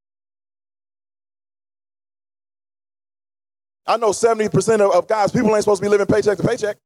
I 3.87 3.97
know 3.97 4.11
70% 4.11 4.81
of, 4.81 4.93
of 4.93 5.09
God's 5.09 5.33
people 5.33 5.55
ain't 5.55 5.65
supposed 5.65 5.83
to 5.83 5.87
be 5.87 5.91
living 5.91 6.07
paycheck 6.07 6.39
to 6.39 6.47
paycheck. 6.47 6.77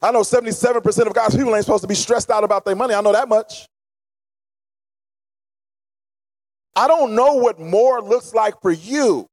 I 0.00 0.10
know 0.10 0.20
77% 0.20 1.06
of 1.06 1.14
God's 1.14 1.36
people 1.36 1.54
ain't 1.54 1.64
supposed 1.64 1.82
to 1.82 1.88
be 1.88 1.94
stressed 1.94 2.30
out 2.30 2.44
about 2.44 2.64
their 2.64 2.76
money. 2.76 2.94
I 2.94 3.00
know 3.00 3.12
that 3.12 3.28
much. 3.28 3.66
I 6.76 6.86
don't 6.86 7.14
know 7.16 7.34
what 7.34 7.58
more 7.58 8.00
looks 8.00 8.32
like 8.32 8.60
for 8.62 8.70
you, 8.70 9.26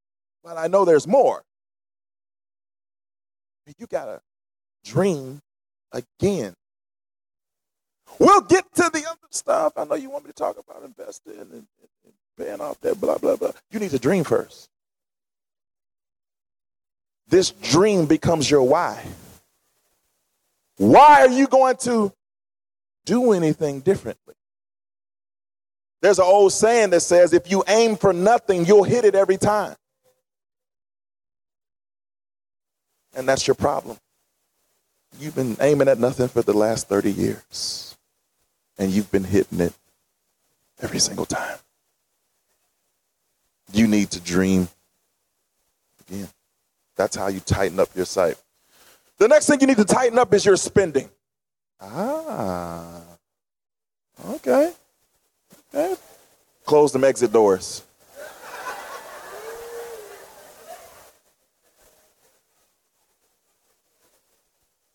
but 0.43 0.57
I 0.57 0.67
know 0.67 0.83
there's 0.83 1.07
more. 1.07 1.43
You 3.77 3.87
got 3.87 4.05
to 4.05 4.21
dream 4.83 5.39
again. 5.91 6.53
We'll 8.19 8.41
get 8.41 8.65
to 8.75 8.89
the 8.93 9.05
other 9.07 9.27
stuff. 9.31 9.73
I 9.75 9.85
know 9.85 9.95
you 9.95 10.09
want 10.09 10.25
me 10.25 10.31
to 10.31 10.35
talk 10.35 10.57
about 10.57 10.83
investing 10.83 11.33
and, 11.33 11.51
and, 11.51 11.67
and 12.03 12.13
paying 12.37 12.61
off 12.61 12.79
that, 12.81 12.99
blah, 12.99 13.17
blah, 13.17 13.35
blah. 13.35 13.51
You 13.71 13.79
need 13.79 13.91
to 13.91 13.99
dream 13.99 14.23
first. 14.23 14.69
This 17.27 17.51
dream 17.51 18.05
becomes 18.05 18.49
your 18.49 18.63
why. 18.63 19.03
Why 20.77 21.21
are 21.21 21.29
you 21.29 21.47
going 21.47 21.77
to 21.77 22.11
do 23.05 23.31
anything 23.33 23.79
differently? 23.79 24.35
There's 26.01 26.19
an 26.19 26.25
old 26.25 26.53
saying 26.53 26.91
that 26.91 26.99
says 27.01 27.33
if 27.33 27.49
you 27.49 27.63
aim 27.67 27.95
for 27.95 28.13
nothing, 28.13 28.65
you'll 28.65 28.83
hit 28.83 29.05
it 29.05 29.15
every 29.15 29.37
time. 29.37 29.75
And 33.15 33.27
that's 33.27 33.47
your 33.47 33.55
problem. 33.55 33.97
You've 35.19 35.35
been 35.35 35.55
aiming 35.61 35.87
at 35.87 35.97
nothing 35.97 36.27
for 36.27 36.41
the 36.41 36.53
last 36.53 36.89
30 36.89 37.11
years, 37.11 37.95
and 38.77 38.91
you've 38.91 39.09
been 39.09 39.23
hitting 39.23 39.61
it 39.61 39.73
every 40.81 40.99
single 40.99 41.25
time. 41.25 41.57
You 43.71 43.87
need 43.87 44.11
to 44.11 44.19
dream 44.19 44.67
again. 46.07 46.27
That's 46.95 47.15
how 47.15 47.27
you 47.27 47.39
tighten 47.39 47.79
up 47.79 47.89
your 47.95 48.05
sight. 48.05 48.37
The 49.17 49.27
next 49.27 49.47
thing 49.47 49.61
you 49.61 49.67
need 49.67 49.77
to 49.77 49.85
tighten 49.85 50.17
up 50.17 50.33
is 50.33 50.45
your 50.45 50.57
spending. 50.57 51.09
Ah, 51.79 53.01
okay. 54.29 54.73
Okay. 55.73 55.95
Close 56.65 56.91
them 56.91 57.03
exit 57.03 57.31
doors. 57.31 57.83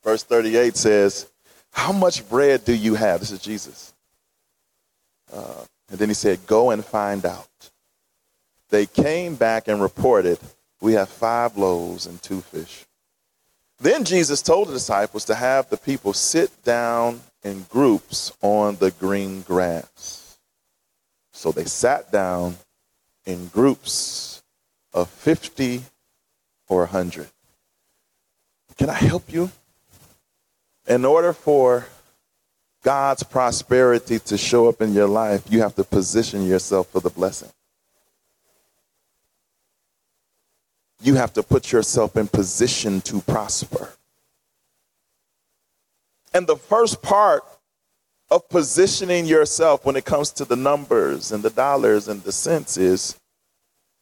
Verse 0.03 0.23
38 0.25 0.77
says, 0.77 1.27
How 1.71 1.93
much 1.93 2.29
bread 2.29 2.65
do 2.65 2.75
you 2.75 2.95
have? 2.95 3.21
This 3.21 3.31
is 3.31 3.39
Jesus. 3.39 3.93
Uh, 5.33 5.65
and 5.91 5.99
then 5.99 6.09
he 6.09 6.15
said, 6.15 6.45
Go 6.47 6.71
and 6.71 6.85
find 6.85 7.25
out. 7.25 7.47
They 8.71 8.87
came 8.87 9.35
back 9.35 9.69
and 9.69 9.83
reported, 9.83 10.39
We 10.81 10.95
have 10.95 11.09
five 11.09 11.57
loaves 11.57 12.07
and 12.07 12.21
two 12.23 12.41
fish. 12.41 12.85
Then 13.79 14.05
Jesus 14.05 14.43
told 14.43 14.69
the 14.69 14.75
disciples 14.75 15.25
to 15.27 15.35
have 15.35 15.69
the 15.69 15.77
people 15.77 16.13
sit 16.13 16.51
down 16.65 17.21
in 17.43 17.67
groups 17.71 18.33
on 18.43 18.77
the 18.77 18.91
green 18.91 19.43
grass. 19.43 20.39
So 21.33 21.51
they 21.51 21.65
sat 21.65 22.13
down 22.13 22.57
in 23.25 23.49
groups 23.49 24.43
of 24.93 25.09
50 25.09 25.83
or 26.69 26.81
100. 26.81 27.29
Can 28.77 28.91
I 28.91 28.95
help 28.95 29.33
you? 29.33 29.51
In 30.87 31.05
order 31.05 31.33
for 31.33 31.87
God's 32.83 33.23
prosperity 33.23 34.19
to 34.21 34.39
show 34.39 34.69
up 34.69 34.81
in 34.81 34.93
your 34.93 35.09
life, 35.09 35.45
you 35.49 35.61
have 35.61 35.75
to 35.77 35.85
position 35.85 36.47
yourself 36.47 36.89
for 36.89 37.01
the 37.01 37.11
blessing. 37.11 37.51
You 41.01 41.15
have 41.15 41.33
to 41.35 41.43
put 41.43 41.73
yourself 41.73 42.17
in 42.17 42.29
position 42.29 43.01
to 43.03 43.21
prosper. 43.21 43.91
And 46.33 46.47
the 46.47 46.57
first 46.57 47.03
part 47.03 47.43
of 48.31 48.49
positioning 48.49 49.27
yourself 49.27 49.85
when 49.85 49.97
it 49.97 50.05
comes 50.05 50.31
to 50.33 50.45
the 50.45 50.57
numbers 50.57 51.33
and 51.33 51.43
the 51.43 51.51
dollars 51.51 52.07
and 52.07 52.23
the 52.23 52.33
cents 52.33 52.77
is 52.77 53.19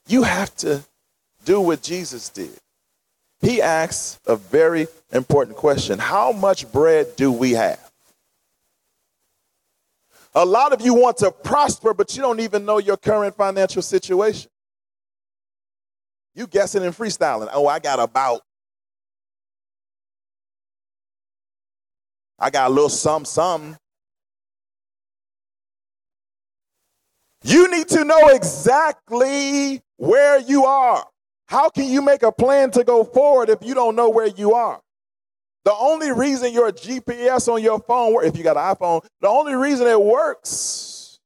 you 0.07 0.23
have 0.23 0.55
to 0.57 0.83
do 1.45 1.61
what 1.61 1.83
Jesus 1.83 2.29
did. 2.29 2.59
He 3.41 3.63
asks 3.63 4.19
a 4.27 4.37
very 4.37 4.89
important 5.13 5.57
question 5.57 5.99
How 5.99 6.33
much 6.33 6.71
bread 6.71 7.17
do 7.17 7.33
we 7.33 7.53
have? 7.53 7.81
A 10.35 10.45
lot 10.45 10.73
of 10.73 10.83
you 10.83 10.95
want 10.95 11.17
to 11.19 11.31
prosper, 11.31 11.95
but 11.95 12.15
you 12.15 12.23
don't 12.23 12.41
even 12.41 12.65
know 12.65 12.79
your 12.79 12.97
current 12.97 13.37
financial 13.37 13.83
situation. 13.83 14.51
You 16.39 16.47
guessing 16.47 16.85
and 16.85 16.97
freestyling. 16.97 17.49
Oh, 17.53 17.67
I 17.67 17.81
got 17.81 17.99
about. 17.99 18.43
I 22.39 22.49
got 22.49 22.71
a 22.71 22.73
little 22.73 22.89
some 22.89 23.25
some. 23.25 23.77
You 27.43 27.69
need 27.69 27.89
to 27.89 28.05
know 28.05 28.29
exactly 28.29 29.83
where 29.97 30.39
you 30.39 30.65
are. 30.65 31.05
How 31.49 31.71
can 31.71 31.89
you 31.89 32.03
make 32.03 32.23
a 32.23 32.31
plan 32.31 32.71
to 32.71 32.85
go 32.85 33.03
forward 33.03 33.49
if 33.49 33.59
you 33.65 33.75
don't 33.75 33.97
know 33.97 34.09
where 34.09 34.29
you 34.29 34.55
are? 34.55 34.81
The 35.65 35.75
only 35.75 36.13
reason 36.13 36.53
your 36.53 36.71
GPS 36.71 37.53
on 37.53 37.65
your 37.65 37.81
phone, 37.81 38.25
if 38.25 38.39
you 38.39 38.45
got 38.45 38.57
an 38.57 38.77
iPhone, 38.77 39.05
the 39.21 39.29
only 39.29 39.57
reason 39.57 39.89
it 39.89 40.01
works 40.01 41.19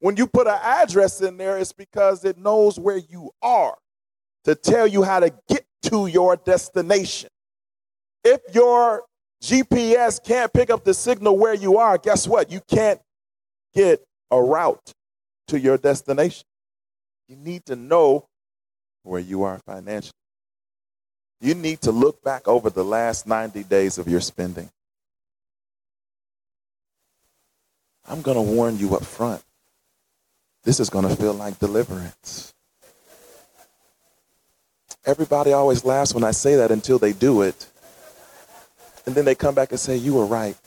when 0.00 0.16
you 0.16 0.26
put 0.26 0.48
an 0.48 0.58
address 0.60 1.20
in 1.20 1.36
there 1.36 1.58
is 1.58 1.72
because 1.72 2.24
it 2.24 2.36
knows 2.36 2.76
where 2.76 2.96
you 2.96 3.30
are 3.40 3.76
to 4.46 4.54
tell 4.54 4.86
you 4.86 5.02
how 5.02 5.18
to 5.18 5.34
get 5.48 5.64
to 5.82 6.06
your 6.06 6.36
destination. 6.36 7.28
If 8.22 8.40
your 8.54 9.02
GPS 9.42 10.22
can't 10.22 10.52
pick 10.52 10.70
up 10.70 10.84
the 10.84 10.94
signal 10.94 11.36
where 11.36 11.52
you 11.52 11.78
are, 11.78 11.98
guess 11.98 12.28
what? 12.28 12.48
You 12.52 12.60
can't 12.68 13.00
get 13.74 14.06
a 14.30 14.40
route 14.40 14.92
to 15.48 15.58
your 15.58 15.76
destination. 15.76 16.44
You 17.26 17.34
need 17.34 17.66
to 17.66 17.74
know 17.74 18.28
where 19.02 19.20
you 19.20 19.42
are 19.42 19.58
financially. 19.66 20.12
You 21.40 21.56
need 21.56 21.80
to 21.80 21.90
look 21.90 22.22
back 22.22 22.46
over 22.46 22.70
the 22.70 22.84
last 22.84 23.26
90 23.26 23.64
days 23.64 23.98
of 23.98 24.06
your 24.06 24.20
spending. 24.20 24.70
I'm 28.08 28.22
going 28.22 28.36
to 28.36 28.42
warn 28.42 28.78
you 28.78 28.94
up 28.94 29.04
front. 29.04 29.42
This 30.62 30.78
is 30.78 30.88
going 30.88 31.08
to 31.08 31.16
feel 31.16 31.34
like 31.34 31.58
deliverance. 31.58 32.54
Everybody 35.06 35.52
always 35.52 35.84
laughs 35.84 36.12
when 36.12 36.24
I 36.24 36.32
say 36.32 36.56
that 36.56 36.72
until 36.72 36.98
they 36.98 37.12
do 37.12 37.42
it. 37.42 37.68
and 39.06 39.14
then 39.14 39.24
they 39.24 39.36
come 39.36 39.54
back 39.54 39.70
and 39.70 39.78
say, 39.78 39.96
You 39.96 40.14
were 40.14 40.26
right. 40.26 40.58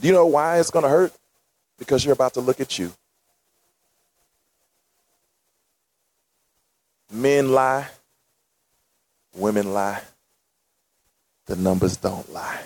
Do 0.00 0.06
you 0.06 0.14
know 0.14 0.26
why 0.26 0.58
it's 0.58 0.70
going 0.70 0.84
to 0.84 0.88
hurt? 0.88 1.12
Because 1.78 2.04
you're 2.04 2.14
about 2.14 2.34
to 2.34 2.40
look 2.40 2.60
at 2.60 2.78
you. 2.78 2.92
Men 7.12 7.52
lie, 7.52 7.88
women 9.34 9.74
lie, 9.74 10.00
the 11.46 11.56
numbers 11.56 11.96
don't 11.98 12.32
lie. 12.32 12.60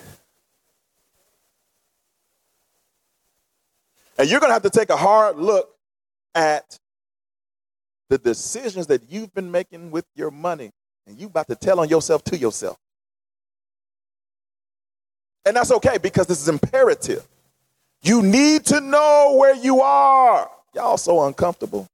And 4.17 4.31
you're 4.31 4.39
going 4.39 4.51
to 4.51 4.55
have 4.55 4.63
to 4.63 4.71
take 4.71 4.91
a 4.91 4.97
hard 4.97 5.37
look 5.37 5.75
at 6.35 6.79
the 8.09 8.19
decisions 8.19 8.87
that 8.89 9.03
you've 9.09 9.33
been 9.35 9.51
making 9.51 9.91
with 9.91 10.05
your 10.15 10.31
money. 10.31 10.71
And 11.07 11.19
you 11.19 11.27
about 11.27 11.49
to 11.49 11.55
tell 11.55 11.81
on 11.81 11.89
yourself 11.89 12.25
to 12.25 12.37
yourself. 12.37 12.77
And 15.47 15.57
that's 15.57 15.71
okay 15.73 15.99
because 15.99 16.27
this 16.27 16.41
is 16.41 16.49
imperative. 16.49 17.27
You 18.03 18.23
need 18.23 18.65
to 18.67 18.81
know 18.81 19.37
where 19.39 19.55
you 19.55 19.81
are. 19.81 20.51
Y'all 20.75 20.97
so 20.97 21.25
uncomfortable. 21.27 21.87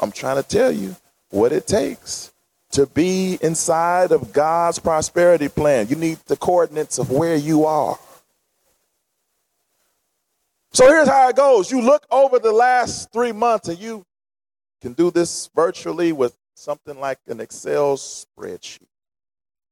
I'm 0.00 0.12
trying 0.12 0.36
to 0.36 0.48
tell 0.48 0.72
you 0.72 0.96
what 1.30 1.52
it 1.52 1.66
takes 1.66 2.32
to 2.72 2.86
be 2.86 3.38
inside 3.40 4.10
of 4.10 4.32
God's 4.32 4.78
prosperity 4.78 5.48
plan. 5.48 5.86
You 5.88 5.96
need 5.96 6.18
the 6.26 6.36
coordinates 6.36 6.98
of 6.98 7.10
where 7.10 7.36
you 7.36 7.64
are. 7.64 7.98
So 10.74 10.88
here's 10.88 11.06
how 11.06 11.28
it 11.28 11.36
goes 11.36 11.70
you 11.70 11.80
look 11.80 12.04
over 12.10 12.40
the 12.40 12.50
last 12.52 13.12
three 13.12 13.30
months, 13.30 13.68
and 13.68 13.78
you 13.78 14.02
can 14.82 14.92
do 14.92 15.12
this 15.12 15.48
virtually 15.54 16.12
with 16.12 16.36
something 16.56 16.98
like 16.98 17.18
an 17.28 17.40
Excel 17.40 17.96
spreadsheet 17.96 18.88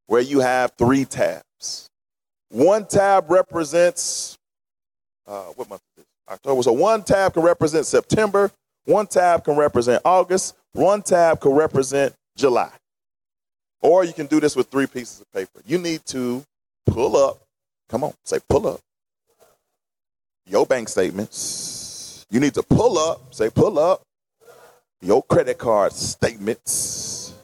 where 0.06 0.20
you 0.20 0.38
have 0.38 0.72
three 0.78 1.04
tabs. 1.04 1.88
One 2.50 2.86
tab 2.86 3.30
represents, 3.30 4.38
uh, 5.26 5.46
what 5.56 5.68
month 5.68 5.82
is 5.96 6.04
this? 6.04 6.06
October. 6.30 6.62
So 6.62 6.72
one 6.72 7.02
tab 7.02 7.34
can 7.34 7.42
represent 7.42 7.84
September, 7.84 8.52
one 8.84 9.08
tab 9.08 9.42
can 9.42 9.56
represent 9.56 10.02
August, 10.04 10.54
one 10.72 11.02
tab 11.02 11.40
can 11.40 11.52
represent 11.52 12.14
July. 12.36 12.70
Or 13.80 14.04
you 14.04 14.12
can 14.12 14.26
do 14.26 14.38
this 14.38 14.54
with 14.54 14.68
three 14.68 14.86
pieces 14.86 15.20
of 15.20 15.32
paper. 15.32 15.62
You 15.66 15.78
need 15.78 16.06
to 16.06 16.44
pull 16.86 17.16
up, 17.16 17.42
come 17.88 18.04
on, 18.04 18.14
say 18.24 18.38
pull 18.48 18.68
up, 18.68 18.80
your 20.46 20.66
bank 20.66 20.88
statements. 20.88 22.26
You 22.30 22.40
need 22.40 22.54
to 22.54 22.62
pull 22.62 22.98
up, 22.98 23.34
say 23.34 23.50
pull 23.50 23.78
up, 23.78 24.02
your 25.00 25.22
credit 25.22 25.58
card 25.58 25.92
statements. 25.92 27.34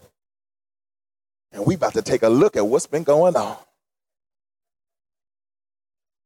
And 1.52 1.66
we 1.66 1.74
about 1.74 1.94
to 1.94 2.02
take 2.02 2.22
a 2.22 2.28
look 2.28 2.56
at 2.56 2.66
what's 2.66 2.86
been 2.86 3.02
going 3.02 3.36
on. 3.36 3.56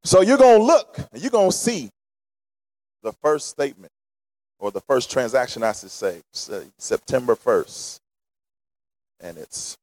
So 0.05 0.21
you're 0.21 0.39
going 0.39 0.59
to 0.59 0.65
look 0.65 0.99
and 1.13 1.23
you're 1.23 1.31
going 1.31 1.51
to 1.51 1.57
see 1.57 1.91
the 3.03 3.13
first 3.13 3.49
statement 3.49 3.93
or 4.59 4.71
the 4.71 4.81
first 4.81 5.11
transaction, 5.11 5.63
I 5.63 5.73
should 5.73 5.91
say, 5.91 6.23
September 6.79 7.35
1st. 7.35 7.99
And 9.21 9.39
it's 9.39 9.77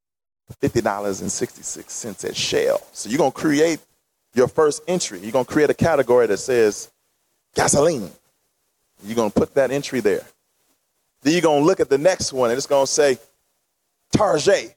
$50.66 0.62 2.26
at 2.26 2.36
Shell. 2.36 2.82
So 2.92 3.10
you're 3.10 3.18
going 3.18 3.32
to 3.32 3.38
create 3.38 3.80
your 4.34 4.48
first 4.48 4.84
entry. 4.88 5.20
You're 5.20 5.32
going 5.32 5.46
to 5.46 5.52
create 5.52 5.70
a 5.70 5.74
category 5.74 6.28
that 6.28 6.38
says 6.38 6.92
gasoline. 7.56 8.12
You're 9.04 9.16
going 9.16 9.32
to 9.32 9.40
put 9.40 9.56
that 9.56 9.72
entry 9.72 10.02
there. 10.02 10.26
Then 11.22 11.34
you're 11.34 11.42
going 11.42 11.62
to 11.62 11.66
look 11.66 11.80
at 11.80 11.90
the 11.90 11.98
next 11.98 12.34
one 12.34 12.50
and 12.50 12.58
it's 12.58 12.68
going 12.68 12.86
to 12.86 12.92
say 12.92 13.18
Target. 14.12 14.76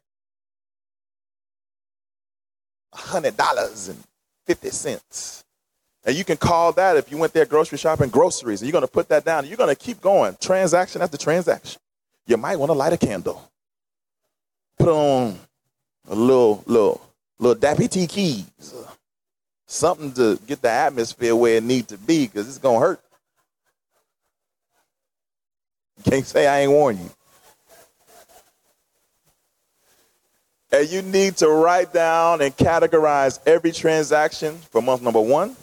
$100.50. 2.94 5.42
And 6.04 6.16
you 6.16 6.24
can 6.24 6.36
call 6.36 6.72
that 6.72 6.96
if 6.96 7.10
you 7.10 7.16
went 7.16 7.32
there 7.32 7.46
grocery 7.46 7.78
shopping, 7.78 8.10
groceries. 8.10 8.60
And 8.60 8.68
you're 8.68 8.72
going 8.72 8.82
to 8.82 8.92
put 8.92 9.08
that 9.08 9.24
down. 9.24 9.46
You're 9.46 9.56
going 9.56 9.74
to 9.74 9.80
keep 9.80 10.00
going, 10.00 10.36
transaction 10.40 11.00
after 11.00 11.16
transaction. 11.16 11.80
You 12.26 12.36
might 12.36 12.56
want 12.56 12.70
to 12.70 12.74
light 12.74 12.92
a 12.92 12.98
candle. 12.98 13.50
Put 14.78 14.88
on 14.88 15.38
a 16.08 16.14
little, 16.14 16.62
little, 16.66 17.00
little 17.38 17.60
Dappy 17.60 17.88
T 17.88 18.06
keys. 18.06 18.46
Something 19.72 20.12
to 20.12 20.38
get 20.46 20.60
the 20.60 20.68
atmosphere 20.68 21.34
where 21.34 21.56
it 21.56 21.62
needs 21.62 21.86
to 21.86 21.96
be 21.96 22.26
because 22.26 22.46
it's 22.46 22.58
going 22.58 22.78
to 22.78 22.86
hurt. 22.86 23.00
Can't 26.04 26.26
say 26.26 26.46
I 26.46 26.60
ain't 26.60 26.70
warned 26.70 26.98
you. 26.98 27.10
And 30.72 30.90
you 30.90 31.00
need 31.00 31.38
to 31.38 31.48
write 31.48 31.90
down 31.94 32.42
and 32.42 32.54
categorize 32.54 33.40
every 33.46 33.72
transaction 33.72 34.58
for 34.58 34.82
month 34.82 35.00
number 35.00 35.22
one, 35.22 35.56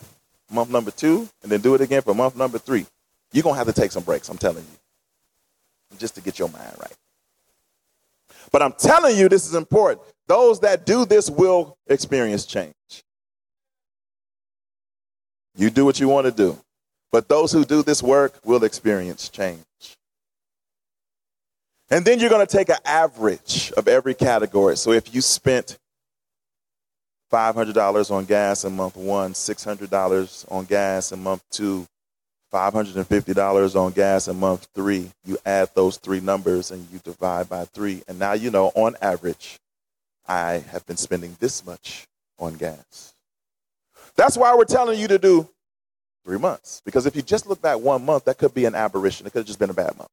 month 0.50 0.72
number 0.72 0.90
two, 0.90 1.30
and 1.44 1.52
then 1.52 1.62
do 1.62 1.76
it 1.76 1.82
again 1.82 2.02
for 2.02 2.16
month 2.16 2.36
number 2.36 2.58
three. 2.58 2.88
You're 3.32 3.44
going 3.44 3.54
to 3.54 3.60
have 3.60 3.68
to 3.68 3.80
take 3.80 3.92
some 3.92 4.02
breaks, 4.02 4.28
I'm 4.28 4.40
telling 4.40 4.64
you, 4.64 5.98
just 6.00 6.16
to 6.16 6.22
get 6.22 6.40
your 6.40 6.50
mind 6.50 6.74
right. 6.80 6.98
But 8.52 8.64
I'm 8.64 8.74
telling 8.74 9.16
you, 9.16 9.30
this 9.30 9.46
is 9.46 9.54
important. 9.54 10.02
Those 10.26 10.62
that 10.62 10.88
do 10.88 11.06
this 11.06 11.30
will 11.30 11.78
experience 11.88 12.48
change. 12.48 12.74
You 15.60 15.70
do 15.70 15.84
what 15.84 16.00
you 16.00 16.08
want 16.08 16.26
to 16.26 16.32
do. 16.32 16.58
But 17.12 17.28
those 17.28 17.52
who 17.52 17.66
do 17.66 17.84
this 17.84 18.02
work 18.02 18.40
will 18.46 18.64
experience 18.64 19.28
change. 19.28 19.60
And 21.90 22.06
then 22.06 22.20
you're 22.20 22.30
going 22.30 22.46
to 22.46 22.58
take 22.58 22.70
an 22.70 22.78
average 22.86 23.74
of 23.76 23.90
every 23.90 24.14
category. 24.14 24.78
So 24.78 24.94
if 24.94 25.14
you 25.14 25.20
spent 25.20 25.78
$500 27.30 28.10
on 28.10 28.24
gas 28.24 28.64
in 28.64 28.74
month 28.74 28.96
one, 28.96 29.34
$600 29.34 30.52
on 30.52 30.64
gas 30.64 31.12
in 31.12 31.22
month 31.22 31.44
two, 31.52 31.86
$550 32.54 33.76
on 33.76 33.92
gas 33.92 34.30
in 34.30 34.40
month 34.40 34.66
three, 34.74 35.12
you 35.26 35.38
add 35.46 35.72
those 35.74 35.98
three 35.98 36.22
numbers 36.22 36.72
and 36.72 36.88
you 36.90 37.00
divide 37.04 37.50
by 37.50 37.66
three. 37.66 38.02
And 38.08 38.18
now 38.18 38.32
you 38.32 38.50
know 38.50 38.72
on 38.76 38.96
average, 39.02 39.60
I 40.26 40.64
have 40.72 40.86
been 40.86 40.98
spending 40.98 41.36
this 41.40 41.66
much 41.66 42.08
on 42.38 42.54
gas. 42.56 43.14
That's 44.20 44.36
why 44.36 44.54
we're 44.54 44.66
telling 44.66 45.00
you 45.00 45.08
to 45.08 45.18
do 45.18 45.48
three 46.26 46.38
months. 46.38 46.82
Because 46.84 47.06
if 47.06 47.16
you 47.16 47.22
just 47.22 47.48
look 47.48 47.62
back 47.62 47.80
one 47.80 48.04
month, 48.04 48.26
that 48.26 48.38
could 48.38 48.54
be 48.54 48.66
an 48.66 48.76
aberration. 48.76 49.26
It 49.26 49.30
could 49.30 49.40
have 49.40 49.48
just 49.48 49.60
been 49.60 49.70
a 49.70 49.74
bad 49.74 49.98
month. 49.98 50.10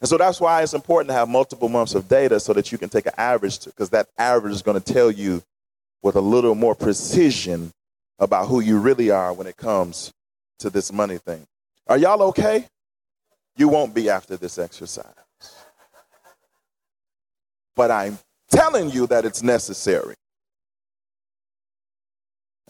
And 0.00 0.08
so 0.08 0.16
that's 0.16 0.40
why 0.40 0.62
it's 0.62 0.72
important 0.72 1.08
to 1.08 1.12
have 1.12 1.28
multiple 1.28 1.68
months 1.68 1.94
of 1.94 2.08
data 2.08 2.40
so 2.40 2.54
that 2.54 2.72
you 2.72 2.78
can 2.78 2.88
take 2.88 3.04
an 3.04 3.12
average, 3.18 3.62
because 3.66 3.90
that 3.90 4.08
average 4.16 4.54
is 4.54 4.62
going 4.62 4.80
to 4.80 4.92
tell 4.92 5.10
you 5.10 5.42
with 6.02 6.16
a 6.16 6.20
little 6.22 6.54
more 6.54 6.74
precision 6.74 7.74
about 8.18 8.48
who 8.48 8.60
you 8.60 8.78
really 8.78 9.10
are 9.10 9.34
when 9.34 9.46
it 9.46 9.58
comes 9.58 10.14
to 10.60 10.70
this 10.70 10.90
money 10.90 11.18
thing. 11.18 11.46
Are 11.88 11.98
y'all 11.98 12.22
okay? 12.22 12.64
You 13.54 13.68
won't 13.68 13.92
be 13.92 14.08
after 14.08 14.38
this 14.38 14.56
exercise. 14.56 15.04
But 17.76 17.90
I'm 17.90 18.18
telling 18.50 18.88
you 18.88 19.06
that 19.08 19.26
it's 19.26 19.42
necessary. 19.42 20.14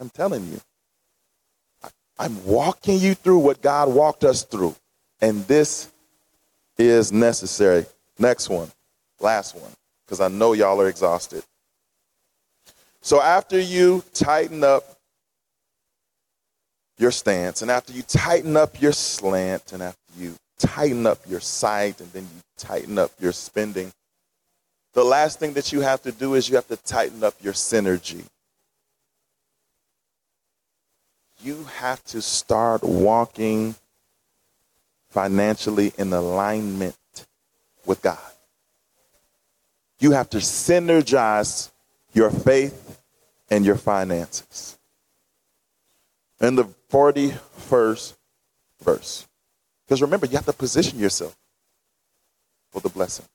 I'm 0.01 0.09
telling 0.09 0.45
you. 0.47 0.59
I'm 2.17 2.43
walking 2.45 2.99
you 2.99 3.13
through 3.13 3.37
what 3.37 3.61
God 3.61 3.93
walked 3.93 4.23
us 4.23 4.43
through. 4.43 4.75
And 5.21 5.45
this 5.47 5.91
is 6.77 7.11
necessary. 7.11 7.85
Next 8.17 8.49
one, 8.49 8.71
last 9.19 9.55
one, 9.55 9.71
because 10.05 10.19
I 10.19 10.27
know 10.27 10.53
y'all 10.53 10.81
are 10.81 10.87
exhausted. 10.87 11.43
So 13.01 13.21
after 13.21 13.59
you 13.59 14.03
tighten 14.13 14.63
up 14.63 14.83
your 16.97 17.11
stance, 17.11 17.61
and 17.61 17.69
after 17.71 17.93
you 17.93 18.01
tighten 18.03 18.57
up 18.57 18.81
your 18.81 18.93
slant, 18.93 19.73
and 19.73 19.81
after 19.81 20.01
you 20.17 20.35
tighten 20.57 21.05
up 21.07 21.19
your 21.27 21.39
sight, 21.39 21.99
and 22.01 22.11
then 22.11 22.23
you 22.23 22.41
tighten 22.57 22.97
up 22.97 23.11
your 23.19 23.31
spending, 23.31 23.91
the 24.93 25.03
last 25.03 25.39
thing 25.39 25.53
that 25.53 25.71
you 25.71 25.81
have 25.81 26.01
to 26.03 26.11
do 26.11 26.33
is 26.33 26.49
you 26.49 26.55
have 26.55 26.67
to 26.67 26.77
tighten 26.77 27.23
up 27.23 27.35
your 27.41 27.53
synergy. 27.53 28.25
You 31.43 31.63
have 31.77 32.03
to 32.05 32.21
start 32.21 32.83
walking 32.83 33.75
financially 35.09 35.93
in 35.97 36.13
alignment 36.13 36.95
with 37.85 38.01
God. 38.01 38.19
You 39.99 40.11
have 40.11 40.29
to 40.31 40.37
synergize 40.37 41.71
your 42.13 42.29
faith 42.29 43.01
and 43.49 43.65
your 43.65 43.75
finances. 43.75 44.77
In 46.39 46.55
the 46.55 46.65
41st 46.91 48.15
verse. 48.81 49.27
Because 49.85 50.01
remember, 50.01 50.25
you 50.25 50.35
have 50.35 50.45
to 50.45 50.53
position 50.53 50.99
yourself 50.99 51.35
for 52.71 52.79
the 52.81 52.89
blessing. 52.89 53.25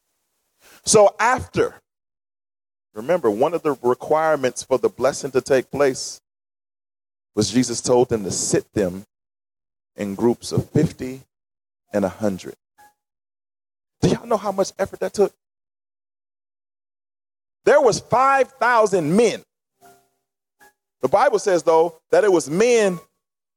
So 0.85 1.15
after, 1.19 1.75
remember, 2.95 3.31
one 3.31 3.55
of 3.55 3.63
the 3.63 3.77
requirements 3.83 4.63
for 4.63 4.79
the 4.79 4.89
blessing 4.89 5.31
to 5.33 5.41
take 5.41 5.71
place 5.71 6.21
was 7.37 7.51
Jesus 7.51 7.83
told 7.83 8.09
them 8.09 8.25
to 8.25 8.31
sit 8.33 8.73
them 8.73 9.05
in 9.95 10.15
groups 10.15 10.51
of 10.51 10.69
50 10.71 11.21
and 11.93 12.05
a 12.05 12.09
hundred. 12.09 12.55
Do 14.01 14.09
y'all 14.09 14.27
know 14.27 14.39
how 14.39 14.53
much 14.53 14.73
effort 14.79 15.01
that 15.01 15.13
took? 15.13 15.33
There 17.65 17.81
was 17.81 18.01
5,000 18.01 19.15
men. 19.15 19.43
The 21.03 21.09
Bible 21.09 21.39
says, 21.39 21.63
though, 21.63 22.01
that 22.11 22.25
it 22.25 22.33
was 22.33 22.49
men 22.49 22.99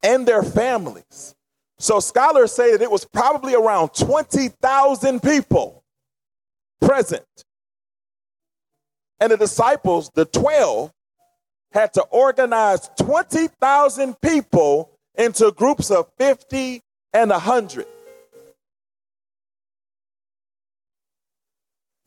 and 0.03 0.27
their 0.27 0.43
families. 0.43 1.35
So 1.77 2.01
scholars 2.01 2.51
say 2.51 2.71
that 2.73 2.81
it 2.81 2.91
was 2.91 3.05
probably 3.05 3.55
around 3.55 3.93
20,000 3.93 5.21
people 5.21 5.83
present. 6.81 7.23
And 9.21 9.31
the 9.31 9.37
disciples, 9.37 10.09
the 10.13 10.25
12, 10.25 10.91
had 11.71 11.93
to 11.93 12.01
organize 12.03 12.89
20,000 12.97 14.19
people 14.21 14.91
into 15.15 15.51
groups 15.51 15.91
of 15.91 16.07
50 16.17 16.81
and 17.13 17.31
100. 17.31 17.85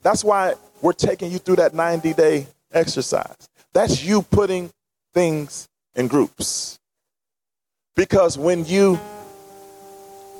That's 0.02 0.24
why 0.24 0.54
we're 0.80 0.92
taking 0.92 1.30
you 1.30 1.38
through 1.38 1.56
that 1.56 1.74
90 1.74 2.12
day 2.14 2.46
exercise. 2.72 3.48
That's 3.72 4.04
you 4.04 4.22
putting 4.22 4.70
things 5.14 5.68
in 5.94 6.08
groups. 6.08 6.78
Because 7.94 8.36
when 8.36 8.64
you 8.64 8.98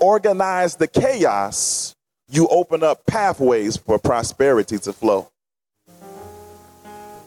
organize 0.01 0.77
the 0.77 0.89
chaos, 0.89 1.95
you 2.29 2.49
open 2.49 2.83
up 2.83 3.07
pathways 3.07 3.77
for 3.77 3.99
prosperity 3.99 4.79
to 4.79 4.93
flow. 4.93 5.29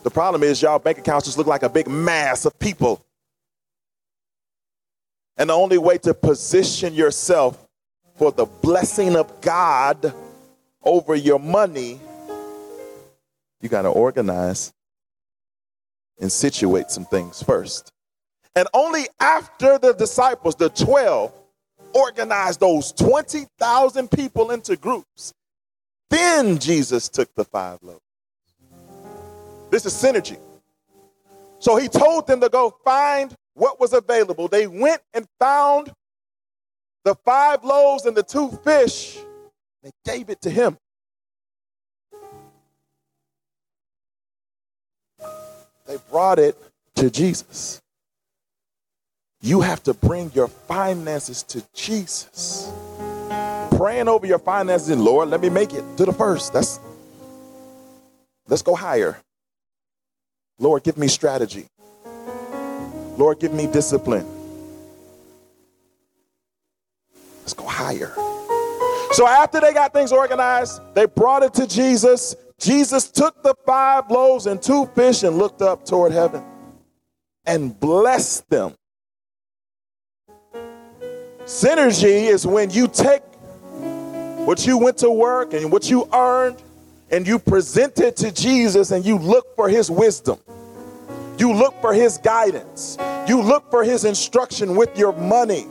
The 0.06 0.12
problem 0.12 0.43
is, 0.43 0.62
y'all 0.62 0.78
bank 0.78 0.99
accounts 0.99 1.26
just 1.26 1.36
look 1.36 1.47
like 1.47 1.64
a 1.64 1.70
big 1.70 1.88
mass 1.88 2.45
of 2.45 2.60
people. 2.60 3.03
And 5.36 5.49
the 5.49 5.56
only 5.56 5.80
way 5.80 5.97
to 5.97 6.14
position 6.14 6.93
yourself 6.93 7.58
for 8.16 8.32
the 8.32 8.45
blessing 8.45 9.16
of 9.16 9.41
God 9.41 10.14
over 10.84 11.16
your 11.16 11.39
money, 11.39 11.99
you 13.62 13.68
got 13.68 13.82
to 13.82 13.89
organize 13.89 14.72
and 16.22 16.32
situate 16.32 16.91
some 16.91 17.06
things 17.06 17.41
first. 17.41 17.91
And 18.56 18.68
only 18.76 19.08
after 19.20 19.80
the 19.80 19.93
disciples, 19.93 20.53
the 20.56 20.70
12, 20.70 21.34
organized 21.95 22.60
those 22.60 22.91
20,000 22.91 24.12
people 24.12 24.51
into 24.51 24.78
groups, 24.78 25.34
then 26.12 26.60
Jesus 26.60 27.10
took 27.10 27.34
the 27.34 27.43
five 27.43 27.80
loaves. 27.82 28.05
This 29.70 29.86
is 29.86 29.93
synergy. 29.93 30.38
So 31.59 31.78
he 31.78 31.88
told 31.88 32.28
them 32.28 32.41
to 32.41 32.49
go 32.49 32.76
find 32.84 33.34
what 33.53 33.80
was 33.80 33.93
available. 33.93 34.47
They 34.47 34.68
went 34.68 35.01
and 35.13 35.28
found 35.39 35.91
the 37.03 37.16
five 37.16 37.63
loaves 37.63 38.05
and 38.05 38.16
the 38.16 38.24
two 38.24 38.49
fish. 38.63 39.18
They 39.84 39.91
gave 40.05 40.30
it 40.30 40.41
to 40.41 40.49
him. 40.49 40.78
They 45.88 45.97
brought 46.09 46.39
it 46.39 46.57
to 46.95 47.09
Jesus. 47.09 47.82
You 49.41 49.61
have 49.61 49.84
to 49.84 49.93
bring 49.93 50.32
your 50.34 50.47
finances 50.47 51.43
to 51.43 51.63
Jesus. 51.74 52.72
Praying 53.78 54.07
over 54.07 54.26
your 54.26 54.39
finances 54.39 54.97
Lord, 54.97 55.30
let 55.30 55.41
me 55.41 55.49
make 55.49 55.74
it 55.74 55.84
to 55.97 56.05
the 56.05 56.13
first. 56.13 56.53
That's 56.53 56.80
let's 58.47 58.61
go 58.63 58.76
higher. 58.76 59.18
Lord, 60.60 60.84
give 60.84 60.97
me 60.97 61.08
strategy. 61.08 61.68
Lord, 63.18 63.39
give 63.39 63.53
me 63.53 63.68
discipline. 63.68 64.26
Let's 67.41 67.53
go 67.53 67.66
higher. 67.66 68.14
So 69.12 69.28
after 69.28 69.62
they 69.62 69.74
got 69.74 69.93
things 69.93 70.12
organized, 70.12 70.82
they 70.93 71.06
brought 71.06 71.43
it 71.43 71.53
to 71.56 71.68
Jesus. 71.68 72.36
Jesus 72.60 73.10
took 73.10 73.43
the 73.43 73.56
five 73.66 74.10
loaves 74.10 74.45
and 74.47 74.62
two 74.62 74.86
fish 74.88 75.24
and 75.24 75.38
looked 75.38 75.62
up 75.62 75.86
toward 75.86 76.12
heaven 76.12 76.43
and 77.45 77.78
blessed 77.80 78.49
them. 78.49 78.76
Synergy 81.45 82.28
is 82.28 82.47
when 82.47 82.72
you 82.72 82.88
take 82.88 83.22
what 84.45 84.66
you 84.66 84.78
went 84.78 84.97
to 84.97 85.12
work 85.12 85.53
and 85.53 85.72
what 85.72 85.89
you 85.89 86.10
earned 86.12 86.62
and 87.16 87.26
you 87.26 87.39
present 87.39 88.01
it 88.01 88.18
to 88.18 88.30
Jesus 88.30 88.91
and 88.91 89.05
you 89.05 89.18
look 89.18 89.55
for 89.55 89.70
his 89.70 89.89
wisdom. 89.89 90.38
You 91.38 91.53
look 91.53 91.80
for 91.80 91.93
his 91.93 92.18
guidance. 92.18 92.97
You 93.26 93.41
look 93.41 93.72
for 93.72 93.86
his 93.86 94.03
instruction 94.03 94.76
with 94.76 94.99
your 94.99 95.13
money. 95.13 95.66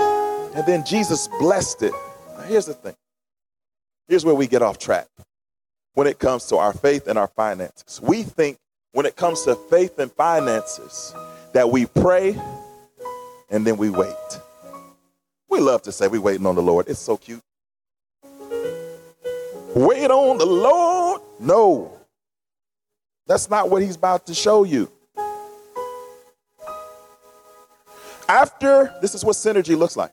And 0.00 0.66
then 0.66 0.84
Jesus 0.84 1.28
blessed 1.38 1.84
it. 1.84 1.92
Now, 2.36 2.42
here's 2.42 2.66
the 2.66 2.74
thing. 2.74 2.96
Here's 4.08 4.24
where 4.24 4.34
we 4.34 4.48
get 4.48 4.62
off 4.62 4.78
track 4.78 5.06
when 5.94 6.08
it 6.08 6.18
comes 6.18 6.46
to 6.46 6.56
our 6.56 6.72
faith 6.72 7.06
and 7.06 7.16
our 7.16 7.28
finances. 7.28 8.00
We 8.02 8.24
think 8.24 8.56
when 8.90 9.06
it 9.06 9.14
comes 9.14 9.44
to 9.44 9.54
faith 9.54 10.00
and 10.00 10.10
finances 10.10 11.14
that 11.52 11.70
we 11.70 11.86
pray 11.86 12.36
and 13.48 13.64
then 13.64 13.76
we 13.76 13.90
wait. 13.90 14.40
We 15.48 15.60
love 15.60 15.82
to 15.82 15.92
say 15.92 16.08
we're 16.08 16.20
waiting 16.20 16.46
on 16.46 16.56
the 16.56 16.62
Lord. 16.62 16.88
It's 16.88 16.98
so 16.98 17.16
cute. 17.16 17.42
Wait 19.74 20.10
on 20.10 20.38
the 20.38 20.46
Lord? 20.46 21.22
No. 21.38 21.92
That's 23.26 23.48
not 23.48 23.70
what 23.70 23.82
he's 23.82 23.96
about 23.96 24.26
to 24.26 24.34
show 24.34 24.64
you. 24.64 24.90
After, 28.28 28.94
this 29.00 29.14
is 29.14 29.24
what 29.24 29.36
synergy 29.36 29.76
looks 29.76 29.96
like. 29.96 30.12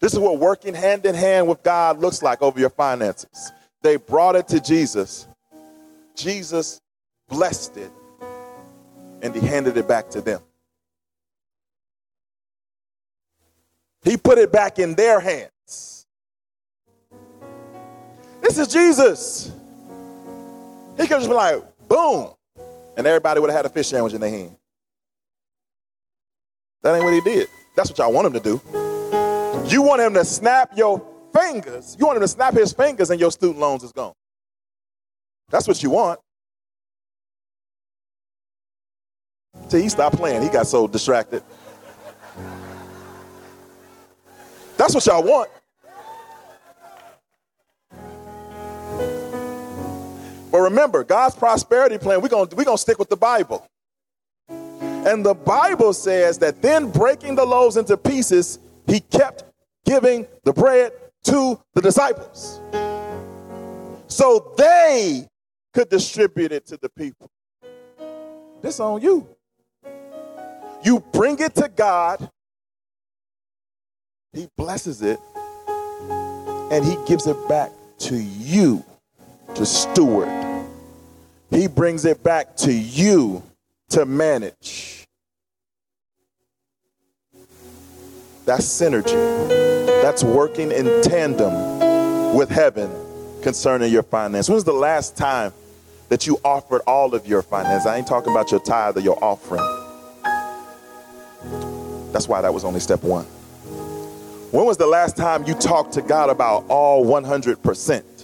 This 0.00 0.12
is 0.12 0.18
what 0.18 0.38
working 0.38 0.74
hand 0.74 1.06
in 1.06 1.14
hand 1.14 1.48
with 1.48 1.62
God 1.62 1.98
looks 1.98 2.22
like 2.22 2.42
over 2.42 2.58
your 2.60 2.70
finances. 2.70 3.52
They 3.82 3.96
brought 3.96 4.36
it 4.36 4.48
to 4.48 4.60
Jesus. 4.60 5.26
Jesus 6.14 6.80
blessed 7.28 7.76
it 7.76 7.90
and 9.22 9.34
he 9.34 9.40
handed 9.40 9.76
it 9.76 9.88
back 9.88 10.10
to 10.10 10.20
them. 10.20 10.40
He 14.02 14.16
put 14.16 14.38
it 14.38 14.52
back 14.52 14.78
in 14.78 14.94
their 14.94 15.18
hands. 15.18 15.95
This 18.46 18.58
is 18.58 18.68
Jesus. 18.68 19.52
He 20.96 21.08
could 21.08 21.18
just 21.18 21.28
be 21.28 21.34
like, 21.34 21.64
boom, 21.88 22.30
and 22.96 23.04
everybody 23.04 23.40
would 23.40 23.50
have 23.50 23.56
had 23.56 23.66
a 23.66 23.68
fish 23.68 23.88
sandwich 23.88 24.14
in 24.14 24.20
their 24.20 24.30
hand. 24.30 24.56
That 26.82 26.94
ain't 26.94 27.02
what 27.02 27.12
he 27.12 27.20
did. 27.22 27.48
That's 27.74 27.90
what 27.90 27.98
y'all 27.98 28.12
want 28.12 28.28
him 28.28 28.34
to 28.34 28.40
do. 28.40 28.60
You 29.66 29.82
want 29.82 30.00
him 30.00 30.14
to 30.14 30.24
snap 30.24 30.70
your 30.76 31.04
fingers. 31.34 31.96
You 31.98 32.06
want 32.06 32.18
him 32.18 32.22
to 32.22 32.28
snap 32.28 32.54
his 32.54 32.72
fingers 32.72 33.10
and 33.10 33.18
your 33.18 33.32
student 33.32 33.58
loans 33.58 33.82
is 33.82 33.90
gone. 33.90 34.14
That's 35.50 35.66
what 35.66 35.82
you 35.82 35.90
want. 35.90 36.20
Till 39.68 39.80
he 39.80 39.88
stopped 39.88 40.18
playing, 40.18 40.42
he 40.42 40.50
got 40.50 40.68
so 40.68 40.86
distracted. 40.86 41.42
That's 44.76 44.94
what 44.94 45.04
y'all 45.04 45.24
want. 45.24 45.50
Remember, 50.70 51.04
God's 51.04 51.34
prosperity 51.34 51.98
plan, 51.98 52.20
we're 52.20 52.28
going 52.28 52.48
we're 52.56 52.64
gonna 52.64 52.78
stick 52.78 52.98
with 52.98 53.08
the 53.08 53.16
Bible. 53.16 53.66
And 54.48 55.24
the 55.24 55.34
Bible 55.34 55.92
says 55.92 56.38
that 56.38 56.62
then 56.62 56.90
breaking 56.90 57.36
the 57.36 57.44
loaves 57.44 57.76
into 57.76 57.96
pieces, 57.96 58.58
he 58.86 59.00
kept 59.00 59.44
giving 59.84 60.26
the 60.44 60.52
bread 60.52 60.92
to 61.24 61.60
the 61.74 61.80
disciples. 61.80 62.60
So 64.08 64.54
they 64.56 65.28
could 65.72 65.88
distribute 65.88 66.52
it 66.52 66.66
to 66.66 66.76
the 66.76 66.88
people. 66.88 67.30
This 68.62 68.80
on 68.80 69.00
you. 69.00 69.28
You 70.82 71.00
bring 71.12 71.38
it 71.40 71.54
to 71.56 71.68
God, 71.68 72.30
He 74.32 74.48
blesses 74.56 75.02
it, 75.02 75.18
and 76.70 76.84
He 76.84 76.96
gives 77.06 77.26
it 77.26 77.36
back 77.48 77.70
to 77.98 78.16
you 78.16 78.84
to 79.54 79.66
steward. 79.66 80.45
He 81.50 81.68
brings 81.68 82.04
it 82.04 82.22
back 82.22 82.56
to 82.58 82.72
you 82.72 83.42
to 83.90 84.04
manage. 84.04 85.06
That's 88.44 88.64
synergy. 88.64 89.48
That's 90.02 90.22
working 90.22 90.70
in 90.70 91.02
tandem 91.02 92.34
with 92.36 92.48
heaven 92.48 92.90
concerning 93.42 93.92
your 93.92 94.02
finance. 94.02 94.48
When 94.48 94.54
was 94.54 94.64
the 94.64 94.72
last 94.72 95.16
time 95.16 95.52
that 96.08 96.26
you 96.26 96.38
offered 96.44 96.82
all 96.86 97.14
of 97.14 97.26
your 97.26 97.42
finance? 97.42 97.86
I 97.86 97.96
ain't 97.96 98.06
talking 98.06 98.32
about 98.32 98.50
your 98.50 98.60
tithe 98.60 98.96
or 98.96 99.00
your 99.00 99.22
offering. 99.22 99.62
That's 102.12 102.28
why 102.28 102.40
that 102.40 102.54
was 102.54 102.64
only 102.64 102.80
step 102.80 103.02
one. 103.02 103.24
When 104.52 104.64
was 104.64 104.76
the 104.76 104.86
last 104.86 105.16
time 105.16 105.44
you 105.46 105.54
talked 105.54 105.92
to 105.94 106.02
God 106.02 106.30
about 106.30 106.64
all 106.68 107.04
100%? 107.04 108.15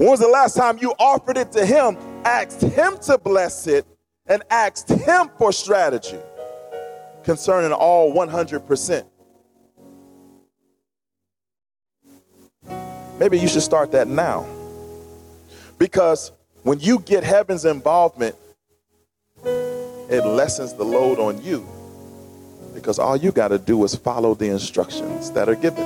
When 0.00 0.08
was 0.08 0.20
the 0.20 0.28
last 0.28 0.56
time 0.56 0.78
you 0.80 0.94
offered 0.98 1.36
it 1.36 1.52
to 1.52 1.66
Him, 1.66 1.98
asked 2.24 2.62
Him 2.62 2.96
to 3.02 3.18
bless 3.18 3.66
it, 3.66 3.84
and 4.24 4.42
asked 4.48 4.88
Him 4.88 5.28
for 5.36 5.52
strategy 5.52 6.16
concerning 7.22 7.70
all 7.70 8.10
100%? 8.10 9.04
Maybe 13.18 13.38
you 13.38 13.46
should 13.46 13.60
start 13.60 13.92
that 13.92 14.08
now. 14.08 14.46
Because 15.76 16.32
when 16.62 16.80
you 16.80 17.00
get 17.00 17.22
heaven's 17.22 17.66
involvement, 17.66 18.36
it 19.44 20.24
lessens 20.24 20.72
the 20.72 20.82
load 20.82 21.18
on 21.18 21.44
you. 21.44 21.68
Because 22.72 22.98
all 22.98 23.18
you 23.18 23.32
got 23.32 23.48
to 23.48 23.58
do 23.58 23.84
is 23.84 23.96
follow 23.96 24.34
the 24.34 24.48
instructions 24.48 25.30
that 25.32 25.50
are 25.50 25.56
given. 25.56 25.84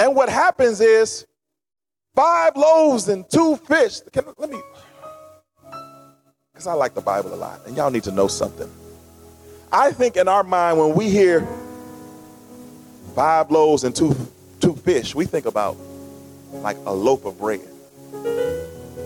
And 0.00 0.16
what 0.16 0.28
happens 0.28 0.80
is 0.80 1.24
five 2.14 2.56
loaves 2.56 3.08
and 3.08 3.28
two 3.30 3.56
fish. 3.56 4.00
Can, 4.12 4.24
let 4.38 4.50
me, 4.50 4.60
because 6.52 6.66
I 6.66 6.74
like 6.74 6.94
the 6.94 7.00
Bible 7.00 7.32
a 7.34 7.36
lot, 7.36 7.60
and 7.66 7.76
y'all 7.76 7.90
need 7.90 8.04
to 8.04 8.12
know 8.12 8.26
something. 8.26 8.70
I 9.72 9.92
think 9.92 10.16
in 10.16 10.28
our 10.28 10.42
mind, 10.42 10.78
when 10.78 10.94
we 10.94 11.08
hear 11.08 11.46
five 13.14 13.50
loaves 13.50 13.84
and 13.84 13.94
two 13.94 14.16
two 14.60 14.74
fish, 14.76 15.14
we 15.14 15.24
think 15.24 15.46
about 15.46 15.76
like 16.52 16.76
a 16.86 16.92
loaf 16.92 17.24
of 17.24 17.38
bread. 17.38 17.60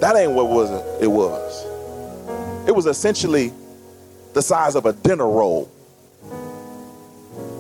That 0.01 0.17
ain't 0.17 0.33
what 0.33 0.49
was 0.49 0.71
it, 0.71 1.05
it 1.05 1.09
was. 1.09 1.65
It 2.67 2.75
was 2.75 2.87
essentially 2.87 3.53
the 4.33 4.43
size 4.43 4.75
of 4.75 4.87
a 4.87 4.93
dinner 4.93 5.29
roll. 5.29 5.71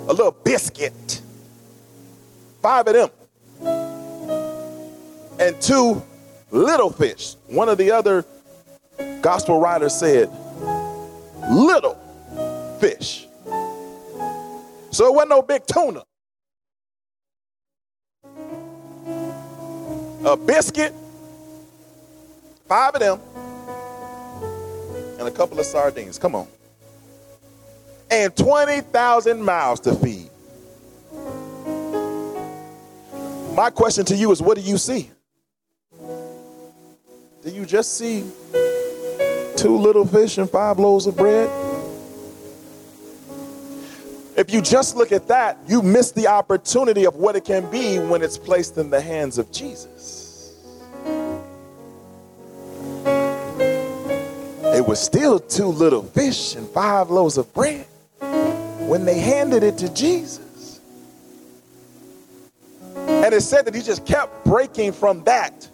A 0.08 0.12
little 0.12 0.32
biscuit. 0.32 1.22
Five 2.60 2.86
of 2.88 2.94
them. 2.94 3.10
And 5.38 5.60
two 5.60 6.02
little 6.50 6.90
fish. 6.90 7.34
One 7.48 7.68
of 7.68 7.78
the 7.78 7.90
other 7.90 8.24
gospel 9.20 9.60
writers 9.60 9.94
said, 9.94 10.30
little 11.50 11.98
fish. 12.80 13.26
So 14.90 15.06
it 15.06 15.14
wasn't 15.14 15.30
no 15.30 15.42
big 15.42 15.66
tuna. 15.66 16.04
A 20.26 20.36
biscuit, 20.36 20.94
five 22.66 22.94
of 22.94 23.00
them, 23.00 23.20
and 25.18 25.28
a 25.28 25.30
couple 25.30 25.58
of 25.58 25.66
sardines. 25.66 26.18
Come 26.18 26.34
on. 26.34 26.46
And 28.10 28.34
20,000 28.36 29.42
mouths 29.42 29.80
to 29.80 29.94
feed. 29.96 30.30
My 33.54 33.70
question 33.70 34.04
to 34.06 34.16
you 34.16 34.30
is 34.32 34.40
what 34.40 34.56
do 34.56 34.62
you 34.62 34.78
see? 34.78 35.10
Do 37.44 37.50
you 37.50 37.66
just 37.66 37.98
see 37.98 38.24
two 39.54 39.76
little 39.76 40.06
fish 40.06 40.38
and 40.38 40.48
five 40.48 40.78
loaves 40.78 41.06
of 41.06 41.14
bread? 41.14 41.50
If 44.34 44.50
you 44.50 44.62
just 44.62 44.96
look 44.96 45.12
at 45.12 45.28
that, 45.28 45.58
you 45.68 45.82
miss 45.82 46.10
the 46.10 46.26
opportunity 46.26 47.04
of 47.04 47.16
what 47.16 47.36
it 47.36 47.44
can 47.44 47.70
be 47.70 47.98
when 47.98 48.22
it's 48.22 48.38
placed 48.38 48.78
in 48.78 48.88
the 48.88 48.98
hands 49.00 49.36
of 49.36 49.52
Jesus. 49.52 50.54
It 54.74 54.86
was 54.86 54.98
still 54.98 55.38
two 55.38 55.66
little 55.66 56.02
fish 56.02 56.56
and 56.56 56.66
five 56.70 57.10
loaves 57.10 57.36
of 57.36 57.52
bread 57.52 57.86
when 58.88 59.04
they 59.04 59.20
handed 59.20 59.62
it 59.62 59.76
to 59.78 59.92
Jesus. 59.92 60.80
And 62.96 63.34
it 63.34 63.42
said 63.42 63.66
that 63.66 63.74
he 63.74 63.82
just 63.82 64.06
kept 64.06 64.46
breaking 64.46 64.92
from 64.92 65.22
that. 65.24 65.68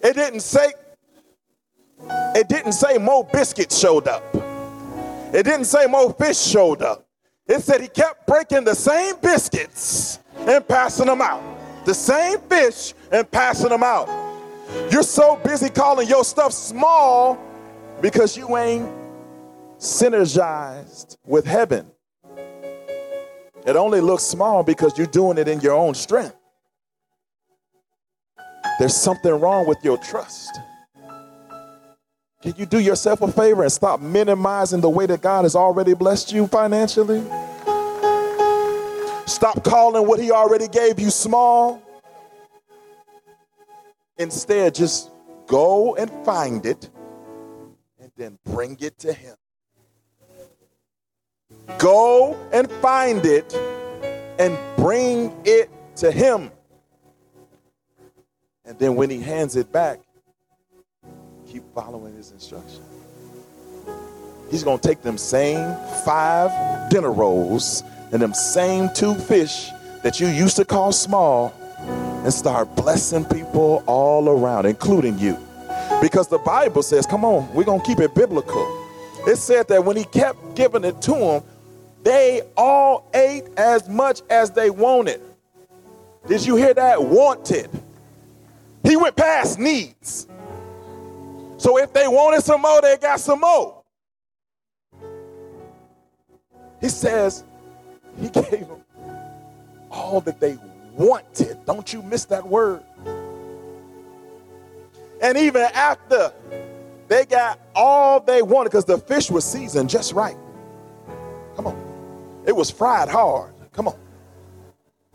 It 0.00 0.14
didn't 0.14 0.40
say 0.40 0.72
it 2.34 2.48
didn't 2.48 2.72
say 2.72 2.98
more 2.98 3.24
biscuits 3.24 3.78
showed 3.78 4.06
up. 4.06 4.22
It 5.34 5.42
didn't 5.42 5.64
say 5.64 5.86
more 5.86 6.12
fish 6.12 6.38
showed 6.38 6.82
up. 6.82 7.06
It 7.46 7.60
said 7.62 7.80
he 7.80 7.88
kept 7.88 8.26
breaking 8.26 8.64
the 8.64 8.74
same 8.74 9.16
biscuits 9.20 10.20
and 10.36 10.66
passing 10.66 11.06
them 11.06 11.20
out. 11.20 11.42
The 11.84 11.94
same 11.94 12.38
fish 12.40 12.94
and 13.10 13.28
passing 13.30 13.70
them 13.70 13.82
out. 13.82 14.08
You're 14.90 15.02
so 15.02 15.36
busy 15.36 15.70
calling 15.70 16.08
your 16.08 16.24
stuff 16.24 16.52
small 16.52 17.38
because 18.00 18.36
you 18.36 18.56
ain't 18.56 18.88
synergized 19.78 21.16
with 21.24 21.46
heaven. 21.46 21.90
It 23.66 23.76
only 23.76 24.00
looks 24.00 24.22
small 24.22 24.62
because 24.62 24.96
you're 24.96 25.06
doing 25.06 25.38
it 25.38 25.48
in 25.48 25.60
your 25.60 25.74
own 25.74 25.94
strength. 25.94 26.37
There's 28.78 28.94
something 28.94 29.32
wrong 29.32 29.66
with 29.66 29.78
your 29.82 29.98
trust. 29.98 30.58
Can 32.40 32.54
you 32.56 32.66
do 32.66 32.78
yourself 32.78 33.20
a 33.20 33.32
favor 33.32 33.64
and 33.64 33.72
stop 33.72 34.00
minimizing 34.00 34.80
the 34.80 34.88
way 34.88 35.06
that 35.06 35.20
God 35.20 35.42
has 35.42 35.56
already 35.56 35.94
blessed 35.94 36.32
you 36.32 36.46
financially? 36.46 37.20
Stop 39.26 39.64
calling 39.64 40.06
what 40.06 40.20
He 40.20 40.30
already 40.30 40.68
gave 40.68 41.00
you 41.00 41.10
small. 41.10 41.82
Instead, 44.16 44.76
just 44.76 45.10
go 45.48 45.96
and 45.96 46.10
find 46.24 46.64
it 46.64 46.88
and 48.00 48.12
then 48.16 48.38
bring 48.44 48.76
it 48.80 48.96
to 49.00 49.12
Him. 49.12 49.34
Go 51.78 52.36
and 52.52 52.70
find 52.80 53.26
it 53.26 53.52
and 54.38 54.56
bring 54.76 55.36
it 55.44 55.68
to 55.96 56.12
Him. 56.12 56.52
And 58.68 58.78
then 58.78 58.94
when 58.94 59.10
He 59.10 59.20
hands 59.20 59.56
it 59.56 59.72
back, 59.72 59.98
keep 61.50 61.62
following 61.74 62.14
his 62.14 62.30
instruction. 62.32 62.82
He's 64.50 64.62
going 64.62 64.78
to 64.78 64.86
take 64.86 65.02
them 65.02 65.18
same 65.18 65.74
five 66.04 66.90
dinner 66.90 67.10
rolls 67.10 67.82
and 68.12 68.20
them 68.20 68.34
same 68.34 68.90
two 68.94 69.14
fish 69.14 69.70
that 70.02 70.20
you 70.20 70.28
used 70.28 70.56
to 70.56 70.64
call 70.64 70.92
small 70.92 71.54
and 71.78 72.32
start 72.32 72.74
blessing 72.76 73.24
people 73.24 73.82
all 73.86 74.28
around, 74.28 74.66
including 74.66 75.18
you. 75.18 75.38
Because 76.00 76.28
the 76.28 76.38
Bible 76.38 76.82
says, 76.82 77.06
come 77.06 77.24
on, 77.24 77.52
we're 77.54 77.64
going 77.64 77.80
to 77.80 77.86
keep 77.86 78.00
it 78.00 78.14
biblical. 78.14 78.62
It 79.26 79.36
said 79.36 79.68
that 79.68 79.84
when 79.84 79.96
he 79.96 80.04
kept 80.04 80.54
giving 80.54 80.84
it 80.84 81.00
to 81.02 81.12
them, 81.12 81.42
they 82.02 82.42
all 82.56 83.08
ate 83.14 83.44
as 83.56 83.88
much 83.88 84.22
as 84.30 84.50
they 84.50 84.70
wanted. 84.70 85.20
Did 86.26 86.44
you 86.44 86.56
hear 86.56 86.74
that? 86.74 87.02
Wanted. 87.02 87.70
He 88.88 88.96
went 88.96 89.16
past 89.16 89.58
needs. 89.58 90.26
So 91.58 91.76
if 91.76 91.92
they 91.92 92.08
wanted 92.08 92.42
some 92.42 92.62
more, 92.62 92.80
they 92.80 92.96
got 92.96 93.20
some 93.20 93.40
more. 93.40 93.82
He 96.80 96.88
says 96.88 97.44
he 98.18 98.28
gave 98.30 98.66
them 98.66 98.82
all 99.90 100.22
that 100.22 100.40
they 100.40 100.56
wanted. 100.94 101.58
Don't 101.66 101.92
you 101.92 102.02
miss 102.02 102.24
that 102.26 102.46
word. 102.46 102.82
And 105.20 105.36
even 105.36 105.62
after 105.74 106.32
they 107.08 107.26
got 107.26 107.60
all 107.74 108.20
they 108.20 108.40
wanted, 108.40 108.70
because 108.70 108.86
the 108.86 108.96
fish 108.96 109.30
was 109.30 109.44
seasoned 109.44 109.90
just 109.90 110.14
right. 110.14 110.36
Come 111.56 111.66
on. 111.66 112.42
It 112.46 112.56
was 112.56 112.70
fried 112.70 113.10
hard. 113.10 113.52
Come 113.72 113.88
on. 113.88 113.98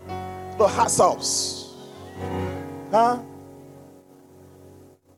A 0.08 0.52
little 0.52 0.68
hot 0.68 0.92
sauce. 0.92 1.74
Huh? 2.92 3.20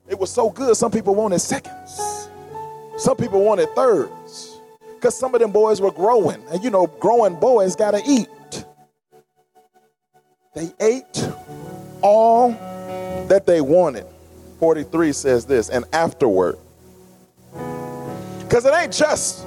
It 0.08 0.20
was 0.20 0.32
so 0.32 0.50
good, 0.50 0.76
some 0.76 0.92
people 0.92 1.16
wanted 1.16 1.40
seconds. 1.40 2.30
Some 2.98 3.18
people 3.18 3.44
wanted 3.44 3.70
thirds. 3.76 4.60
Because 4.96 5.18
some 5.18 5.34
of 5.36 5.42
them 5.42 5.52
boys 5.52 5.82
were 5.82 5.92
growing. 5.92 6.44
And 6.52 6.64
you 6.64 6.70
know, 6.70 6.88
growing 6.88 7.36
boys 7.40 7.76
got 7.76 7.92
to 7.92 8.02
eat. 8.06 8.28
They 10.54 10.72
ate 10.80 11.30
all 12.02 12.52
that 13.28 13.46
they 13.46 13.62
wanted. 13.62 14.06
43 14.60 15.12
says 15.12 15.46
this, 15.46 15.70
and 15.70 15.84
afterward. 15.92 16.58
Because 18.40 18.66
it 18.66 18.74
ain't 18.74 18.94
just 18.94 19.46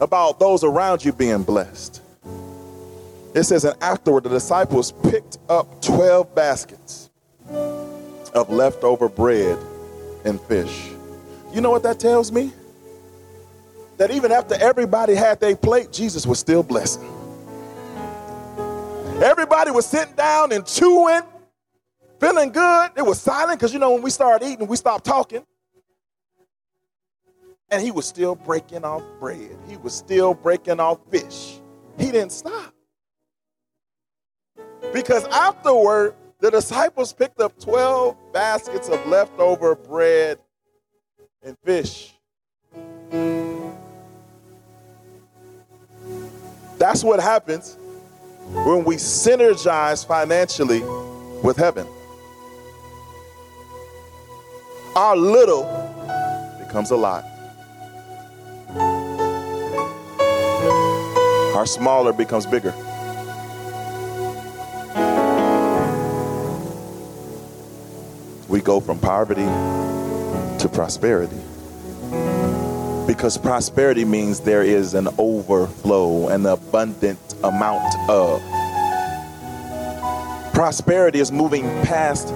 about 0.00 0.38
those 0.38 0.62
around 0.62 1.04
you 1.04 1.12
being 1.12 1.42
blessed. 1.42 2.02
It 3.34 3.44
says, 3.44 3.64
and 3.64 3.80
afterward, 3.82 4.24
the 4.24 4.30
disciples 4.30 4.92
picked 4.92 5.38
up 5.48 5.80
12 5.82 6.34
baskets 6.34 7.05
of 8.30 8.50
leftover 8.50 9.08
bread 9.08 9.58
and 10.24 10.40
fish. 10.42 10.90
You 11.52 11.60
know 11.60 11.70
what 11.70 11.82
that 11.84 12.00
tells 12.00 12.32
me? 12.32 12.52
That 13.98 14.10
even 14.10 14.32
after 14.32 14.54
everybody 14.56 15.14
had 15.14 15.40
their 15.40 15.56
plate, 15.56 15.92
Jesus 15.92 16.26
was 16.26 16.38
still 16.38 16.62
blessing. 16.62 17.08
Everybody 19.22 19.70
was 19.70 19.86
sitting 19.86 20.14
down 20.14 20.52
and 20.52 20.66
chewing, 20.66 21.22
feeling 22.20 22.52
good. 22.52 22.90
It 22.96 23.02
was 23.04 23.20
silent 23.20 23.58
because 23.58 23.72
you 23.72 23.78
know 23.78 23.92
when 23.92 24.02
we 24.02 24.10
start 24.10 24.42
eating, 24.42 24.66
we 24.66 24.76
stop 24.76 25.02
talking. 25.04 25.44
And 27.70 27.82
he 27.82 27.90
was 27.90 28.06
still 28.06 28.34
breaking 28.36 28.84
off 28.84 29.02
bread. 29.20 29.56
He 29.68 29.76
was 29.78 29.94
still 29.94 30.34
breaking 30.34 30.80
off 30.80 30.98
fish. 31.10 31.58
He 31.98 32.12
didn't 32.12 32.32
stop. 32.32 32.72
Because 34.92 35.24
afterward, 35.26 36.14
the 36.40 36.50
disciples 36.50 37.12
picked 37.12 37.40
up 37.40 37.58
12 37.58 38.16
baskets 38.32 38.88
of 38.88 39.06
leftover 39.06 39.74
bread 39.74 40.38
and 41.42 41.56
fish. 41.64 42.12
That's 46.78 47.02
what 47.02 47.20
happens 47.20 47.78
when 48.64 48.84
we 48.84 48.96
synergize 48.96 50.06
financially 50.06 50.82
with 51.42 51.56
heaven. 51.56 51.86
our 54.96 55.14
little 55.14 55.64
becomes 56.58 56.90
a 56.90 56.96
lot. 56.96 57.22
Our 61.54 61.66
smaller 61.66 62.14
becomes 62.14 62.46
bigger. 62.46 62.72
We 68.48 68.60
go 68.60 68.80
from 68.80 68.98
poverty 68.98 69.44
to 69.44 70.68
prosperity. 70.72 71.40
Because 73.06 73.38
prosperity 73.38 74.04
means 74.04 74.40
there 74.40 74.62
is 74.62 74.94
an 74.94 75.08
overflow, 75.18 76.28
an 76.28 76.46
abundant 76.46 77.18
amount 77.42 77.94
of. 78.08 78.40
Prosperity 80.52 81.20
is 81.20 81.30
moving 81.30 81.64
past 81.82 82.28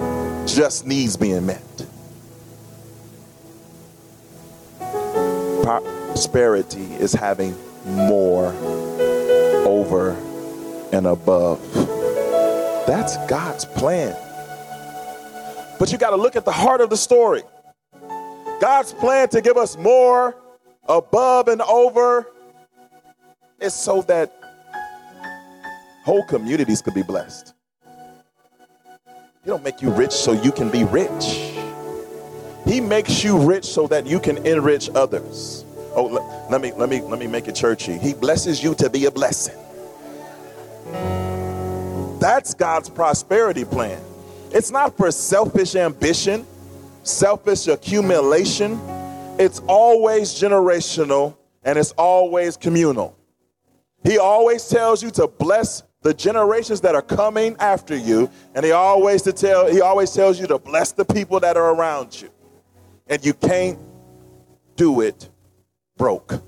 just 0.45 0.85
needs 0.85 1.17
being 1.17 1.45
met. 1.45 1.61
Prosperity 5.63 6.93
is 6.95 7.13
having 7.13 7.55
more 7.85 8.53
over 9.65 10.11
and 10.91 11.07
above. 11.07 11.59
That's 12.85 13.17
God's 13.27 13.65
plan. 13.65 14.15
But 15.81 15.91
you 15.91 15.97
got 15.97 16.11
to 16.11 16.15
look 16.15 16.35
at 16.35 16.45
the 16.45 16.51
heart 16.51 16.79
of 16.79 16.91
the 16.91 16.95
story. 16.95 17.41
God's 18.59 18.93
plan 18.93 19.29
to 19.29 19.41
give 19.41 19.57
us 19.57 19.75
more 19.77 20.35
above 20.87 21.47
and 21.47 21.59
over 21.59 22.27
is 23.59 23.73
so 23.73 24.03
that 24.03 24.31
whole 26.05 26.23
communities 26.27 26.83
could 26.83 26.93
be 26.93 27.01
blessed. 27.01 27.55
He 29.43 29.47
don't 29.49 29.63
make 29.63 29.81
you 29.81 29.89
rich 29.89 30.11
so 30.11 30.33
you 30.33 30.51
can 30.51 30.69
be 30.69 30.83
rich. 30.83 31.51
He 32.63 32.79
makes 32.79 33.23
you 33.23 33.39
rich 33.39 33.65
so 33.65 33.87
that 33.87 34.05
you 34.05 34.19
can 34.19 34.45
enrich 34.45 34.87
others. 34.93 35.65
Oh, 35.95 36.05
let, 36.05 36.51
let 36.51 36.61
me 36.61 36.73
let 36.73 36.89
me 36.89 37.01
let 37.01 37.17
me 37.17 37.25
make 37.25 37.47
it 37.47 37.55
churchy. 37.55 37.97
He 37.97 38.13
blesses 38.13 38.61
you 38.61 38.75
to 38.75 38.87
be 38.87 39.05
a 39.05 39.11
blessing. 39.11 39.57
That's 42.19 42.53
God's 42.53 42.87
prosperity 42.87 43.65
plan. 43.65 43.99
It's 44.53 44.71
not 44.71 44.97
for 44.97 45.11
selfish 45.11 45.75
ambition, 45.75 46.45
selfish 47.03 47.67
accumulation. 47.67 48.79
It's 49.39 49.59
always 49.67 50.33
generational 50.33 51.37
and 51.63 51.79
it's 51.79 51.91
always 51.93 52.57
communal. 52.57 53.15
He 54.03 54.17
always 54.17 54.67
tells 54.67 55.01
you 55.01 55.11
to 55.11 55.27
bless 55.27 55.83
the 56.01 56.13
generations 56.13 56.81
that 56.81 56.95
are 56.95 57.01
coming 57.03 57.55
after 57.59 57.95
you, 57.95 58.29
and 58.55 58.65
he 58.65 58.71
always 58.71 59.21
to 59.21 59.31
tell 59.31 59.71
he 59.71 59.81
always 59.81 60.11
tells 60.11 60.39
you 60.39 60.47
to 60.47 60.57
bless 60.57 60.91
the 60.91 61.05
people 61.05 61.39
that 61.39 61.55
are 61.55 61.75
around 61.75 62.19
you. 62.19 62.29
And 63.07 63.23
you 63.23 63.33
can't 63.33 63.77
do 64.75 65.01
it 65.01 65.29
broke. 65.97 66.41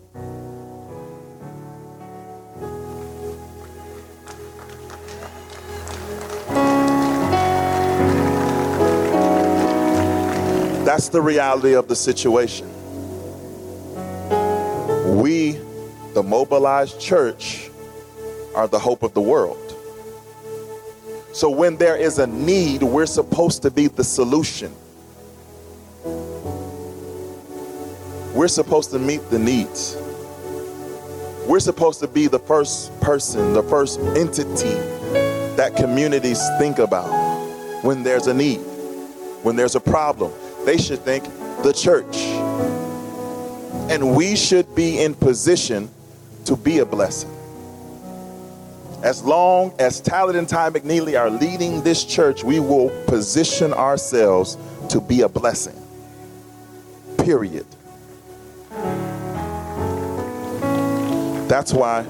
That's 10.83 11.07
the 11.07 11.21
reality 11.21 11.75
of 11.75 11.87
the 11.87 11.95
situation. 11.95 12.67
We, 15.17 15.53
the 16.13 16.21
mobilized 16.21 16.99
church, 16.99 17.69
are 18.53 18.67
the 18.67 18.79
hope 18.79 19.01
of 19.01 19.13
the 19.13 19.21
world. 19.21 19.57
So 21.31 21.49
when 21.49 21.77
there 21.77 21.95
is 21.95 22.19
a 22.19 22.27
need, 22.27 22.83
we're 22.83 23.05
supposed 23.05 23.61
to 23.61 23.71
be 23.71 23.87
the 23.87 24.03
solution. 24.03 24.75
We're 28.33 28.49
supposed 28.49 28.91
to 28.91 28.99
meet 28.99 29.29
the 29.29 29.39
needs. 29.39 29.95
We're 31.47 31.61
supposed 31.61 32.01
to 32.01 32.09
be 32.09 32.27
the 32.27 32.39
first 32.39 32.99
person, 32.99 33.53
the 33.53 33.63
first 33.63 34.01
entity 34.17 34.75
that 35.55 35.77
communities 35.77 36.41
think 36.59 36.79
about 36.79 37.07
when 37.85 38.03
there's 38.03 38.27
a 38.27 38.33
need, 38.33 38.57
when 39.43 39.55
there's 39.55 39.75
a 39.75 39.79
problem 39.79 40.33
they 40.65 40.77
should 40.77 40.99
think 40.99 41.23
the 41.63 41.73
church. 41.73 42.17
And 43.91 44.15
we 44.15 44.35
should 44.35 44.73
be 44.75 45.01
in 45.01 45.13
position 45.13 45.89
to 46.45 46.55
be 46.55 46.79
a 46.79 46.85
blessing. 46.85 47.29
As 49.03 49.21
long 49.21 49.73
as 49.79 50.01
Talaat 50.01 50.37
and 50.37 50.47
Tai 50.47 50.69
McNeely 50.69 51.19
are 51.19 51.29
leading 51.29 51.81
this 51.81 52.05
church, 52.05 52.43
we 52.43 52.61
will 52.61 52.89
position 53.05 53.73
ourselves 53.73 54.57
to 54.89 55.01
be 55.01 55.21
a 55.21 55.29
blessing. 55.29 55.75
Period. 57.17 57.65
That's 61.49 61.73
why 61.73 62.05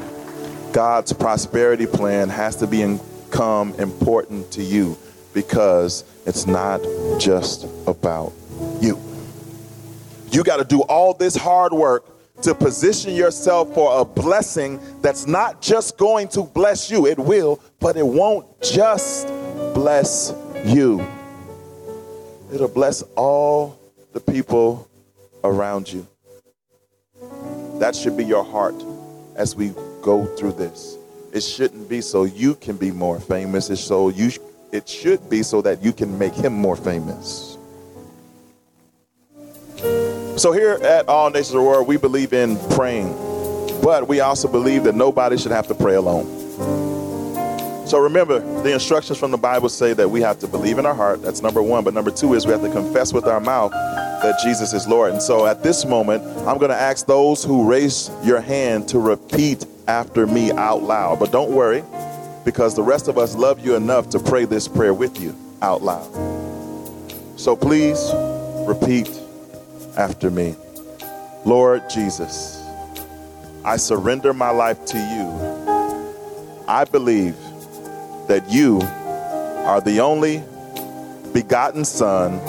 God's 0.72 1.12
prosperity 1.12 1.88
plan 1.88 2.30
has 2.30 2.56
to 2.58 2.68
become 2.68 3.74
important 3.80 4.51
to 4.51 4.64
you 4.64 4.95
because 5.34 6.04
it's 6.26 6.45
not 6.45 6.80
just 7.20 7.66
about. 7.88 8.34
You 10.34 10.43
got 10.43 10.57
to 10.57 10.65
do 10.65 10.81
all 10.81 11.13
this 11.13 11.36
hard 11.36 11.73
work 11.73 12.09
to 12.41 12.55
position 12.55 13.13
yourself 13.13 13.71
for 13.75 14.01
a 14.01 14.03
blessing 14.03 14.79
that's 14.99 15.27
not 15.27 15.61
just 15.61 15.95
going 15.99 16.27
to 16.29 16.41
bless 16.41 16.89
you. 16.89 17.05
It 17.05 17.19
will, 17.19 17.61
but 17.79 17.97
it 17.97 18.05
won't 18.05 18.47
just 18.63 19.27
bless 19.75 20.34
you. 20.65 21.05
It'll 22.51 22.67
bless 22.67 23.03
all 23.15 23.79
the 24.13 24.19
people 24.19 24.89
around 25.43 25.93
you. 25.93 26.07
That 27.79 27.95
should 27.95 28.17
be 28.17 28.25
your 28.25 28.43
heart 28.43 28.75
as 29.36 29.55
we 29.55 29.71
go 30.01 30.25
through 30.36 30.53
this. 30.53 30.97
It 31.31 31.41
shouldn't 31.41 31.88
be 31.88 32.01
so 32.01 32.23
you 32.23 32.55
can 32.55 32.75
be 32.75 32.89
more 32.89 33.19
famous. 33.19 33.69
It's 33.69 33.81
so 33.81 34.09
you 34.09 34.31
it 34.71 34.89
should 34.89 35.29
be 35.29 35.43
so 35.43 35.61
that 35.61 35.84
you 35.84 35.93
can 35.93 36.17
make 36.17 36.34
him 36.34 36.53
more 36.53 36.75
famous. 36.75 37.53
So 40.35 40.51
here 40.51 40.73
at 40.81 41.07
All 41.07 41.30
Nations 41.30 41.53
Aurora, 41.53 41.84
we 41.84 41.95
believe 41.95 42.34
in 42.34 42.57
praying, 42.72 43.14
but 43.81 44.07
we 44.07 44.19
also 44.19 44.47
believe 44.47 44.84
that 44.85 44.95
nobody 44.95 45.38
should 45.38 45.51
have 45.51 45.68
to 45.68 45.76
pray 45.76 45.93
alone. 45.93 46.26
So 47.88 47.99
remember, 47.99 48.39
the 48.64 48.73
instructions 48.73 49.19
from 49.19 49.30
the 49.30 49.38
Bible 49.38 49.69
say 49.69 49.93
that 49.93 50.10
we 50.10 50.22
have 50.22 50.39
to 50.39 50.47
believe 50.47 50.80
in 50.80 50.85
our 50.85 50.95
heart. 50.95 51.22
That's 51.22 51.41
number 51.41 51.61
one. 51.61 51.84
But 51.84 51.93
number 51.93 52.10
two 52.10 52.34
is 52.34 52.45
we 52.47 52.51
have 52.51 52.61
to 52.61 52.72
confess 52.72 53.14
with 53.14 53.26
our 53.26 53.39
mouth 53.39 53.72
that 53.72 54.39
Jesus 54.43 54.73
is 54.73 54.88
Lord. 54.88 55.11
And 55.11 55.22
so 55.22 55.45
at 55.45 55.61
this 55.61 55.85
moment, 55.85 56.23
I'm 56.47 56.57
going 56.57 56.72
to 56.72 56.76
ask 56.76 57.05
those 57.05 57.43
who 57.43 57.69
raise 57.69 58.10
your 58.23 58.41
hand 58.41 58.88
to 58.89 58.99
repeat 58.99 59.65
after 59.88 60.26
me 60.26 60.51
out 60.53 60.81
loud. 60.81 61.19
But 61.19 61.31
don't 61.31 61.51
worry, 61.51 61.84
because 62.43 62.76
the 62.76 62.84
rest 62.84 63.07
of 63.07 63.18
us 63.18 63.35
love 63.35 63.64
you 63.64 63.76
enough 63.76 64.10
to 64.11 64.19
pray 64.19 64.45
this 64.45 64.68
prayer 64.68 64.93
with 64.93 65.22
you 65.22 65.35
out 65.61 65.84
loud. 65.84 66.10
So 67.38 67.55
please 67.55 68.11
repeat 68.65 69.10
after 69.98 70.30
me. 70.30 70.56
Lord 71.45 71.90
Jesus, 71.90 72.61
I 73.65 73.78
surrender 73.78 74.34
my 74.34 74.49
life 74.49 74.84
to 74.86 74.98
you. 74.98 76.64
I 76.68 76.86
believe 76.86 77.36
that 78.28 78.49
you 78.49 78.82
are 78.82 79.82
the 79.82 79.99
only 79.99 80.44
begotten 81.34 81.86
Son 81.86 82.40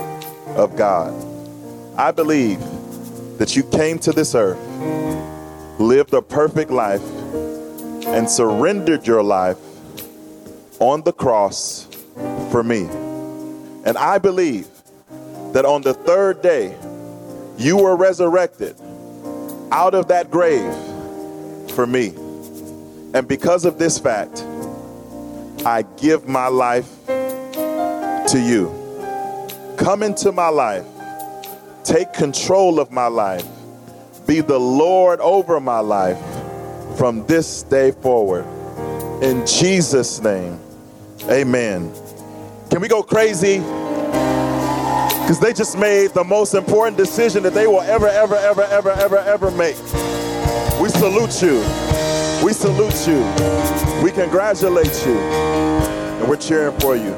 of 0.57 0.77
God. 0.77 1.13
I 1.97 2.11
believe 2.11 2.61
that 3.39 3.57
you 3.57 3.63
came 3.65 3.99
to 4.01 4.13
this 4.13 4.35
earth, 4.35 4.59
lived 5.81 6.15
a 6.15 6.23
perfect 6.23 6.71
life, 6.71 7.03
and 8.07 8.29
surrendered 8.29 9.07
your 9.07 9.23
life 9.23 9.59
on 10.79 11.03
the 11.03 11.13
cross 11.13 11.89
for 12.51 12.63
me. 12.63 12.83
And 13.85 13.99
I 13.99 14.19
believe 14.19 14.69
that 15.53 15.65
on 15.65 15.83
the 15.83 15.95
third 15.95 16.43
day, 16.43 16.77
you 17.57 17.77
were 17.77 17.97
resurrected 17.97 18.77
out 19.71 19.95
of 19.95 20.09
that 20.09 20.31
grave 20.31 20.73
for 21.73 21.87
me. 21.87 22.09
And 23.15 23.27
because 23.29 23.65
of 23.65 23.79
this 23.79 23.99
fact, 23.99 24.45
I 25.65 25.83
give 25.97 26.29
my 26.29 26.49
life 26.49 26.89
to 27.07 28.41
you. 28.41 28.73
Come 29.79 30.03
into 30.03 30.33
my 30.33 30.49
life. 30.49 30.87
Take 31.85 32.13
control 32.13 32.81
of 32.81 32.91
my 32.91 33.07
life. 33.07 33.47
Be 34.27 34.41
the 34.41 34.59
Lord 34.59 35.21
over 35.21 35.61
my 35.61 35.81
life 35.81 36.19
from 36.97 37.27
this 37.27 37.63
day 37.65 37.91
forward. 37.91 38.47
In 39.23 39.47
Jesus' 39.47 40.21
name, 40.21 40.59
amen. 41.25 41.93
Can 42.71 42.81
we 42.81 42.89
go 42.89 43.03
crazy? 43.03 43.59
Because 45.25 45.41
they 45.41 45.55
just 45.55 45.79
made 45.79 46.11
the 46.11 46.23
most 46.23 46.53
important 46.53 46.99
decision 46.99 47.43
that 47.45 47.55
they 47.55 47.67
will 47.67 47.81
ever, 47.81 48.09
ever, 48.09 48.37
ever, 48.37 48.63
ever, 48.65 48.91
ever, 48.91 49.17
ever 49.17 49.51
make. 49.53 49.75
We 50.79 50.91
salute 50.91 51.41
you. 51.41 51.65
We 52.45 52.53
salute 52.53 53.09
you. 53.09 53.25
We 54.05 54.13
congratulate 54.13 55.07
you. 55.07 55.17
And 55.17 56.29
we're 56.29 56.37
cheering 56.37 56.79
for 56.79 56.95
you. 56.95 57.15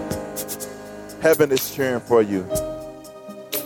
Heaven 1.21 1.51
is 1.51 1.75
cheering 1.75 1.99
for 1.99 2.23
you. 2.23 2.49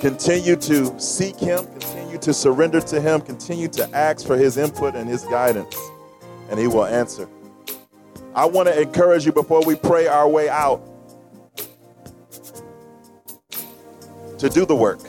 Continue 0.01 0.57
to 0.57 0.99
seek 0.99 1.39
Him, 1.39 1.67
continue 1.67 2.17
to 2.17 2.33
surrender 2.33 2.81
to 2.81 2.99
Him, 2.99 3.21
continue 3.21 3.69
to 3.69 3.87
ask 3.95 4.27
for 4.27 4.39
His 4.39 4.57
input 4.57 4.95
and 4.95 5.07
His 5.07 5.23
guidance, 5.25 5.77
and 6.49 6.59
He 6.59 6.67
will 6.67 6.87
answer. 6.87 7.29
I 8.35 8.47
want 8.47 8.69
to 8.69 8.81
encourage 8.81 9.27
you 9.27 9.33
before 9.33 9.63
we 9.67 9.75
pray 9.77 10.07
our 10.07 10.27
way 10.27 10.49
out 10.49 10.81
to 14.41 14.49
do 14.49 14.65
the 14.65 14.75
work. 14.75 15.01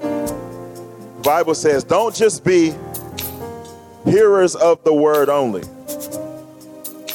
The 0.00 1.22
Bible 1.22 1.54
says, 1.54 1.84
don't 1.84 2.14
just 2.14 2.44
be 2.44 2.74
hearers 4.04 4.54
of 4.54 4.82
the 4.84 4.92
word 4.92 5.28
only, 5.28 5.62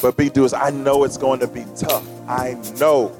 but 0.02 0.18
be 0.18 0.30
doers. 0.30 0.54
I 0.54 0.70
know 0.70 1.04
it's 1.04 1.18
going 1.18 1.40
to 1.42 1.48
be 1.48 1.66
tough. 1.78 2.06
I 2.28 2.54
know. 2.80 3.18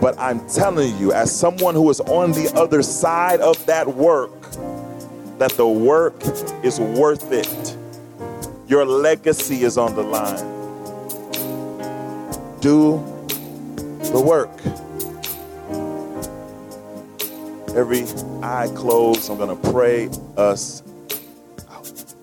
But 0.00 0.18
I'm 0.18 0.46
telling 0.48 0.96
you, 0.98 1.12
as 1.12 1.36
someone 1.36 1.74
who 1.74 1.88
is 1.90 2.00
on 2.00 2.32
the 2.32 2.52
other 2.54 2.82
side 2.82 3.40
of 3.40 3.64
that 3.66 3.86
work, 3.88 4.30
that 5.38 5.52
the 5.52 5.66
work 5.66 6.14
is 6.62 6.78
worth 6.80 7.32
it. 7.32 7.76
Your 8.68 8.84
legacy 8.84 9.62
is 9.62 9.78
on 9.78 9.94
the 9.94 10.02
line. 10.02 10.58
Do 12.60 12.98
the 14.12 14.20
work. 14.20 14.50
Every 17.76 18.02
eye 18.42 18.68
closed, 18.74 19.30
I'm 19.30 19.38
going 19.38 19.56
to 19.56 19.70
pray 19.70 20.10
us 20.36 20.82
out. 21.70 22.14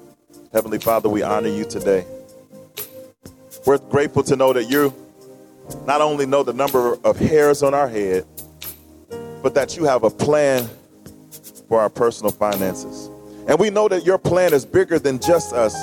Heavenly 0.51 0.79
Father, 0.79 1.07
we 1.07 1.23
honor 1.23 1.47
you 1.49 1.63
today. 1.63 2.05
We're 3.65 3.77
grateful 3.77 4.23
to 4.23 4.35
know 4.35 4.51
that 4.51 4.65
you 4.65 4.93
not 5.85 6.01
only 6.01 6.25
know 6.25 6.43
the 6.43 6.53
number 6.53 6.97
of 7.05 7.17
hairs 7.17 7.63
on 7.63 7.73
our 7.73 7.87
head, 7.87 8.25
but 9.41 9.55
that 9.55 9.77
you 9.77 9.85
have 9.85 10.03
a 10.03 10.09
plan 10.09 10.69
for 11.69 11.79
our 11.79 11.89
personal 11.89 12.31
finances. 12.31 13.09
And 13.47 13.57
we 13.57 13.69
know 13.69 13.87
that 13.87 14.05
your 14.05 14.17
plan 14.17 14.53
is 14.53 14.65
bigger 14.65 14.99
than 14.99 15.19
just 15.19 15.53
us, 15.53 15.73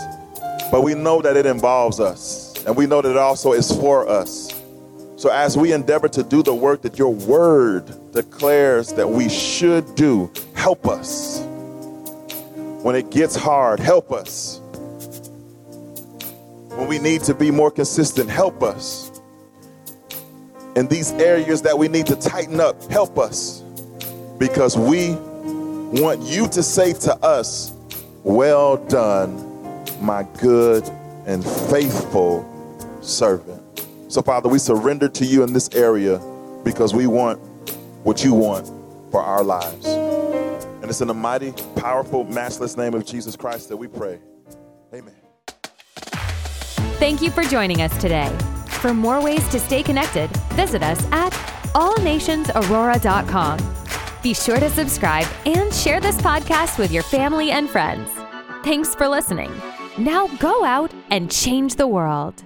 but 0.71 0.83
we 0.83 0.95
know 0.95 1.23
that 1.23 1.37
it 1.37 1.47
involves 1.47 1.99
us. 1.99 2.63
And 2.67 2.77
we 2.77 2.87
know 2.87 3.01
that 3.01 3.11
it 3.11 3.17
also 3.17 3.53
is 3.53 3.75
for 3.75 4.07
us. 4.07 4.54
So 5.25 5.31
as 5.31 5.57
we 5.57 5.73
endeavor 5.73 6.07
to 6.07 6.23
do 6.23 6.43
the 6.43 6.55
work 6.55 6.83
that 6.83 6.99
your 6.99 7.09
word 7.09 8.13
declares 8.13 8.93
that 8.93 9.09
we 9.09 9.31
should 9.31 9.95
do, 9.95 10.31
help 10.55 10.87
us. 10.87 11.41
When 12.83 12.95
it 12.95 13.11
gets 13.11 13.35
hard, 13.35 13.81
help 13.81 14.13
us. 14.13 14.61
When 16.77 16.89
we 16.89 16.99
need 16.99 17.23
to 17.23 17.33
be 17.33 17.51
more 17.51 17.71
consistent, 17.71 18.29
help 18.29 18.63
us. 18.63 19.19
In 20.77 20.89
these 20.89 21.13
areas 21.13 21.63
that 21.63 21.79
we 21.79 21.89
need 21.89 22.05
to 22.09 22.17
tighten 22.17 22.61
up, 22.61 22.83
help 22.91 23.19
us. 23.19 23.63
Because 24.39 24.77
we 24.77 25.15
want 26.03 26.21
you 26.21 26.49
to 26.49 26.63
say 26.63 26.93
to 26.93 27.15
us, 27.25 27.73
Well 28.25 28.77
done, 28.89 29.33
my 30.03 30.25
good 30.39 30.87
and 31.25 31.43
faithful 31.43 32.45
servant. 33.01 33.64
So, 34.15 34.23
Father, 34.23 34.49
we 34.49 34.61
surrender 34.61 35.09
to 35.09 35.27
you 35.27 35.43
in 35.43 35.53
this 35.53 35.69
area 35.71 36.21
because 36.63 36.95
we 36.95 37.09
want 37.09 37.41
what 38.05 38.23
you 38.23 38.33
want 38.33 38.69
for 39.11 39.21
our 39.21 39.43
lives. 39.43 39.87
And 39.87 40.85
it's 40.85 41.01
in 41.01 41.09
the 41.09 41.15
mighty, 41.15 41.53
powerful, 41.75 42.23
matchless 42.23 42.77
name 42.77 42.95
of 42.95 43.05
Jesus 43.05 43.35
Christ 43.35 43.71
that 43.71 43.77
we 43.77 43.89
pray. 43.89 44.21
Amen. 44.93 45.17
Thank 47.01 47.23
you 47.23 47.33
for 47.33 47.43
joining 47.43 47.83
us 47.83 47.91
today. 48.01 48.29
For 48.69 48.95
more 48.95 49.21
ways 49.21 49.49
to 49.49 49.59
stay 49.59 49.83
connected, 49.83 50.31
visit 50.53 50.85
us 50.85 51.05
at 51.11 51.33
allnationsaurora.com. 51.73 53.59
Be 54.23 54.33
sure 54.33 54.61
to 54.61 54.71
subscribe 54.71 55.27
and 55.45 55.75
share 55.75 55.99
this 55.99 56.19
podcast 56.19 56.79
with 56.79 56.93
your 56.93 57.03
family 57.03 57.51
and 57.51 57.69
friends. 57.69 58.09
Thanks 58.63 58.95
for 58.95 59.09
listening. 59.09 59.51
Now 59.99 60.29
go 60.37 60.63
out 60.63 60.95
and 61.11 61.29
change 61.33 61.75
the 61.75 61.89
world. 61.89 62.44